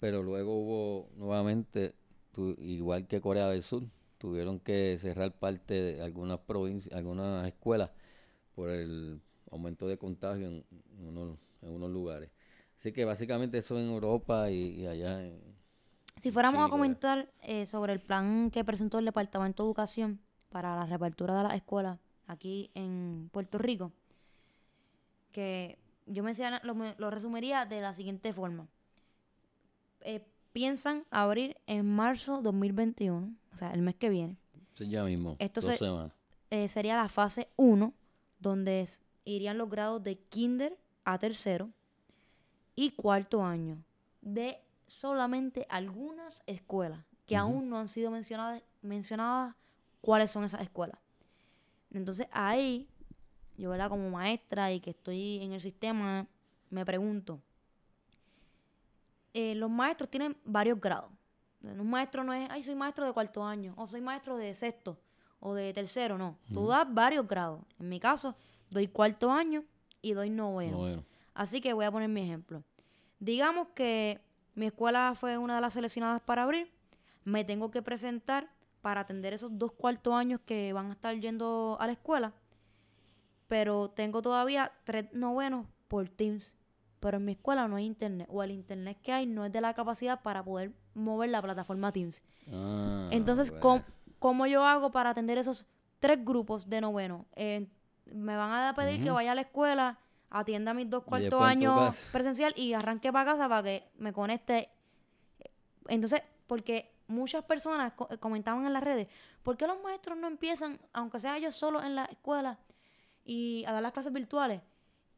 pero 0.00 0.22
luego 0.22 0.56
hubo 0.56 1.10
nuevamente, 1.16 1.94
tu- 2.32 2.56
igual 2.60 3.06
que 3.06 3.20
Corea 3.20 3.48
del 3.48 3.62
Sur, 3.62 3.84
tuvieron 4.18 4.60
que 4.60 4.96
cerrar 4.98 5.32
parte 5.32 5.74
de 5.74 6.02
algunas 6.02 6.38
provincias, 6.40 6.94
algunas 6.96 7.46
escuelas 7.48 7.90
por 8.54 8.70
el 8.70 9.20
aumento 9.50 9.88
de 9.88 9.98
contagio 9.98 10.48
en, 10.48 10.64
en 10.98 11.08
unos, 11.08 11.38
en 11.62 11.70
unos 11.72 11.90
lugares. 11.90 12.30
Así 12.82 12.90
que 12.90 13.04
básicamente 13.04 13.58
eso 13.58 13.78
en 13.78 13.88
Europa 13.88 14.50
y, 14.50 14.80
y 14.80 14.86
allá 14.88 15.22
en... 15.24 15.40
Si 16.16 16.32
fuéramos 16.32 16.62
Sí, 16.62 16.66
a 16.66 16.68
comentar 16.68 17.28
eh, 17.42 17.64
sobre 17.66 17.92
el 17.92 18.00
plan 18.00 18.50
que 18.50 18.64
presentó 18.64 18.98
el 18.98 19.04
Departamento 19.04 19.62
de 19.62 19.68
Educación 19.68 20.18
para 20.48 20.74
la 20.74 20.84
reapertura 20.86 21.36
de 21.36 21.42
las 21.44 21.54
escuelas 21.54 22.00
aquí 22.26 22.72
en 22.74 23.28
Puerto 23.32 23.58
Rico, 23.58 23.92
que 25.30 25.78
yo 26.06 26.24
menciona- 26.24 26.60
lo, 26.64 26.74
me- 26.74 26.96
lo 26.98 27.08
resumiría 27.12 27.66
de 27.66 27.80
la 27.82 27.94
siguiente 27.94 28.32
forma. 28.32 28.66
Eh, 30.00 30.26
piensan 30.52 31.04
abrir 31.12 31.56
en 31.68 31.86
marzo 31.88 32.42
2021, 32.42 33.32
o 33.52 33.56
sea, 33.56 33.70
el 33.74 33.82
mes 33.82 33.94
que 33.94 34.08
viene. 34.08 34.36
eso 34.74 34.82
ya 34.82 35.04
mismo, 35.04 35.36
Esto 35.38 35.60
dos 35.60 35.70
se- 35.70 35.78
semanas. 35.78 36.12
Eh, 36.50 36.66
sería 36.66 36.96
la 36.96 37.08
fase 37.08 37.46
1, 37.56 37.94
donde 38.40 38.80
es- 38.80 39.02
irían 39.24 39.56
los 39.56 39.70
grados 39.70 40.02
de 40.02 40.16
kinder 40.18 40.76
a 41.04 41.16
tercero 41.20 41.70
y 42.74 42.92
cuarto 42.92 43.44
año 43.44 43.82
de 44.20 44.58
solamente 44.86 45.66
algunas 45.68 46.42
escuelas 46.46 47.00
que 47.26 47.36
aún 47.36 47.70
no 47.70 47.78
han 47.78 47.88
sido 47.88 48.10
mencionadas, 48.10 48.62
mencionadas 48.82 49.54
cuáles 50.00 50.30
son 50.30 50.44
esas 50.44 50.60
escuelas. 50.60 50.98
Entonces 51.90 52.26
ahí, 52.32 52.88
yo 53.56 53.70
¿verdad? 53.70 53.88
como 53.88 54.10
maestra 54.10 54.72
y 54.72 54.80
que 54.80 54.90
estoy 54.90 55.42
en 55.42 55.52
el 55.52 55.60
sistema, 55.60 56.26
me 56.70 56.84
pregunto, 56.84 57.40
eh, 59.34 59.54
los 59.54 59.70
maestros 59.70 60.10
tienen 60.10 60.36
varios 60.44 60.80
grados. 60.80 61.10
Un 61.62 61.88
maestro 61.88 62.24
no 62.24 62.32
es, 62.32 62.50
ay, 62.50 62.62
soy 62.62 62.74
maestro 62.74 63.06
de 63.06 63.12
cuarto 63.12 63.44
año, 63.44 63.72
o 63.76 63.86
soy 63.86 64.00
maestro 64.00 64.36
de 64.36 64.54
sexto, 64.54 64.98
o 65.38 65.54
de 65.54 65.72
tercero, 65.72 66.18
no. 66.18 66.36
Tú 66.52 66.66
das 66.66 66.92
varios 66.92 67.26
grados. 67.26 67.62
En 67.78 67.88
mi 67.88 68.00
caso, 68.00 68.34
doy 68.68 68.88
cuarto 68.88 69.30
año 69.30 69.64
y 70.00 70.12
doy 70.12 70.28
noveno. 70.28 70.78
Bueno, 70.78 71.04
Así 71.34 71.60
que 71.60 71.72
voy 71.72 71.84
a 71.84 71.90
poner 71.90 72.08
mi 72.08 72.22
ejemplo. 72.22 72.62
Digamos 73.18 73.68
que 73.74 74.20
mi 74.54 74.66
escuela 74.66 75.14
fue 75.14 75.38
una 75.38 75.54
de 75.54 75.60
las 75.60 75.72
seleccionadas 75.72 76.20
para 76.22 76.42
abrir. 76.42 76.70
Me 77.24 77.44
tengo 77.44 77.70
que 77.70 77.82
presentar 77.82 78.48
para 78.80 79.02
atender 79.02 79.32
esos 79.32 79.56
dos 79.58 79.72
cuartos 79.72 80.12
años 80.14 80.40
que 80.44 80.72
van 80.72 80.90
a 80.90 80.92
estar 80.94 81.14
yendo 81.18 81.76
a 81.80 81.86
la 81.86 81.92
escuela. 81.92 82.32
Pero 83.48 83.90
tengo 83.90 84.22
todavía 84.22 84.72
tres 84.84 85.12
novenos 85.12 85.66
por 85.88 86.08
Teams. 86.08 86.56
Pero 87.00 87.16
en 87.18 87.24
mi 87.24 87.32
escuela 87.32 87.68
no 87.68 87.76
hay 87.76 87.84
internet. 87.84 88.28
O 88.30 88.42
el 88.42 88.50
internet 88.50 88.98
que 89.02 89.12
hay 89.12 89.26
no 89.26 89.44
es 89.44 89.52
de 89.52 89.60
la 89.60 89.74
capacidad 89.74 90.20
para 90.22 90.42
poder 90.42 90.72
mover 90.94 91.30
la 91.30 91.42
plataforma 91.42 91.92
Teams. 91.92 92.22
ah, 92.52 93.08
Entonces, 93.10 93.50
bueno. 93.50 93.60
¿cómo, 93.62 93.84
cómo 94.18 94.46
yo 94.46 94.64
hago 94.64 94.90
para 94.90 95.10
atender 95.10 95.38
esos 95.38 95.66
tres 95.98 96.24
grupos 96.24 96.68
de 96.68 96.80
noveno? 96.80 97.26
Eh, 97.36 97.66
me 98.06 98.36
van 98.36 98.52
a 98.52 98.74
pedir 98.74 99.02
que 99.02 99.10
vaya 99.10 99.32
a 99.32 99.34
la 99.34 99.42
escuela, 99.42 99.98
atienda 100.32 100.74
mis 100.74 100.88
dos 100.88 101.04
cuartos 101.04 101.42
años 101.42 101.96
presencial 102.12 102.52
y 102.56 102.72
arranque 102.74 103.12
para 103.12 103.24
casa 103.32 103.48
para 103.48 103.62
que 103.62 103.84
me 103.98 104.12
conecte. 104.12 104.68
Entonces, 105.88 106.22
porque 106.46 106.90
muchas 107.08 107.44
personas 107.44 107.92
co- 107.94 108.08
comentaban 108.20 108.64
en 108.66 108.72
las 108.72 108.82
redes, 108.82 109.08
¿por 109.42 109.56
qué 109.56 109.66
los 109.66 109.80
maestros 109.82 110.16
no 110.16 110.26
empiezan, 110.28 110.80
aunque 110.92 111.20
sea 111.20 111.36
ellos 111.36 111.54
solos 111.54 111.84
en 111.84 111.94
la 111.94 112.04
escuela, 112.06 112.58
y 113.24 113.64
a 113.66 113.72
dar 113.72 113.82
las 113.82 113.92
clases 113.92 114.12
virtuales? 114.12 114.60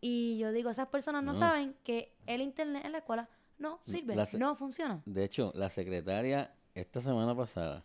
Y 0.00 0.36
yo 0.38 0.52
digo, 0.52 0.70
esas 0.70 0.88
personas 0.88 1.22
no, 1.22 1.32
No. 1.32 1.38
saben 1.38 1.74
que 1.84 2.14
el 2.26 2.42
internet 2.42 2.84
en 2.84 2.92
la 2.92 2.98
escuela 2.98 3.28
no 3.58 3.78
sirve, 3.82 4.14
no 4.38 4.56
funciona. 4.56 5.00
De 5.06 5.24
hecho, 5.24 5.52
la 5.54 5.68
secretaria 5.68 6.52
esta 6.74 7.00
semana 7.00 7.34
pasada, 7.34 7.84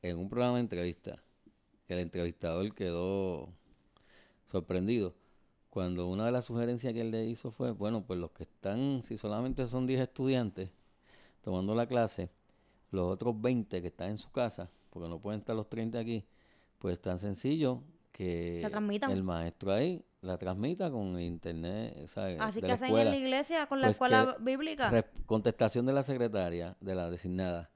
en 0.00 0.16
un 0.18 0.28
programa 0.30 0.54
de 0.56 0.60
entrevista, 0.60 1.22
que 1.86 1.94
el 1.94 2.00
entrevistador 2.00 2.72
quedó 2.74 3.52
sorprendido, 4.46 5.14
cuando 5.70 6.08
una 6.08 6.26
de 6.26 6.32
las 6.32 6.46
sugerencias 6.46 6.92
que 6.92 7.02
él 7.02 7.10
le 7.10 7.26
hizo 7.26 7.50
fue, 7.50 7.72
bueno, 7.72 8.02
pues 8.02 8.18
los 8.18 8.30
que 8.32 8.44
están, 8.44 9.02
si 9.02 9.16
solamente 9.16 9.66
son 9.66 9.86
10 9.86 10.00
estudiantes 10.00 10.70
tomando 11.42 11.74
la 11.74 11.86
clase, 11.86 12.30
los 12.90 13.12
otros 13.12 13.40
20 13.40 13.80
que 13.82 13.88
están 13.88 14.10
en 14.10 14.18
su 14.18 14.30
casa, 14.30 14.70
porque 14.90 15.08
no 15.08 15.18
pueden 15.18 15.40
estar 15.40 15.54
los 15.54 15.68
30 15.68 15.98
aquí, 15.98 16.24
pues 16.78 17.00
tan 17.00 17.18
sencillo 17.18 17.82
que 18.12 18.60
el 19.10 19.22
maestro 19.22 19.72
ahí 19.72 20.04
la 20.22 20.36
transmita 20.36 20.90
con 20.90 21.16
el 21.16 21.22
internet, 21.22 22.08
¿sabes? 22.08 22.40
Así 22.40 22.60
de 22.60 22.66
que 22.66 22.72
hacen 22.72 22.96
en 22.96 23.10
la 23.10 23.16
iglesia 23.16 23.66
con 23.66 23.80
la 23.80 23.88
Pues 23.88 23.96
escuela 23.96 24.36
bíblica. 24.40 25.04
Contestación 25.26 25.86
de 25.86 25.92
la 25.92 26.02
secretaria, 26.02 26.76
de 26.80 26.94
la 26.94 27.10
designada. 27.10 27.70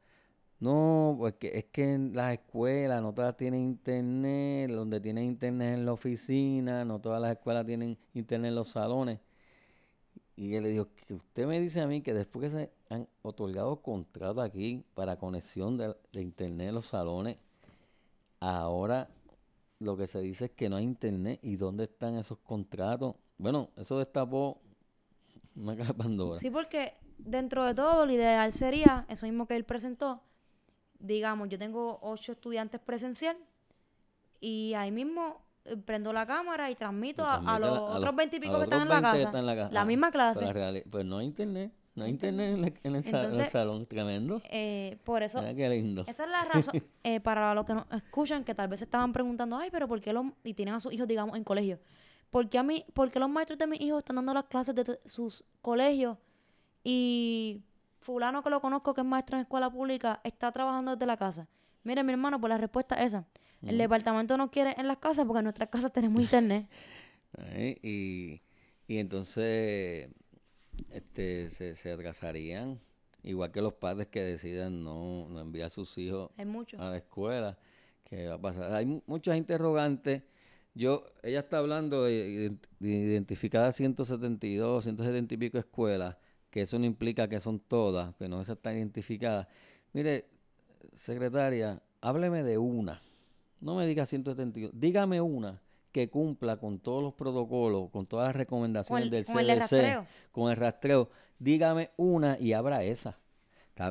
No, 0.62 1.16
porque 1.18 1.50
es 1.58 1.64
que 1.72 1.92
en 1.92 2.14
las 2.14 2.34
escuelas 2.34 3.02
no 3.02 3.12
todas 3.12 3.36
tienen 3.36 3.62
internet, 3.62 4.70
donde 4.70 5.00
tienen 5.00 5.24
internet 5.24 5.74
en 5.74 5.84
la 5.84 5.92
oficina, 5.92 6.84
no 6.84 7.00
todas 7.00 7.20
las 7.20 7.32
escuelas 7.32 7.66
tienen 7.66 7.98
internet 8.14 8.50
en 8.50 8.54
los 8.54 8.68
salones. 8.68 9.18
Y 10.36 10.54
él 10.54 10.62
le 10.62 10.68
dijo, 10.68 10.86
que 10.94 11.14
usted 11.14 11.48
me 11.48 11.60
dice 11.60 11.80
a 11.80 11.88
mí 11.88 12.00
que 12.00 12.14
después 12.14 12.44
que 12.44 12.50
se 12.56 12.72
han 12.90 13.08
otorgado 13.22 13.82
contratos 13.82 14.44
aquí 14.44 14.84
para 14.94 15.16
conexión 15.16 15.76
de, 15.76 15.96
de 16.12 16.22
internet 16.22 16.68
en 16.68 16.74
los 16.76 16.86
salones, 16.86 17.38
ahora 18.38 19.08
lo 19.80 19.96
que 19.96 20.06
se 20.06 20.20
dice 20.20 20.44
es 20.44 20.50
que 20.52 20.68
no 20.68 20.76
hay 20.76 20.84
internet. 20.84 21.40
¿Y 21.42 21.56
dónde 21.56 21.84
están 21.84 22.14
esos 22.14 22.38
contratos? 22.38 23.16
Bueno, 23.36 23.70
eso 23.76 23.98
destapó 23.98 24.60
una 25.56 25.76
caja 25.76 25.92
de 25.92 25.98
Pandora. 25.98 26.38
Sí, 26.38 26.50
porque 26.50 26.94
dentro 27.18 27.64
de 27.64 27.74
todo, 27.74 28.06
lo 28.06 28.12
ideal 28.12 28.52
sería, 28.52 29.06
eso 29.08 29.26
mismo 29.26 29.48
que 29.48 29.56
él 29.56 29.64
presentó, 29.64 30.22
digamos, 31.02 31.48
yo 31.48 31.58
tengo 31.58 31.98
ocho 32.02 32.32
estudiantes 32.32 32.80
presencial 32.80 33.36
y 34.40 34.72
ahí 34.74 34.90
mismo 34.90 35.40
eh, 35.64 35.76
prendo 35.76 36.12
la 36.12 36.26
cámara 36.26 36.70
y 36.70 36.74
transmito 36.74 37.24
a, 37.26 37.58
los 37.58 37.68
a- 37.70 37.82
otros 37.82 38.04
los- 38.06 38.16
20 38.16 38.36
y 38.36 38.40
pico 38.40 38.54
a 38.54 38.58
que 38.58 38.64
están 38.64 38.82
en 38.82 38.88
la 38.88 38.94
20 39.00 39.08
que 39.10 39.16
casa. 39.18 39.26
están 39.28 39.40
en 39.40 39.46
la 39.46 39.56
casa. 39.56 39.72
La 39.72 39.80
Ah, 39.82 39.84
misma 39.84 40.10
clase. 40.10 40.84
pues 40.90 41.04
no 41.04 41.18
hay 41.18 41.26
internet, 41.26 41.72
no 41.94 42.04
hay 42.04 42.10
internet 42.10 42.54
en, 42.54 42.60
la- 42.62 42.66
en 42.68 42.74
el, 42.96 43.04
en 43.06 43.40
el 43.40 43.46
salón, 43.46 43.86
tremendo. 43.86 44.40
Eh, 44.50 44.98
por 45.04 45.22
eso, 45.22 45.38
Mira 45.40 45.54
qué 45.54 45.68
lindo. 45.68 46.04
esa 46.08 46.24
es 46.24 46.30
la 46.30 46.44
razón, 46.44 46.74
eh, 47.04 47.20
para 47.20 47.54
los 47.54 47.64
que 47.66 47.74
nos 47.74 47.86
escuchan, 47.92 48.42
que 48.44 48.54
tal 48.54 48.68
vez 48.68 48.82
estaban 48.82 49.12
preguntando, 49.12 49.56
ay, 49.56 49.70
pero 49.70 49.86
¿por 49.86 50.00
qué 50.00 50.12
los, 50.12 50.26
y 50.44 50.54
tienen 50.54 50.74
a 50.74 50.80
sus 50.80 50.92
hijos, 50.92 51.06
digamos, 51.06 51.36
en 51.36 51.44
colegio? 51.44 51.78
¿Por 52.30 52.48
qué, 52.48 52.58
a 52.58 52.62
mí, 52.62 52.84
por 52.94 53.10
qué 53.10 53.18
los 53.18 53.28
maestros 53.28 53.58
de 53.58 53.66
mis 53.66 53.80
hijos 53.82 53.98
están 53.98 54.16
dando 54.16 54.32
las 54.34 54.44
clases 54.44 54.74
de 54.74 54.98
sus 55.04 55.44
colegios 55.60 56.16
y 56.82 57.60
fulano 58.02 58.42
que 58.42 58.50
lo 58.50 58.60
conozco 58.60 58.94
que 58.94 59.00
es 59.00 59.06
maestro 59.06 59.36
en 59.36 59.42
escuela 59.42 59.70
pública 59.70 60.20
está 60.24 60.52
trabajando 60.52 60.92
desde 60.92 61.06
la 61.06 61.16
casa? 61.16 61.48
Mire, 61.84 62.02
mi 62.04 62.12
hermano, 62.12 62.40
pues 62.40 62.50
la 62.50 62.58
respuesta 62.58 62.96
es 62.96 63.06
esa. 63.08 63.24
El 63.64 63.78
departamento 63.78 64.36
no 64.36 64.50
quiere 64.50 64.74
en 64.76 64.88
las 64.88 64.98
casas 64.98 65.24
porque 65.24 65.38
en 65.38 65.44
nuestras 65.44 65.68
casas 65.68 65.92
tenemos 65.98 66.20
internet. 66.20 66.66
Y, 67.82 68.40
y 68.86 68.98
entonces 68.98 70.08
este, 70.90 71.48
se, 71.50 71.74
se 71.74 71.92
atrasarían, 71.92 72.80
igual 73.22 73.52
que 73.52 73.62
los 73.62 73.74
padres 73.74 74.08
que 74.08 74.22
decidan 74.22 74.82
no, 74.84 75.28
no 75.28 75.40
enviar 75.40 75.66
a 75.66 75.70
sus 75.70 75.96
hijos 75.98 76.30
a 76.82 76.90
la 76.90 76.96
escuela. 76.98 77.58
¿Qué 78.04 78.28
va 78.28 78.34
a 78.34 78.40
pasar? 78.40 78.72
Hay 78.74 78.84
mu- 78.86 79.02
muchas 79.06 79.36
interrogantes. 79.36 80.22
Yo, 80.74 81.04
ella 81.22 81.40
está 81.40 81.58
hablando 81.58 82.04
de, 82.04 82.50
ident- 82.50 82.68
de 82.80 82.88
identificadas 82.90 83.76
172, 83.76 84.84
170 84.84 85.34
y 85.34 85.36
pico 85.38 85.58
escuelas, 85.58 86.16
que 86.52 86.60
eso 86.60 86.78
no 86.78 86.84
implica 86.84 87.28
que 87.28 87.40
son 87.40 87.58
todas, 87.58 88.14
que 88.16 88.28
no 88.28 88.40
esas 88.40 88.58
están 88.58 88.76
identificadas. 88.76 89.48
Mire, 89.94 90.26
secretaria, 90.94 91.80
hábleme 92.00 92.42
de 92.42 92.58
una. 92.58 93.00
No 93.60 93.74
me 93.76 93.86
diga 93.86 94.06
172, 94.06 94.70
dígame 94.74 95.20
una 95.20 95.60
que 95.92 96.08
cumpla 96.10 96.58
con 96.58 96.78
todos 96.78 97.02
los 97.02 97.14
protocolos, 97.14 97.90
con 97.90 98.06
todas 98.06 98.28
las 98.28 98.36
recomendaciones 98.36 99.04
el- 99.04 99.10
del 99.10 99.24
con 99.24 99.38
el 99.38 99.46
CDC, 99.46 99.58
rastreo. 99.60 100.06
con 100.30 100.50
el 100.50 100.56
rastreo. 100.56 101.10
Dígame 101.38 101.90
una 101.96 102.38
y 102.38 102.52
abra 102.52 102.84
esa. 102.84 103.18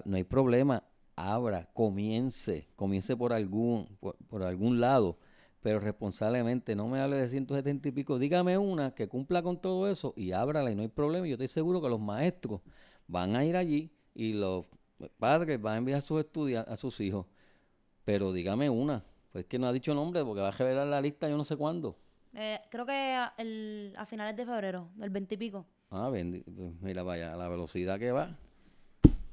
No 0.06 0.16
hay 0.16 0.24
problema, 0.24 0.84
abra, 1.16 1.68
comience, 1.74 2.68
comience 2.76 3.16
por 3.18 3.34
algún, 3.34 3.88
por, 4.00 4.16
por 4.28 4.44
algún 4.44 4.80
lado, 4.80 5.18
pero 5.62 5.80
responsablemente, 5.80 6.76
no 6.76 6.88
me 6.88 7.00
hable 7.00 7.18
de 7.18 7.28
170 7.28 7.88
y 7.90 7.92
pico, 7.92 8.18
dígame 8.18 8.58
una 8.58 8.92
que 8.96 9.08
cumpla 9.08 9.42
con 9.44 9.60
todo 9.60 9.90
eso 9.90 10.14
y 10.16 10.32
ábrala 10.32 10.72
y 10.72 10.76
no 10.76 10.82
hay 10.82 10.88
problema. 10.88 11.28
Yo 11.28 11.34
estoy 11.34 11.48
seguro 11.48 11.82
que 11.82 11.90
los 11.90 12.00
maestros 12.00 12.62
van 13.08 13.36
a 13.36 13.46
ir 13.46 13.56
allí 13.56 13.92
y 14.16 14.34
los 14.34 14.70
padres 15.20 15.62
van 15.62 15.76
a 15.76 15.78
enviar 15.78 16.00
a 16.00 16.02
sus 16.02 16.20
estudiantes, 16.20 16.74
a 16.74 16.78
sus 16.78 17.00
hijos, 17.00 17.26
pero 18.06 18.34
dígame 18.34 18.70
una, 18.70 19.04
pues 19.32 19.46
que 19.46 19.60
no 19.60 19.68
ha 19.68 19.74
dicho 19.74 19.94
nombre 19.94 20.24
porque 20.26 20.42
va 20.42 20.48
a 20.50 20.52
revelar 20.52 20.88
la 20.88 21.02
lista 21.02 21.30
yo 21.30 21.38
no 21.38 21.44
sé 21.44 21.56
cuándo. 21.56 21.96
Eh, 22.34 22.60
creo 22.70 22.86
que 22.86 22.94
a, 22.94 23.34
el- 23.38 23.94
a 23.98 24.06
finales 24.06 24.36
de 24.36 24.46
febrero, 24.46 24.88
del 24.96 25.10
20 25.10 25.36
y 25.36 25.38
pico. 25.38 25.66
Ah, 25.92 26.08
pues 26.10 26.26
mira, 26.82 27.04
vaya, 27.04 27.34
a 27.34 27.36
la 27.36 27.50
velocidad 27.50 28.00
que 28.00 28.12
va. 28.12 28.36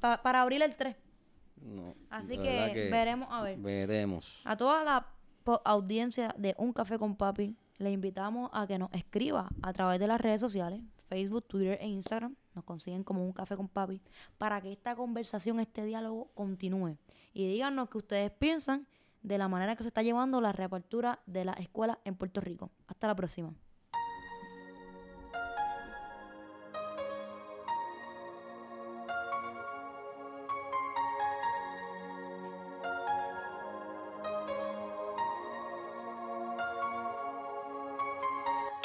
Pa- 0.01 0.21
para 0.21 0.41
abril 0.41 0.61
el 0.61 0.75
3. 0.75 0.95
No, 1.61 1.93
Así 2.09 2.37
que, 2.37 2.89
veremos 2.91 3.27
a 3.31 3.41
ver. 3.43 3.57
Veremos. 3.57 4.41
A 4.45 4.55
toda 4.57 4.83
la 4.83 5.05
audiencia 5.63 6.33
de 6.37 6.55
Un 6.57 6.73
Café 6.73 6.97
con 6.97 7.15
Papi, 7.15 7.55
le 7.77 7.91
invitamos 7.91 8.49
a 8.53 8.67
que 8.67 8.77
nos 8.77 8.91
escriba 8.93 9.49
a 9.61 9.73
través 9.73 9.99
de 9.99 10.07
las 10.07 10.19
redes 10.19 10.41
sociales, 10.41 10.81
Facebook, 11.07 11.45
Twitter 11.47 11.77
e 11.81 11.87
Instagram. 11.87 12.35
Nos 12.55 12.65
consiguen 12.65 13.03
como 13.03 13.23
Un 13.25 13.33
Café 13.33 13.55
con 13.55 13.67
Papi, 13.67 14.01
para 14.37 14.61
que 14.61 14.71
esta 14.71 14.95
conversación, 14.95 15.59
este 15.59 15.85
diálogo 15.85 16.29
continúe. 16.33 16.97
Y 17.33 17.47
díganos 17.47 17.89
qué 17.89 17.97
ustedes 17.97 18.31
piensan 18.31 18.87
de 19.21 19.37
la 19.37 19.47
manera 19.47 19.75
que 19.75 19.83
se 19.83 19.87
está 19.87 20.01
llevando 20.01 20.41
la 20.41 20.51
reapertura 20.51 21.19
de 21.25 21.45
las 21.45 21.59
escuelas 21.59 21.97
en 22.05 22.15
Puerto 22.15 22.41
Rico. 22.41 22.71
Hasta 22.87 23.07
la 23.07 23.15
próxima. 23.15 23.53